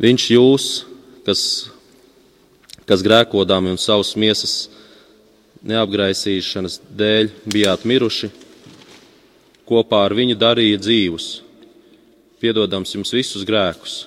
Viņš 0.00 0.26
jūs, 0.32 0.66
kas, 1.28 1.44
kas 2.88 3.04
grēkodām 3.04 3.68
un 3.72 3.80
savas 3.80 4.12
miesas 4.16 4.56
neapgraisīšanas 5.64 6.82
dēļ 6.96 7.32
bijāt 7.52 7.84
miruši, 7.88 8.32
kopā 9.68 10.04
ar 10.08 10.16
viņu 10.16 10.36
darīja 10.40 10.80
dzīvus, 10.84 11.30
piedodams 12.40 12.92
jums 12.96 13.16
visus 13.16 13.44
grēkus. 13.48 14.04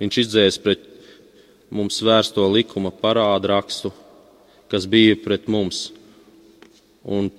Viņš 0.00 0.18
izdzēs 0.24 0.58
pret 0.62 0.82
mums 1.74 2.00
vērsto 2.04 2.46
likuma 2.50 2.92
parādu 2.94 3.50
rakstu, 3.50 3.92
kas 4.70 4.86
bija 4.90 5.16
pret 5.22 5.46
mums, 5.50 5.88
un 7.04 7.30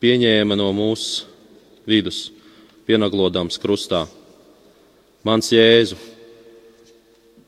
pieņēma 0.00 0.56
no 0.56 0.70
mūsu 0.76 1.26
vidus, 1.88 2.30
pienaglodams 2.88 3.60
krustā. 3.60 4.06
Mans 5.26 5.50
Jēzu, 5.52 5.98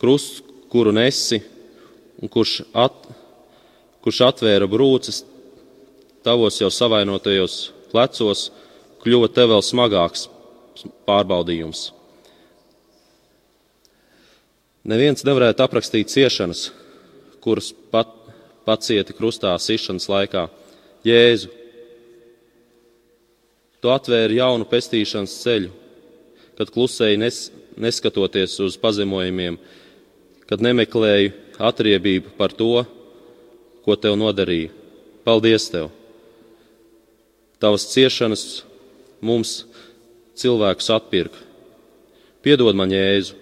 krusts, 0.00 0.42
kuru 0.72 0.92
nesi 0.92 1.40
un 2.20 2.30
kurš, 2.32 2.62
at, 2.72 2.96
kurš 4.04 4.20
atvēra 4.28 4.68
brūces 4.68 5.22
tavos 6.24 6.60
jau 6.60 6.70
savainotajos 6.72 7.56
plecos 7.90 8.46
kļuva 9.02 9.28
te 9.34 9.44
vēl 9.50 9.64
smagāks 9.66 10.28
pārbaudījums. 11.08 11.90
Neviens 14.82 15.22
nevarētu 15.22 15.62
aprakstīt 15.62 16.10
ciešanas, 16.10 16.72
kuras 17.42 17.70
pat, 17.92 18.10
pacieti 18.66 19.14
krustā 19.14 19.52
sišanas 19.58 20.08
laikā. 20.10 20.48
Jēzu, 21.06 21.50
tu 23.82 23.90
atvēri 23.94 24.40
jaunu 24.40 24.66
pestīšanas 24.70 25.34
ceļu, 25.42 25.70
kad 26.58 26.70
klusēji 26.74 27.20
nes, 27.22 27.38
neskatoties 27.78 28.58
uz 28.62 28.78
pazemojumiem, 28.78 29.58
kad 30.50 30.62
nemeklēji 30.62 31.32
atriebību 31.62 32.34
par 32.38 32.54
to, 32.54 32.84
ko 33.82 33.98
tev 33.98 34.18
nodarīja. 34.18 34.70
Paldies 35.22 35.68
tev! 35.70 35.90
Tavas 37.62 37.86
ciešanas 37.92 38.64
mums 39.22 39.60
cilvēkus 40.38 40.90
atpirka. 40.90 41.38
Piedod 42.42 42.74
man, 42.74 42.90
Jēzu, 42.90 43.38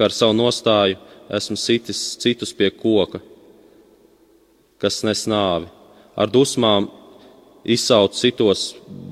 ka 0.00 0.06
ar 0.08 0.14
savu 0.16 0.32
nostāju 0.32 0.96
esmu 1.36 1.58
sitis 1.60 1.98
citus 2.16 2.54
pie 2.56 2.70
koka, 2.72 3.18
kas 4.80 5.02
nes 5.04 5.26
nāvi. 5.28 5.68
Ar 6.16 6.30
dusmām 6.32 6.86
izsaucu 7.68 8.16
citos 8.16 8.62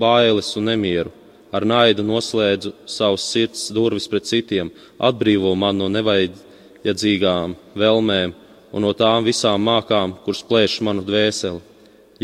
bailes 0.00 0.48
un 0.56 0.64
nemieru, 0.70 1.12
ar 1.52 1.68
naidu 1.68 2.06
noslēdzu 2.08 2.72
savus 2.88 3.28
sirds 3.28 3.66
durvis 3.76 4.08
pret 4.08 4.24
citiem, 4.32 4.72
atbrīvo 4.96 5.52
man 5.60 5.76
no 5.76 5.90
nevajadzīgām 5.92 7.52
vēlmēm 7.76 8.32
un 8.72 8.84
no 8.88 8.96
tām 8.96 9.28
visām 9.28 9.60
mākām, 9.68 10.16
kuras 10.24 10.40
plēš 10.48 10.80
manu 10.88 11.04
dvēseli. 11.04 11.60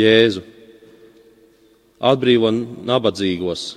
Jēzu, 0.01 0.41
atbrīvo 2.01 2.49
nabadzīgos, 2.89 3.75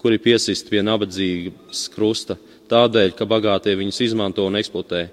kuri 0.00 0.24
piesist 0.24 0.72
pie 0.72 0.80
nabadzības 0.80 1.84
krusta, 1.92 2.40
tādēļ, 2.70 3.14
ka 3.16 3.28
bagātie 3.28 3.76
viņus 3.78 4.02
izmanto 4.08 4.46
un 4.46 4.58
eksploatē. 4.58 5.06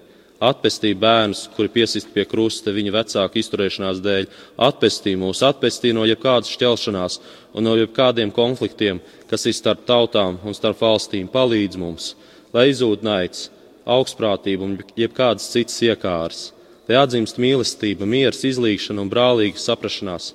Atpestī 0.44 0.90
bērnus, 0.98 1.44
kuri 1.54 1.70
piesist 1.72 2.10
pie 2.12 2.24
krusta 2.28 2.72
viņa 2.74 2.92
vecāku 2.92 3.38
izturēšanās 3.40 4.00
dēļ, 4.04 4.26
atpestī 4.66 5.14
mūs, 5.16 5.44
atpestī 5.46 5.94
no 5.94 6.04
jebkādas 6.08 6.50
šķelšanās 6.56 7.20
un 7.54 7.64
no 7.64 7.76
jebkādiem 7.78 8.32
konfliktiem, 8.34 9.00
kas 9.30 9.46
ir 9.46 9.56
starp 9.56 9.86
tautām 9.88 10.40
un 10.44 10.56
starp 10.56 10.82
valstīm, 10.82 11.30
palīdz 11.32 11.80
mums, 11.80 12.10
lai 12.52 12.66
izzūd 12.72 13.06
naids, 13.06 13.48
augstprātība 13.86 14.66
un 14.66 14.76
jebkādas 14.98 15.48
citas 15.54 15.80
iekāras, 15.86 16.44
lai 16.88 17.00
atzīmst 17.00 17.40
mīlestība, 17.40 18.04
miers, 18.08 18.44
izlīgšana 18.44 19.04
un 19.04 19.12
brālīga 19.12 19.60
saprašanās. 19.60 20.32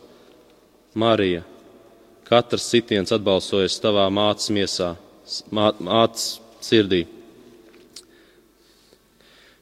Marija, 0.98 1.44
Katrs 2.30 2.68
sitiens 2.70 3.10
atbalsojas 3.14 3.80
tavā 3.82 4.04
mātes 4.14 4.52
miesā, 4.54 4.94
mā, 5.50 5.72
mātes 5.82 6.38
sirdī. 6.66 7.05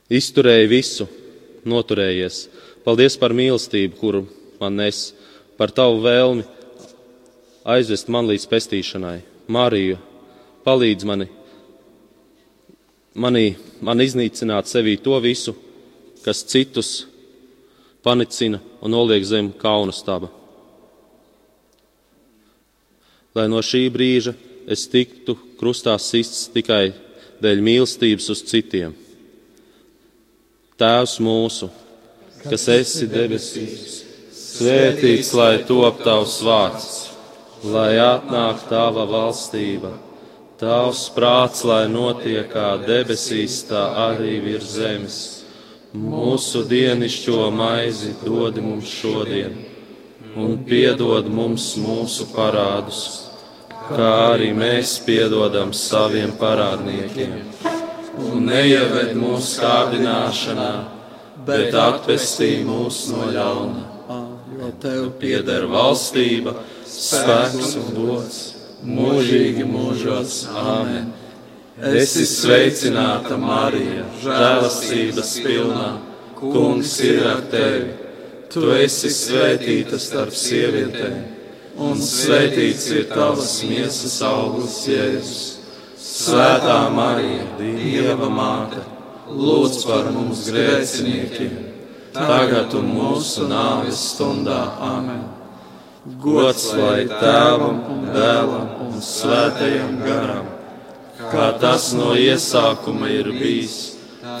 Izturēji 0.08 0.70
visu, 0.70 1.06
noturējies. 1.68 2.46
Paldies 2.84 3.18
par 3.20 3.34
mīlestību, 3.36 3.98
kuru 4.00 4.22
man 4.60 4.78
nes, 4.80 5.10
par 5.60 5.74
tavu 5.74 6.00
vēlmi 6.04 6.46
aizvest 7.68 8.08
man 8.08 8.30
līdz 8.30 8.46
pestīšanai. 8.48 9.18
Mariju, 9.52 9.98
palīdz 10.64 11.08
mani, 11.08 11.28
manī, 13.14 13.46
man 13.84 14.00
iznīcināt 14.04 14.70
sevī 14.70 14.96
to 15.04 15.20
visu, 15.24 15.56
kas 16.24 16.44
citus 16.48 17.04
panicina 18.04 18.62
un 18.80 18.96
noliek 18.96 19.24
zem 19.26 19.52
kauna 19.60 19.92
staba 19.92 20.32
lai 23.38 23.46
no 23.50 23.60
šī 23.62 23.86
brīža 23.94 24.34
es 24.68 24.84
tiktu 24.90 25.36
krustā 25.58 25.94
sists 26.00 26.48
tikai 26.52 26.92
dēļ 27.42 27.62
mīlestības 27.64 28.28
uz 28.34 28.42
citiem. 28.50 28.94
Tēvs 30.78 31.16
mūsu, 31.24 31.70
kas 32.44 32.68
esi 32.70 33.08
debesīs, 33.10 34.02
svētīts 34.30 35.32
lai 35.34 35.54
top 35.66 36.04
tavs 36.04 36.36
vārds, 36.46 36.90
lai 37.64 37.96
atnāk 38.02 38.68
tava 38.70 39.06
valstība, 39.10 39.96
tavs 40.60 41.08
prāts, 41.16 41.64
lai 41.66 41.86
notiek 41.90 42.46
kā 42.52 42.76
debesīs, 42.84 43.64
tā 43.70 43.88
arī 44.10 44.38
virs 44.44 44.76
zemes. 44.76 45.18
Mūsu 45.98 46.66
dienišķo 46.68 47.48
maizi 47.56 48.12
dod 48.20 48.60
mums 48.62 48.92
šodien, 49.00 49.56
un 50.36 50.60
piedod 50.68 51.30
mums 51.32 51.72
mūsu 51.80 52.28
parādus 52.34 53.27
kā 53.88 54.08
arī 54.34 54.50
mēs 54.56 54.98
piedodam 55.06 55.72
saviem 55.76 56.34
parādniekiem. 56.40 57.36
Un 58.18 58.48
neieved 58.48 59.14
mūsu 59.16 59.62
kārdināšanā, 59.62 60.72
bet 61.46 61.76
atpestī 61.78 62.58
mūs 62.66 63.06
no 63.12 63.30
ļauna. 63.34 63.84
Jo 64.58 64.72
tev 64.82 65.04
pieder 65.20 65.68
valstība, 65.70 66.56
spēks 66.88 67.76
un 67.78 67.88
gods 67.94 68.40
mūžīgi 68.84 69.64
mūžos. 69.68 70.42
Āmen! 70.50 71.12
Esi 71.78 72.26
sveicināta, 72.26 73.38
Marija, 73.38 74.08
žēlastības 74.24 75.32
pilnā. 75.46 75.88
Kungs 76.38 76.98
ir 77.06 77.22
ar 77.26 77.46
tevi! 77.52 77.94
Tu 78.50 78.70
esi 78.80 79.10
svētīta 79.12 79.98
starp 80.02 80.34
sievietēm 80.34 81.37
un 81.78 82.00
svētīts 82.02 82.88
ir 82.94 83.06
tavas 83.12 83.58
miesas 83.66 84.18
augurs, 84.26 84.82
Jēzus. 84.90 85.46
Svētā 86.08 86.78
Marija, 86.90 87.44
Dieva 87.58 88.28
māte, 88.32 88.80
lūdz 89.28 89.84
par 89.86 90.08
mums 90.14 90.46
grēciniekiem, 90.50 91.52
tagad 92.16 92.74
un 92.78 92.88
mūsu 92.96 93.46
nāves 93.50 94.00
stundā. 94.14 94.60
Amen. 94.82 95.26
Gods 96.22 96.70
lai 96.78 97.04
tēvam 97.10 97.82
dēlam 98.14 98.86
un 98.88 99.00
svētajam 99.04 99.98
garam, 100.06 100.50
kā 101.28 101.50
tas 101.60 101.92
no 101.98 102.14
iesākuma 102.16 103.12
ir 103.12 103.30
bijis, 103.36 103.78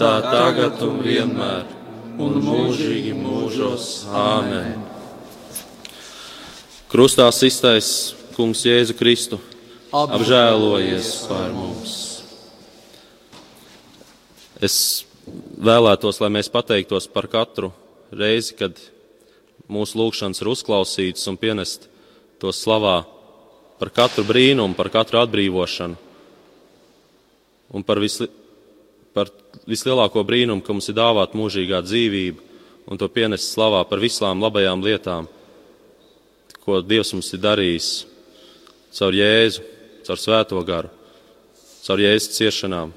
tā 0.00 0.14
tagad 0.30 0.80
un 0.88 1.02
vienmēr 1.04 1.66
un 2.18 2.40
mūžīgi 2.48 3.14
mūžos. 3.18 3.90
Āmen! 4.10 4.87
Krustā 6.88 7.26
iztais 7.44 8.14
Kungs 8.32 8.62
Jēzu 8.64 8.94
Kristu, 8.96 9.36
apžēlojies 9.92 11.10
par 11.28 11.50
mums. 11.52 11.96
Es 14.64 15.04
vēlētos, 15.60 16.22
lai 16.24 16.32
mēs 16.32 16.48
pateiktos 16.48 17.10
par 17.12 17.28
katru 17.28 17.74
reizi, 18.08 18.56
kad 18.56 18.80
mūsu 19.68 20.00
lūgšanas 20.00 20.40
ir 20.40 20.52
uzklausītas 20.54 21.28
un 21.28 21.36
pienest 21.36 21.90
to 22.40 22.56
slavā 22.56 23.02
par 23.76 23.92
katru 23.92 24.24
brīnumu, 24.24 24.72
par 24.72 24.88
katru 24.88 25.20
atbrīvošanu 25.20 26.00
un 27.68 27.84
par, 27.84 28.00
visli, 28.00 28.32
par 29.12 29.28
vislielāko 29.68 30.24
brīnumu, 30.24 30.64
ka 30.64 30.72
mums 30.72 30.88
ir 30.88 30.96
dāvāta 30.96 31.36
mūžīgā 31.36 31.84
dzīvība 31.84 32.88
un 32.88 32.96
to 32.96 33.12
pienest 33.12 33.52
slavā 33.52 33.84
par 33.84 34.00
visām 34.00 34.40
labajām 34.40 34.80
lietām 34.80 35.28
ko 36.68 36.82
Dievs 36.84 37.14
mums 37.16 37.32
ir 37.32 37.40
darījis 37.40 37.88
caur 38.92 39.14
Jēzu, 39.16 39.64
caur 40.04 40.20
Svēto 40.20 40.60
garu, 40.68 40.90
caur 41.86 42.02
Jēzus 42.02 42.36
ciešanām. 42.36 42.92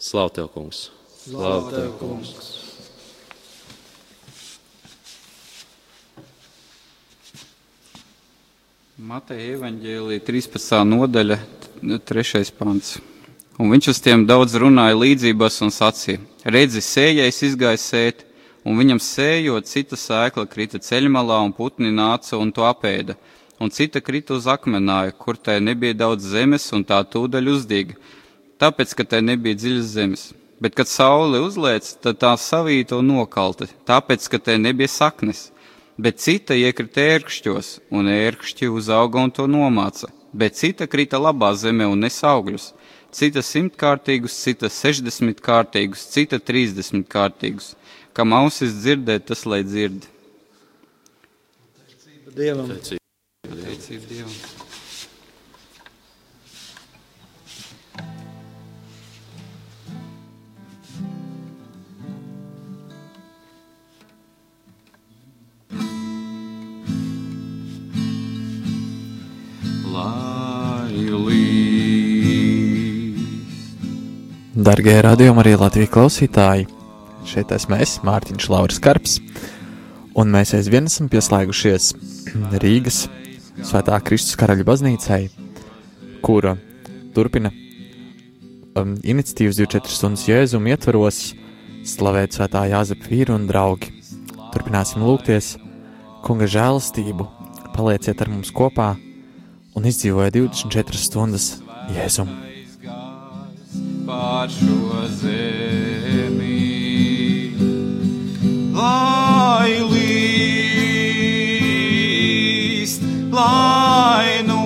Slavu 0.00 0.30
tev, 0.36 0.46
kungs! 0.54 0.86
Slavu 1.24 1.74
tev, 1.74 1.90
kungs! 1.98 2.30
Mateja 9.00 9.56
evaņģēlīja 9.56 10.22
13. 10.28 10.80
nodaļa, 10.86 11.40
3. 12.06 12.46
pants. 12.54 12.98
Un 13.58 13.74
viņš 13.74 13.90
uz 13.96 14.00
tiem 14.04 14.22
daudz 14.28 14.54
runāja 14.60 14.94
līdzībās 14.94 15.58
un 15.66 15.74
sacīja: 15.74 16.22
Redzi, 16.46 16.84
sējais 16.84 17.42
izgāja 17.50 17.80
sēt, 17.80 18.22
un 18.64 18.78
viņam 18.80 19.00
sējot, 19.02 19.68
cita 19.68 19.96
sēkla 19.96 20.46
krita 20.50 20.80
ceļmalā, 20.82 21.40
un 21.46 21.54
putni 21.56 21.92
nāca 21.94 22.38
un 22.40 22.52
to 22.52 22.66
apēda, 22.68 23.16
un 23.60 23.72
cita 23.72 24.02
krita 24.04 24.36
uz 24.36 24.48
akmenāju, 24.50 25.16
kur 25.18 25.36
tai 25.36 25.60
nebija 25.60 25.96
daudz 26.04 26.28
zemes, 26.34 26.68
un 26.76 26.84
tā 26.84 27.00
tūdaļ 27.04 27.54
uzdīga, 27.54 27.96
tāpēc, 28.60 28.94
ka 28.96 29.08
tai 29.14 29.22
nebija 29.24 29.58
dziļas 29.60 29.94
zemes. 29.94 30.26
Bet, 30.60 30.74
kad 30.76 30.88
saule 30.88 31.40
uzlēc, 31.40 31.94
tad 32.04 32.20
tā 32.20 32.34
savīta 32.36 32.98
un 33.00 33.08
nokalta, 33.14 33.68
tāpēc, 33.88 34.28
ka 34.28 34.42
tai 34.44 34.58
nebija 34.60 34.92
saknes. 34.92 35.48
Bet 36.00 36.20
cita 36.20 36.56
iekrita 36.56 37.00
ērkšķos, 37.16 37.70
un 37.96 38.08
ērkšķi 38.12 38.68
uzauga 38.72 39.20
un 39.24 39.32
to 39.32 39.46
nomāca. 39.48 40.08
Bet 40.32 40.56
cita 40.60 40.86
krita 40.88 41.18
labā 41.20 41.50
zemē 41.56 41.88
un 41.90 42.04
nes 42.04 42.20
augļus. 42.24 42.70
Cita 43.10 43.42
simtkārtīgus, 43.42 44.36
cita 44.44 44.68
sešdesmitkārtīgus, 44.70 46.04
cita 46.12 46.38
trīsdesmitkārtīgus 46.38 47.74
kam 48.16 48.34
ausis 48.36 48.74
dzirdēt, 48.80 49.28
tas 49.30 49.46
lai 49.46 49.62
dzird. 49.66 50.08
Dievam. 52.30 52.70
Teicība 53.50 54.06
Dievam. 54.06 54.30
Lai 69.90 71.10
līd. 71.10 73.18
Darbie 74.54 75.02
radījumi, 75.02 75.42
arī 75.42 75.58
Latvijas 75.58 75.90
klausītāji, 75.96 76.70
šeit 77.30 77.52
esmu 77.54 77.78
es, 77.78 77.98
Mārtiņš 78.06 78.48
Lauris 78.50 78.80
Karps, 78.82 79.18
un 80.18 80.32
mēs 80.34 80.54
aizvien 80.58 80.88
esam 80.90 81.08
pieslēgušies 81.12 81.92
Rīgas 82.62 83.04
Svētā 83.60 83.98
Kristus 84.02 84.38
karaļa 84.40 84.64
baznīcai, 84.66 85.20
kura 86.24 86.56
turpina 87.14 87.52
um, 87.52 88.96
iniciatīvas 89.02 89.60
24 89.60 89.94
stundas 89.94 90.26
jēzumu 90.28 90.72
ietvaros 90.72 91.20
slavēt 91.86 92.36
Svētā 92.36 92.66
Jāzepa 92.70 93.10
vīru 93.10 93.36
un 93.36 93.46
draugi. 93.50 93.92
Turpināsim 94.54 95.04
lūgties 95.06 95.54
kunga 96.24 96.48
žēlastību, 96.50 97.26
palieciet 97.76 98.20
ar 98.24 98.32
mums 98.32 98.50
kopā 98.54 98.94
un 99.76 99.86
izdzīvojiet 99.90 100.40
24 100.40 101.04
stundas 101.04 101.50
jēzumu. 101.94 102.34
Pār 104.08 104.50
šo 104.50 105.04
zemi, 105.20 106.19
lai 108.74 109.70
līst, 109.90 110.22
lai 113.34 114.42
nolīst, 114.46 114.59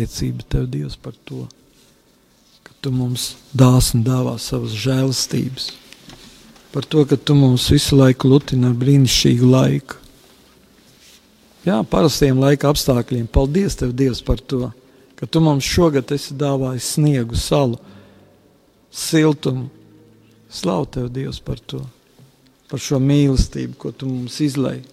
Pateicība 0.00 0.46
tev, 0.48 0.62
Dievs, 0.72 0.94
par 0.96 1.12
to, 1.28 1.42
ka 2.64 2.72
tu 2.80 2.88
mums 2.88 3.34
dāsni 3.52 4.00
dāvā 4.00 4.38
savas 4.40 4.72
žēlastības. 4.72 5.66
Par 6.72 6.86
to, 6.88 7.02
ka 7.04 7.18
tu 7.20 7.34
mums 7.36 7.66
visu 7.68 7.98
laiku 7.98 8.30
lutini 8.30 8.64
ar 8.70 8.78
brīnišķīgu 8.80 9.50
laiku. 9.50 9.98
Jā, 11.66 11.82
parastiem 11.84 12.40
laika 12.40 12.70
apstākļiem. 12.72 13.26
Paldies 13.28 13.76
tev, 13.76 13.92
Dievs, 13.92 14.22
par 14.24 14.40
to, 14.40 14.70
ka 15.20 15.28
tu 15.28 15.42
mums 15.44 15.68
šogad 15.68 16.14
esi 16.16 16.32
dāvājis 16.32 16.94
sniegu, 16.94 17.36
salu, 17.36 17.76
siltumu. 18.88 19.68
Slavu 20.48 20.88
tev, 20.96 21.10
Dievs, 21.12 21.42
par 21.44 21.60
to, 21.60 21.82
par 22.72 22.80
šo 22.80 23.02
mīlestību, 23.04 23.76
ko 23.76 23.92
tu 23.92 24.08
mums 24.08 24.40
izlaiž. 24.48 24.88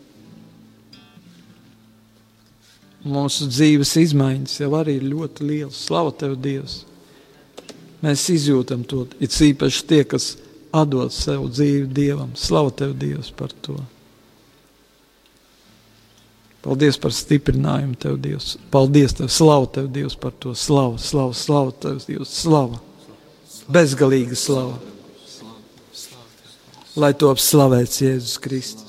Mūsu 3.07 3.47
dzīves 3.47 3.93
izmaiņas 4.03 4.59
jau 4.61 4.71
arī 4.75 4.97
ir 4.99 5.07
ļoti 5.07 5.47
lielas. 5.47 5.84
Slavu 5.88 6.13
tev, 6.19 6.35
Dievs! 6.43 6.81
Mēs 8.03 8.27
izjūtam 8.29 8.84
to, 8.85 9.07
it 9.23 9.34
īpaši 9.34 9.85
tie, 9.89 10.03
kas 10.05 10.35
atdod 10.75 11.13
sev 11.15 11.47
dzīvi 11.49 11.88
Dievam. 11.89 12.34
Slavu 12.38 12.73
tev, 12.75 12.97
Dievs, 12.99 13.31
par 13.34 13.55
to! 13.65 13.77
Paldies 16.67 16.97
par 16.99 17.13
stiprinājumu, 17.15 17.95
tev, 17.95 18.17
Dievs. 18.19 18.57
Paldies, 18.73 19.13
tev, 19.15 19.29
slavu 19.31 19.69
tev, 19.71 19.85
Dievs, 19.93 20.17
par 20.19 20.34
to. 20.35 20.51
Slavu, 20.57 20.97
slavu, 20.99 21.35
slavu 21.38 21.71
tev, 21.71 22.01
Dievs, 22.03 22.34
slavu. 22.41 22.81
Bezgalīga 23.71 24.35
slava. 24.35 24.75
Lai 26.97 27.13
top 27.13 27.39
slavēts 27.39 28.01
Jēzus 28.01 28.41
Kristus. 28.41 28.86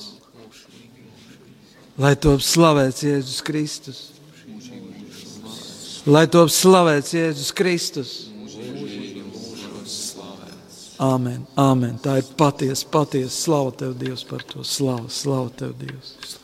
Lai 1.98 2.14
top 2.14 2.42
slavēts 2.46 3.02
Jēzus 3.02 3.40
Kristus. 3.42 4.00
Lai 6.06 6.28
top 6.30 6.52
slavēts 6.54 7.14
Jēzus 7.16 7.50
Kristus. 7.58 8.12
Āmen, 11.02 11.42
āmen. 11.58 11.96
Tā 12.02 12.16
ir 12.18 12.30
patiesa, 12.38 12.86
patiesa 12.90 13.34
slava 13.34 13.74
tev, 13.82 13.96
Dievs, 13.98 14.24
par 14.26 14.42
to. 14.46 14.62
Slava, 14.66 15.10
slava 15.10 15.50
tev, 15.58 15.74
Dievs. 15.78 16.38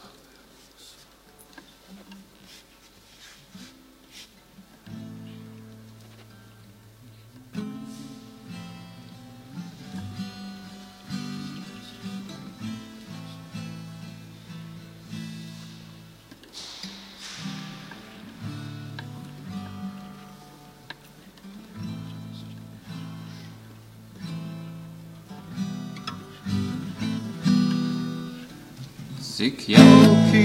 Cik 29.35 29.65
jauki 29.66 30.43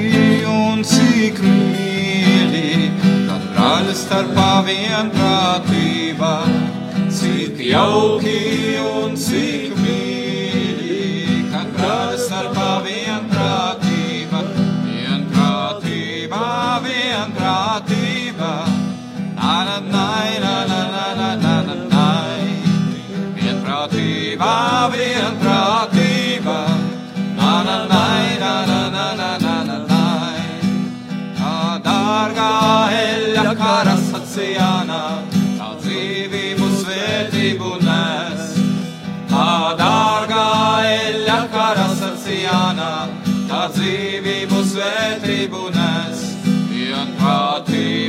un 0.49 0.79
cik 0.81 1.37
mīļi, 1.45 2.87
kad 3.27 3.43
brāļi 3.51 3.93
starpā 3.93 4.47
vienprātībā. 4.65 6.31
Cik 7.13 7.61
jauki 7.67 8.39
un 8.81 9.13
cik 9.13 9.78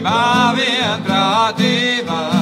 vienībā, 0.01 0.55
vienprātībā. 0.56 2.40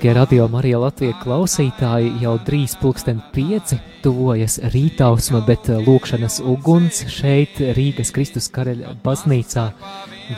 Dārgie 0.00 0.14
radio 0.16 0.46
Marija 0.48 0.78
Latvijas 0.80 1.18
klausītāji, 1.20 2.22
jau 2.22 2.30
drīz 2.40 2.72
pulksten 2.80 3.18
pieci 3.34 3.76
tuvojas 4.00 4.54
rītausma, 4.72 5.42
bet 5.44 5.68
eh, 5.68 5.76
lūkšanas 5.84 6.38
uguns 6.48 7.02
šeit 7.12 7.60
Rīgas 7.76 8.08
Kristus 8.16 8.48
karaļa 8.48 8.94
baznīcā 9.04 9.66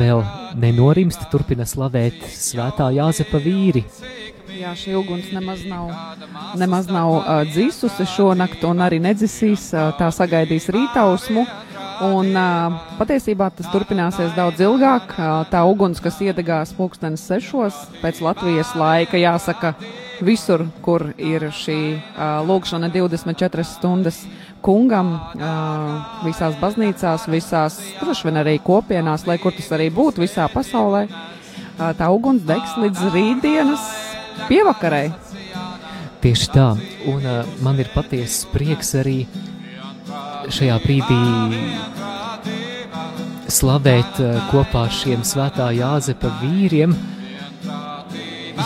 vēl 0.00 0.24
nenorimst, 0.58 1.28
turpina 1.30 1.62
slavēt 1.62 2.26
svētā 2.26 2.90
Jāzepa 2.96 3.38
vīri. 3.44 3.84
Jā, 4.52 4.72
šī 4.76 4.92
uguns 4.98 5.30
nemaz 5.32 5.62
nav, 5.64 5.88
nemaz 6.60 6.88
nav 6.92 7.10
uh, 7.16 7.28
dzisusi 7.48 8.04
šonakt, 8.10 8.64
un 8.68 8.82
arī 8.84 8.98
nedzisīs. 9.00 9.70
Uh, 9.72 9.92
tā 9.96 10.10
sagaidīs 10.12 10.68
rītausmu. 10.72 11.46
Un, 12.02 12.32
uh, 12.34 12.76
patiesībā 12.98 13.48
tas 13.56 13.70
turpināsies 13.72 14.34
daudz 14.36 14.60
ilgāk. 14.60 15.14
Uh, 15.14 15.42
tā 15.48 15.62
uguns, 15.68 16.02
kas 16.04 16.20
iedegās 16.24 16.74
pulkstenes 16.76 17.24
sešos 17.30 17.78
pēc 18.02 18.20
Latvijas 18.24 18.74
laika, 18.76 19.20
jāsaka, 19.20 19.72
visur, 20.20 20.66
kur 20.84 21.08
ir 21.16 21.48
šī 21.54 21.78
uh, 21.96 22.42
lūkšana 22.48 22.92
24 22.92 23.64
stundas 23.66 24.22
kungam, 24.62 25.14
uh, 25.16 26.22
visās 26.26 26.58
baznīcās, 26.60 27.28
visās, 27.32 27.80
droši 28.02 28.28
vien 28.28 28.44
arī 28.44 28.58
kopienās, 28.62 29.26
lai 29.26 29.40
kur 29.42 29.56
tas 29.56 29.72
arī 29.72 29.88
būtu 29.94 30.26
visā 30.26 30.50
pasaulē. 30.52 31.06
Uh, 31.08 31.92
tā 31.96 32.12
uguns 32.12 32.44
degs 32.46 32.76
līdz 32.82 33.10
rītdienas 33.14 34.01
pievakarei. 34.48 35.12
Tieši 36.22 36.48
tā, 36.54 36.68
un 37.10 37.24
uh, 37.26 37.42
man 37.64 37.80
ir 37.82 37.90
patiesas 37.94 38.46
prieks 38.52 38.94
arī 39.00 39.24
šajā 40.52 40.76
brīdī 40.84 41.18
slavēt 43.50 44.20
uh, 44.22 44.38
kopā 44.52 44.86
ar 44.86 44.94
šiem 44.94 45.24
svētā 45.26 45.72
Jāzepa 45.74 46.30
vīriem, 46.40 46.94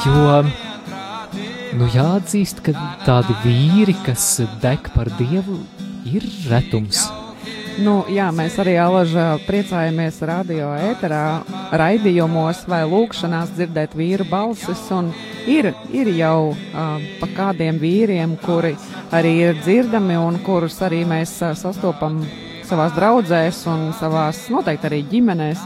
jo 0.05 0.43
nu, 1.77 1.89
jāatzīst, 1.93 2.61
ka 2.65 2.75
tādi 3.07 3.37
vīri, 3.45 3.97
kas 4.05 4.35
deg 4.63 4.91
par 4.95 5.11
Dievu, 5.19 5.61
ir 6.09 6.27
retums. 6.51 7.07
Nu, 7.77 7.99
jā, 8.09 8.31
mēs 8.33 8.55
arī 8.63 8.79
alažā 8.81 9.35
priecājamies 9.45 10.23
radio 10.25 10.71
ēterā, 10.81 11.25
raidījumos 11.77 12.63
vai 12.71 12.81
lūkšanās 12.89 13.53
dzirdēt 13.59 13.97
vīru 13.99 14.25
balsis. 14.31 14.81
Un 14.97 15.11
ir, 15.51 15.71
ir 15.95 16.11
jau 16.17 16.53
uh, 16.53 17.07
pa 17.21 17.29
kādiem 17.37 17.79
vīriem, 17.83 18.37
kuri 18.43 18.75
arī 19.15 19.33
ir 19.49 19.63
dzirdami 19.63 20.19
un 20.19 20.41
kurus 20.47 20.79
arī 20.85 21.05
mēs 21.09 21.37
uh, 21.43 21.55
sastopam 21.59 22.21
savās 22.67 22.95
draudzēs 22.97 23.63
un 23.71 23.91
savās 23.97 24.47
noteikti 24.53 24.91
arī 24.91 25.03
ģimenēs. 25.11 25.63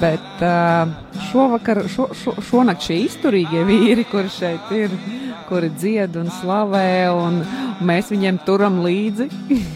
Bet 0.00 0.42
uh, 0.42 0.88
šovakar, 1.30 1.84
šo, 1.92 2.08
šo, 2.16 2.34
šonakt 2.42 2.86
šie 2.86 3.02
izturīgie 3.04 3.62
vīri, 3.68 4.06
kuri 4.08 4.32
šeit 4.32 4.72
ir, 4.74 4.94
kuri 5.48 5.68
dzied 5.76 6.16
un 6.16 6.30
slavē, 6.40 7.12
un 7.12 7.42
mēs 7.84 8.08
viņiem 8.14 8.40
turam 8.46 8.80
līdzi, 8.84 9.28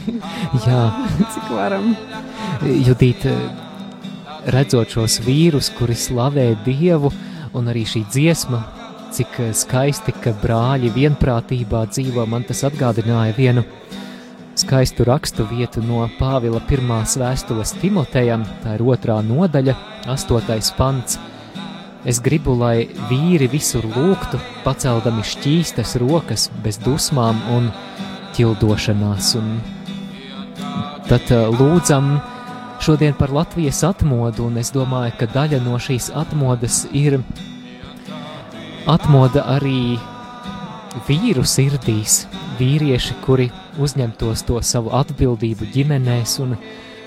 Jā, 0.66 0.82
cik 1.34 1.52
varam. 1.52 1.92
Judīt, 2.64 3.28
redzot 4.48 4.96
šos 4.96 5.20
vīrus, 5.26 5.70
kuri 5.76 5.96
slavē 5.98 6.50
Dievu, 6.64 7.12
un 7.56 7.70
arī 7.70 7.84
šī 7.88 8.04
dziesma, 8.08 8.62
cik 9.14 9.40
skaisti, 9.56 10.12
ka 10.22 10.34
brāļi 10.42 10.90
vienprātībā 10.94 11.84
dzīvo, 11.92 12.26
man 12.28 12.44
tas 12.48 12.64
atgādināja 12.68 13.36
vienu 13.36 13.64
skaistu 14.58 15.04
rakstu 15.06 15.46
vietu 15.46 15.82
no 15.86 16.02
Pāvila 16.18 16.60
pirmās 16.66 17.14
vēstules 17.20 17.76
Timotejam, 17.78 18.42
tā 18.64 18.74
ir 18.76 18.84
otrā 18.86 19.20
nodaļa, 19.22 19.76
astotais 20.10 20.72
pants. 20.74 21.18
Es 22.08 22.20
gribu, 22.22 22.54
lai 22.58 22.88
vīri 23.10 23.48
visur 23.50 23.86
lūgtu, 23.86 24.38
paceldami 24.64 25.24
šķīstas 25.26 25.96
rokas, 26.02 26.48
bez 26.64 26.78
dusmām 26.82 27.40
un 27.54 27.70
ķildošanās. 28.36 29.34
Un 29.38 29.58
tad 31.10 31.30
uh, 31.34 31.48
lūdzam 31.54 32.16
šodien 32.82 33.14
par 33.18 33.34
Latvijas 33.34 33.82
atmodu, 33.86 34.46
un 34.46 34.58
es 34.62 34.72
domāju, 34.74 35.16
ka 35.18 35.30
daļa 35.34 35.62
no 35.66 35.78
šīs 35.82 36.10
atmodas 36.14 36.84
ir 36.94 37.18
atmoda 38.88 39.44
arī 39.56 39.98
vīru 41.08 41.44
sirdīs, 41.46 42.22
vīrieši, 42.58 43.16
kuri 43.24 43.48
uzņemtos 43.78 44.44
to 44.48 44.60
savu 44.64 44.92
atbildību 44.96 45.68
ģimenēs 45.74 46.38
un, 46.44 46.56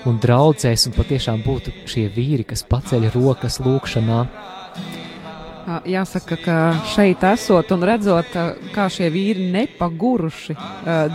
un 0.08 0.20
draudzēs, 0.22 0.86
un 0.88 0.96
patiešām 0.96 1.42
būtu 1.44 1.74
šie 1.90 2.06
vīri, 2.14 2.46
kas 2.48 2.64
paceļ 2.68 3.10
rokas 3.16 3.58
lūkšanā. 3.64 4.20
Jāsaka, 5.62 6.36
ka 6.42 6.56
šeit 6.90 7.22
esot 7.22 7.70
un 7.74 7.84
redzot, 7.86 8.34
kā 8.74 8.88
šie 8.90 9.06
vīri 9.14 9.46
nepaguruši 9.54 10.56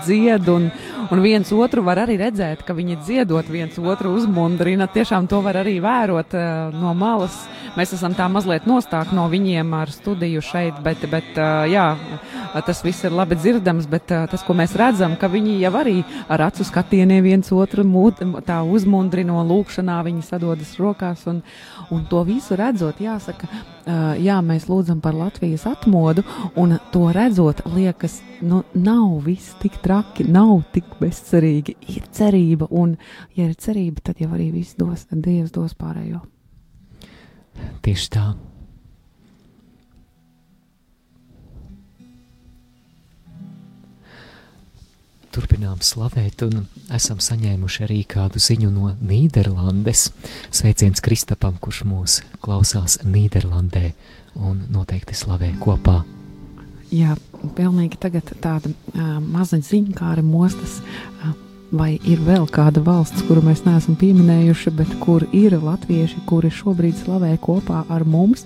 dzied, 0.05 0.47
un, 0.53 0.69
un 1.11 1.23
viens 1.23 1.51
otru 1.51 1.83
var 1.83 1.99
arī 2.05 2.15
redzēt, 2.21 2.63
ka 2.63 2.75
viņi 2.77 2.99
dziedot 3.03 3.49
viens 3.51 3.75
otru 3.75 4.13
uzmundrina. 4.15 4.87
Tiešām 4.87 5.27
to 5.27 5.41
var 5.43 5.59
arī 5.63 5.77
vērot 5.83 6.35
no 6.77 6.93
malas. 6.95 7.35
Mēs 7.77 7.91
esam 7.97 8.15
tā 8.17 8.29
mazliet 8.31 8.65
nostāk 8.69 9.11
no 9.13 9.27
viņiem 9.29 9.73
ar 9.77 9.91
studiju 9.93 10.41
šeit, 10.41 10.79
bet, 10.85 11.03
bet 11.11 11.37
jā, 11.69 11.89
tas 12.65 12.81
viss 12.85 13.05
ir 13.07 13.13
labi 13.15 13.37
dzirdams, 13.37 13.87
bet 13.89 14.07
tas, 14.09 14.43
ko 14.45 14.55
mēs 14.57 14.75
redzam, 14.79 15.15
ka 15.19 15.29
viņi 15.31 15.57
jau 15.61 15.73
arī 15.79 15.97
ar 16.31 16.47
acu 16.47 16.65
skatieniem 16.67 17.23
viens 17.25 17.51
otru 17.55 17.85
mūd, 17.87 18.21
tā 18.47 18.59
uzmundrino 18.65 19.41
lūkšanā, 19.47 19.99
viņi 20.07 20.25
sadodas 20.25 20.75
rokās, 20.81 21.25
un, 21.29 21.41
un 21.93 22.05
to 22.09 22.23
visu 22.27 22.57
redzot, 22.59 23.01
jāsaka, 23.03 23.49
jā, 24.23 24.39
mēs 24.45 24.67
lūdzam 24.71 25.01
par 25.03 25.17
Latvijas 25.17 25.67
atmodu, 25.69 26.25
un 26.59 26.77
to 26.93 27.05
redzot, 27.15 27.63
liekas, 27.75 28.19
nu, 28.41 28.63
nav 28.73 29.19
viss 29.27 29.55
tik 29.61 29.79
traki, 29.83 30.27
nav 30.31 30.61
tik 30.75 30.97
bezcerīgi, 31.01 31.77
ir 31.93 32.09
cerība, 32.15 32.69
un, 32.71 32.97
ja 33.37 33.49
ir 33.49 33.55
cerība, 33.59 34.03
tad 34.09 34.23
jau 34.23 34.31
arī 34.33 34.51
viss 34.55 34.77
dos, 34.79 35.07
Dievs 35.11 35.51
dos 35.51 35.73
pārējo. 35.77 36.21
Tieši 37.83 38.13
tā. 38.13 38.27
Turpinām 45.67 45.81
slavēt, 45.83 46.43
un 46.45 46.65
esam 46.93 47.19
saņēmuši 47.19 47.83
arī 47.83 48.03
kādu 48.07 48.39
ziņu 48.39 48.69
no 48.71 48.95
Nīderlandes. 49.01 50.11
Sveiciens 50.49 51.01
Kristapam, 51.01 51.57
kurš 51.59 51.83
mūs 51.83 52.21
klausās 52.39 52.99
Nīderlandē 53.03 53.93
un 54.35 54.63
noteikti 54.71 55.13
slavē 55.13 55.57
kopā. 55.59 56.05
Jā, 56.91 57.17
pilnīgi 57.55 57.97
tagad 57.99 58.31
tāda 58.39 58.69
uh, 58.69 59.19
maza 59.19 59.59
ziņa, 59.59 59.93
kā 59.97 60.13
arī 60.15 60.23
mostas. 60.23 60.79
Uh, 61.23 61.35
Vai 61.67 61.97
ir 62.07 62.21
vēl 62.23 62.45
kāda 62.47 62.79
valsts, 62.79 63.25
kuru 63.27 63.41
mēs 63.43 63.65
neesam 63.65 63.97
pieminējuši, 63.99 64.71
bet 64.71 64.91
kur 65.01 65.25
ir 65.35 65.57
latvieši, 65.59 66.21
kuri 66.23 66.47
šobrīd 66.47 66.95
slavē 66.95 67.33
kopā 67.43 67.81
ar 67.91 68.05
mums? 68.07 68.45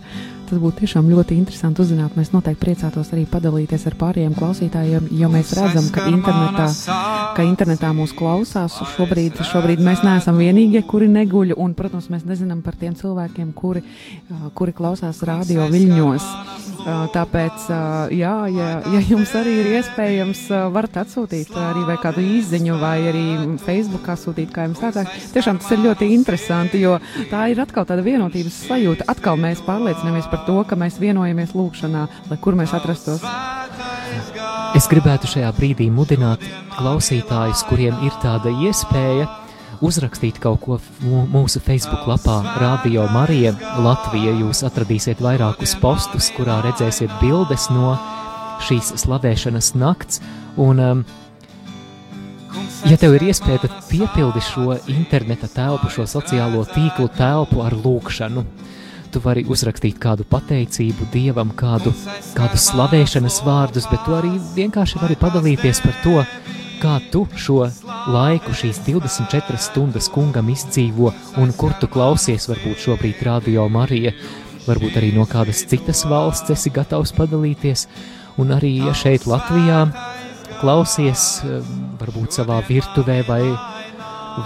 Tas 0.52 0.60
būtu 0.60 0.82
tiešām 0.82 1.06
ļoti 1.07 1.38
interesanti 1.40 1.80
uzzināt. 1.80 2.18
Mēs 2.19 2.34
noteikti 2.34 2.60
priecātos 2.60 3.14
arī 3.15 3.22
padalīties 3.32 3.86
ar 3.88 3.94
pārējiem 3.95 4.34
klausītājiem, 4.36 5.06
jo 5.15 5.30
mēs 5.32 5.53
redzam, 5.56 5.86
ka 5.95 6.10
internetā, 6.11 6.65
ka 7.38 7.45
internetā 7.48 7.94
mūs 7.95 8.11
klausās. 8.19 8.76
Šobrīd, 8.98 9.40
šobrīd 9.48 9.80
mēs 9.80 10.03
neesam 10.03 10.41
vienīgie, 10.44 10.82
kuri 10.84 11.07
neguļ, 11.14 11.53
un, 11.56 11.72
protams, 11.78 12.10
mēs 12.11 12.26
nezinām 12.28 12.60
par 12.65 12.76
tiem 12.76 12.98
cilvēkiem, 12.99 13.53
kuri, 13.56 13.86
kuri 14.60 14.76
klausās 14.76 15.23
radio 15.23 15.69
viļņos. 15.72 16.28
Tāpēc, 17.15 17.65
jā, 18.18 18.34
ja, 18.52 18.68
ja 18.90 19.02
jums 19.06 19.32
arī 19.38 19.53
ir 19.61 19.72
iespējams, 19.78 20.44
varat 20.73 20.99
atsūtīt 21.03 21.53
arī 21.61 21.86
vai 21.88 21.98
kādu 22.02 22.23
īziņu, 22.26 22.78
vai 22.82 22.95
arī 23.11 23.26
Facebookā 23.61 24.18
sūtīt, 24.19 24.49
kā 24.52 24.65
jums 24.68 24.82
tālāk. 24.82 25.15
Tiešām 25.32 25.61
tas 25.61 25.72
ir 25.76 25.84
ļoti 25.86 26.11
interesanti, 26.18 26.82
jo 26.82 26.98
tā 27.30 27.45
ir 27.53 27.61
atkal 27.61 27.86
tāda 27.88 28.03
vienotības 28.03 28.64
sajūta. 28.65 29.06
Atkal 29.14 29.38
mēs 29.40 29.61
pārliecinamies 29.68 30.26
par 30.32 30.40
to, 30.47 30.57
ka 30.68 30.77
mēs 30.80 30.99
vienojamies 31.01 31.55
lūkšanā, 31.57 32.07
lai 32.30 32.39
kur 32.41 32.57
mēs 32.59 32.73
atrastos. 32.77 33.26
Es 34.77 34.88
gribētu 34.91 35.27
šajā 35.27 35.51
brīdī 35.57 35.89
mudināt 35.91 36.43
klausītājus, 36.77 37.65
kuriem 37.68 37.97
ir 38.07 38.15
tāda 38.23 38.53
iespēja 38.63 39.27
uzrakstīt 39.81 40.39
kaut 40.41 40.61
ko 40.63 40.77
mūsu 41.01 41.61
Facebook 41.63 42.05
lapā 42.09 42.38
Radio 42.61 43.07
Marija 43.11 43.53
Latvija. 43.81 44.35
Jūs 44.43 44.63
atradīsiet 44.68 45.22
vairākus 45.23 45.76
postus, 45.81 46.30
kurā 46.35 46.61
redzēsiet 46.65 47.13
bildes 47.22 47.68
no 47.73 47.95
šīs 48.68 48.93
slavēšanas 49.01 49.73
nakts. 49.81 50.22
Un, 50.61 50.80
um, 50.80 51.03
ja 52.89 52.97
tev 53.01 53.18
ir 53.18 53.30
iespēja, 53.31 53.65
tad 53.65 53.77
piepildi 53.89 54.43
šo 54.45 54.77
interneta 54.91 55.49
telpu, 55.51 55.89
šo 55.93 56.05
sociālo 56.09 56.63
tīklu 56.69 57.09
telpu 57.18 57.65
ar 57.65 57.76
lūkšanu. 57.77 58.45
Tu 59.11 59.19
vari 59.19 59.41
uzrakstīt 59.43 59.97
kādu 59.99 60.23
pateicību 60.23 61.09
Dievam, 61.11 61.49
kādu, 61.57 61.91
kādu 62.38 62.59
slavēšanas 62.63 63.41
vārdus, 63.43 63.88
bet 63.91 64.05
tu 64.05 64.15
arī 64.15 64.31
vienkārši 64.55 65.01
vari 65.01 65.17
padalīties 65.19 65.81
par 65.83 65.97
to, 66.03 66.21
kā 66.79 66.93
tu 67.11 67.25
šo 67.35 67.65
laiku, 68.11 68.53
šīs 68.55 68.79
24 68.88 69.59
stundas 69.59 70.07
kungam 70.13 70.47
izdzīvo 70.53 71.11
un 71.43 71.51
kur 71.59 71.75
tu 71.81 71.91
klausies, 71.91 72.47
varbūt 72.49 72.85
šobrīd 72.85 73.19
radio 73.27 73.67
Marija, 73.69 74.15
varbūt 74.63 75.01
arī 75.01 75.11
no 75.17 75.27
kādas 75.27 75.65
citas 75.67 76.05
valsts 76.07 76.55
esi 76.55 76.71
gatavs 76.71 77.11
padalīties, 77.17 77.88
un 78.39 78.55
arī, 78.55 78.77
ja 78.88 78.95
šeit 78.95 79.27
Latvijā 79.27 79.83
klausies, 80.61 81.41
varbūt 81.99 82.39
savā 82.39 82.63
virtuvē 82.69 83.21
vai 83.27 83.43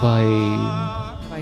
vai 0.02 0.26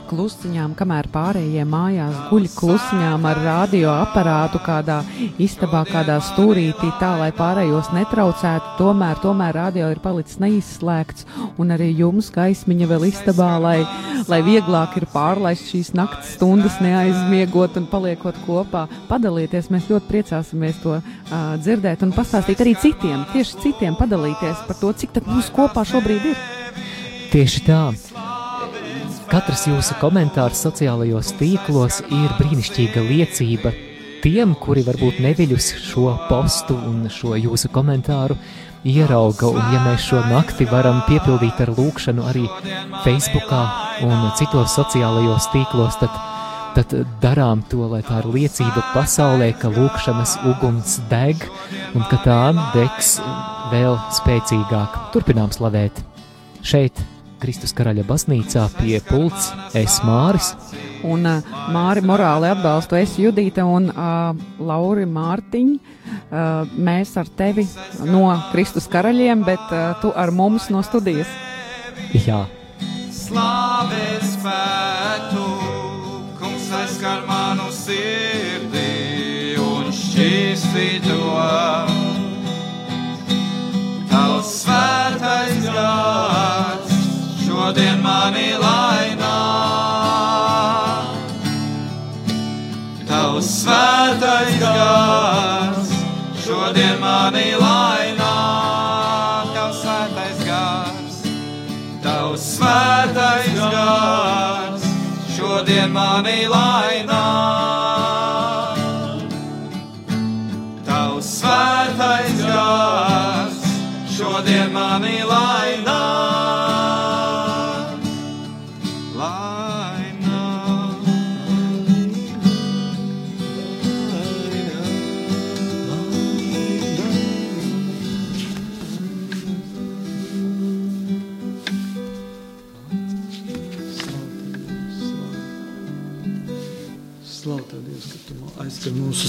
klusiņām, 0.09 0.75
kamēr 0.79 1.09
pārējie 1.13 1.65
mājās 1.69 2.15
guļ 2.31 2.47
klusiņām 2.57 3.27
ar 3.29 3.41
radioaparātu 3.45 4.61
kādā 4.65 4.99
istabā, 5.43 5.85
kādā 5.89 6.19
stūrītī, 6.25 6.91
tā 7.01 7.15
lai 7.21 7.31
pārējos 7.37 7.91
netraucētu. 7.97 8.75
Tomēr, 8.79 9.19
tomēr 9.23 9.59
radio 9.59 9.91
ir 9.93 10.01
palicis 10.05 10.41
neizslēgts, 10.43 11.27
un 11.61 11.75
arī 11.75 11.91
jums 11.99 12.31
gaismiņa 12.35 12.91
vēl 12.91 13.09
istabā, 13.11 13.51
lai, 13.63 13.77
lai 14.31 14.41
vieglāk 14.47 14.99
ir 15.01 15.09
pārlaist 15.13 15.71
šīs 15.73 15.95
naktas 15.99 16.35
stundas, 16.37 16.81
neaizmiegot 16.85 17.79
un 17.81 17.89
paliekot 17.91 18.39
kopā. 18.47 18.87
Padalieties, 19.11 19.71
mēs 19.75 19.91
ļoti 19.91 20.11
priecāsimies 20.11 20.81
to 20.85 20.99
uh, 20.99 21.05
dzirdēt 21.61 22.05
un 22.07 22.15
pastāstīt 22.17 22.65
arī 22.65 22.77
citiem, 22.81 23.27
tieši 23.35 23.63
citiem 23.67 23.99
padalīties 23.99 24.67
par 24.69 24.81
to, 24.81 24.93
cik 24.93 25.17
tad 25.19 25.31
mums 25.31 25.53
kopā 25.55 25.87
šobrīd 25.89 26.33
ir. 26.35 26.45
Tieši 27.35 27.65
tā. 27.67 27.81
Katrs 29.31 29.65
jūsu 29.69 29.97
komentārs 30.01 30.61
sociālajos 30.67 31.33
tīklos 31.39 32.03
ir 32.13 32.33
brīnišķīga 32.39 33.03
liecība 33.07 33.73
tiem, 34.25 34.55
kuri 34.61 34.85
varbūt 34.87 35.21
neviļus 35.25 35.71
šo 35.85 36.13
postu 36.29 36.77
un 36.77 37.07
šo 37.13 37.35
jūsu 37.37 37.71
komentāru 37.73 38.37
ierauga, 38.89 39.49
un 39.49 39.73
ja 39.73 39.81
mēs 39.85 40.05
šo 40.11 40.21
nakti 40.29 40.67
varam 40.69 41.01
piepildīt 41.09 41.63
ar 41.65 41.73
lūkšanu 41.77 42.27
arī 42.31 42.45
Facebookā 43.05 43.63
un 44.05 44.29
citos 44.39 44.77
sociālajos 44.77 45.49
tīklos, 45.55 45.97
tad, 46.03 46.21
tad 46.77 46.95
darām 47.25 47.65
to, 47.73 47.85
lai 47.93 48.03
tā 48.05 48.21
ir 48.23 48.31
liecība 48.37 48.85
pasaulē, 48.93 49.55
ka 49.61 49.73
lūkšanas 49.73 50.37
uguns 50.53 50.99
deg 51.13 51.49
un 51.95 52.05
ka 52.13 52.21
tā 52.27 52.43
degs 52.77 53.17
vēl 53.73 53.99
spēcīgāk. 54.21 55.01
Turpinām 55.17 55.53
slavēt 55.55 56.05
šeit 56.65 57.05
Kristus 57.45 57.75
karaļa 57.77 58.07
baznīcā 58.09 58.63
pie 58.79 58.97
pults 59.05 59.51
es 59.77 59.99
Māris. 60.07 60.55
Un 61.05 61.27
uh, 61.29 61.51
Māri 61.75 62.01
morāli 62.01 62.49
atbalstu 62.49 62.97
es 62.97 63.19
Judīta 63.21 63.67
un 63.69 63.91
uh, 63.93 64.33
Lauri 64.65 65.05
Mārtiņ. 65.05 65.75
Uh, 65.75 66.73
mēs 66.73 67.13
ar 67.21 67.29
tevi 67.37 67.67
no 68.09 68.31
Kristus 68.49 68.89
karaļiem, 68.89 69.45
bet 69.45 69.61
uh, 69.69 69.93
tu 70.01 70.15
ar 70.17 70.33
mums 70.33 70.71
no 70.73 70.81
studijas. 70.87 71.29
Jā. 72.17 72.47
Slavēs 73.13 74.39
spētu, 74.39 75.45
kungs 76.41 76.73
aizskar 76.81 77.29
manu 77.29 77.69
sirdī 77.77 79.61
un 79.61 79.93
šķīstī 79.93 80.91
to. 81.05 81.23
Tavs 84.09 84.61
svētais 84.65 85.67
gars 85.69 86.64
šodien 87.65 88.03
mani 88.05 88.51
lainā. 88.61 89.37
Tavs 93.09 93.49
svētais 93.63 94.59
gars 94.61 95.95
šodien 96.45 97.01
mani 97.01 97.55
lainā. 97.57 98.35
Tavs 99.55 99.81
svētais 99.81 100.45
gars, 100.45 101.17
tavs 102.05 102.47
svētais 102.59 103.49
gars 103.57 104.85
šodien 105.39 105.89
mani 105.97 106.45
lainā. 106.45 106.74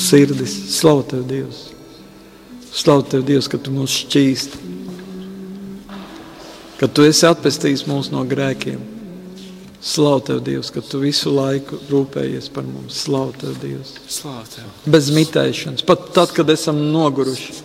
Mūsu 0.06 0.10
sirdis. 0.10 0.80
Slavu 0.80 1.04
Tev, 1.04 1.28
Dievs! 1.28 1.72
Slavu 2.74 3.04
Tev, 3.04 3.24
Dievs, 3.24 3.48
ka 3.48 3.58
Tu 3.58 3.72
mūs 3.72 4.06
šķīsti, 4.06 4.58
ka 6.80 6.88
Tu 6.88 7.06
esi 7.08 7.26
atpestījis 7.26 7.88
mūs 7.88 8.12
no 8.12 8.24
grēkiem. 8.26 8.80
Slavu 9.82 10.22
Tev, 10.22 10.42
Dievs, 10.44 10.72
ka 10.72 10.82
Tu 10.82 11.00
visu 11.00 11.32
laiku 11.32 11.80
rūpējies 11.90 12.52
par 12.52 12.64
mums. 12.64 13.06
Slavu 13.06 13.34
Tev, 13.40 13.56
Dievs! 13.62 13.96
Slavu 14.08 14.46
Tev! 14.56 14.66
Bez 14.86 15.10
mitēšanas, 15.12 15.86
pat 15.86 16.12
tad, 16.14 16.34
kad 16.36 16.50
esam 16.50 16.78
noguruši, 16.92 17.62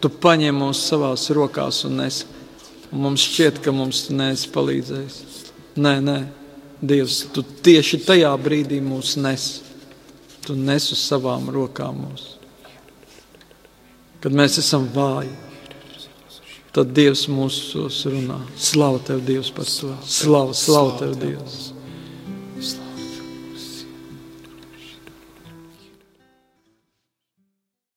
tu 0.00 0.08
paņem 0.10 0.58
mūs 0.58 0.82
savās 0.88 1.30
rokās 1.30 1.84
un 1.86 2.02
nes. 2.02 2.24
Un 2.90 3.02
mums 3.04 3.20
šķiet, 3.20 3.60
ka 3.60 3.72
mums 3.72 4.06
tu 4.06 4.16
neesi 4.16 4.48
palīdzējis. 4.48 5.16
Nē, 5.78 5.98
nē, 6.02 6.18
Dievs, 6.80 7.26
tu 7.34 7.42
tieši 7.42 8.00
tajā 8.06 8.30
brīdī 8.40 8.78
mūs 8.80 9.16
nes. 9.20 9.67
Tu 10.48 10.54
nes 10.56 10.84
uz 10.94 11.00
savām 11.04 11.50
rokām 11.52 11.98
mūs. 12.06 12.22
Kad 14.24 14.32
mēs 14.32 14.54
esam 14.62 14.86
vāji, 14.94 15.34
tad 16.72 16.94
Dievs 16.96 17.26
mūsos 17.28 17.98
runā. 18.08 18.38
Slavu 18.56 19.02
tev, 19.04 19.20
Dievs, 19.28 19.52
par 19.52 19.68
to. 19.68 19.92
Slavu, 20.08 20.56
slavu 20.56 20.94
tev, 21.02 21.12
Dievs! 21.20 21.58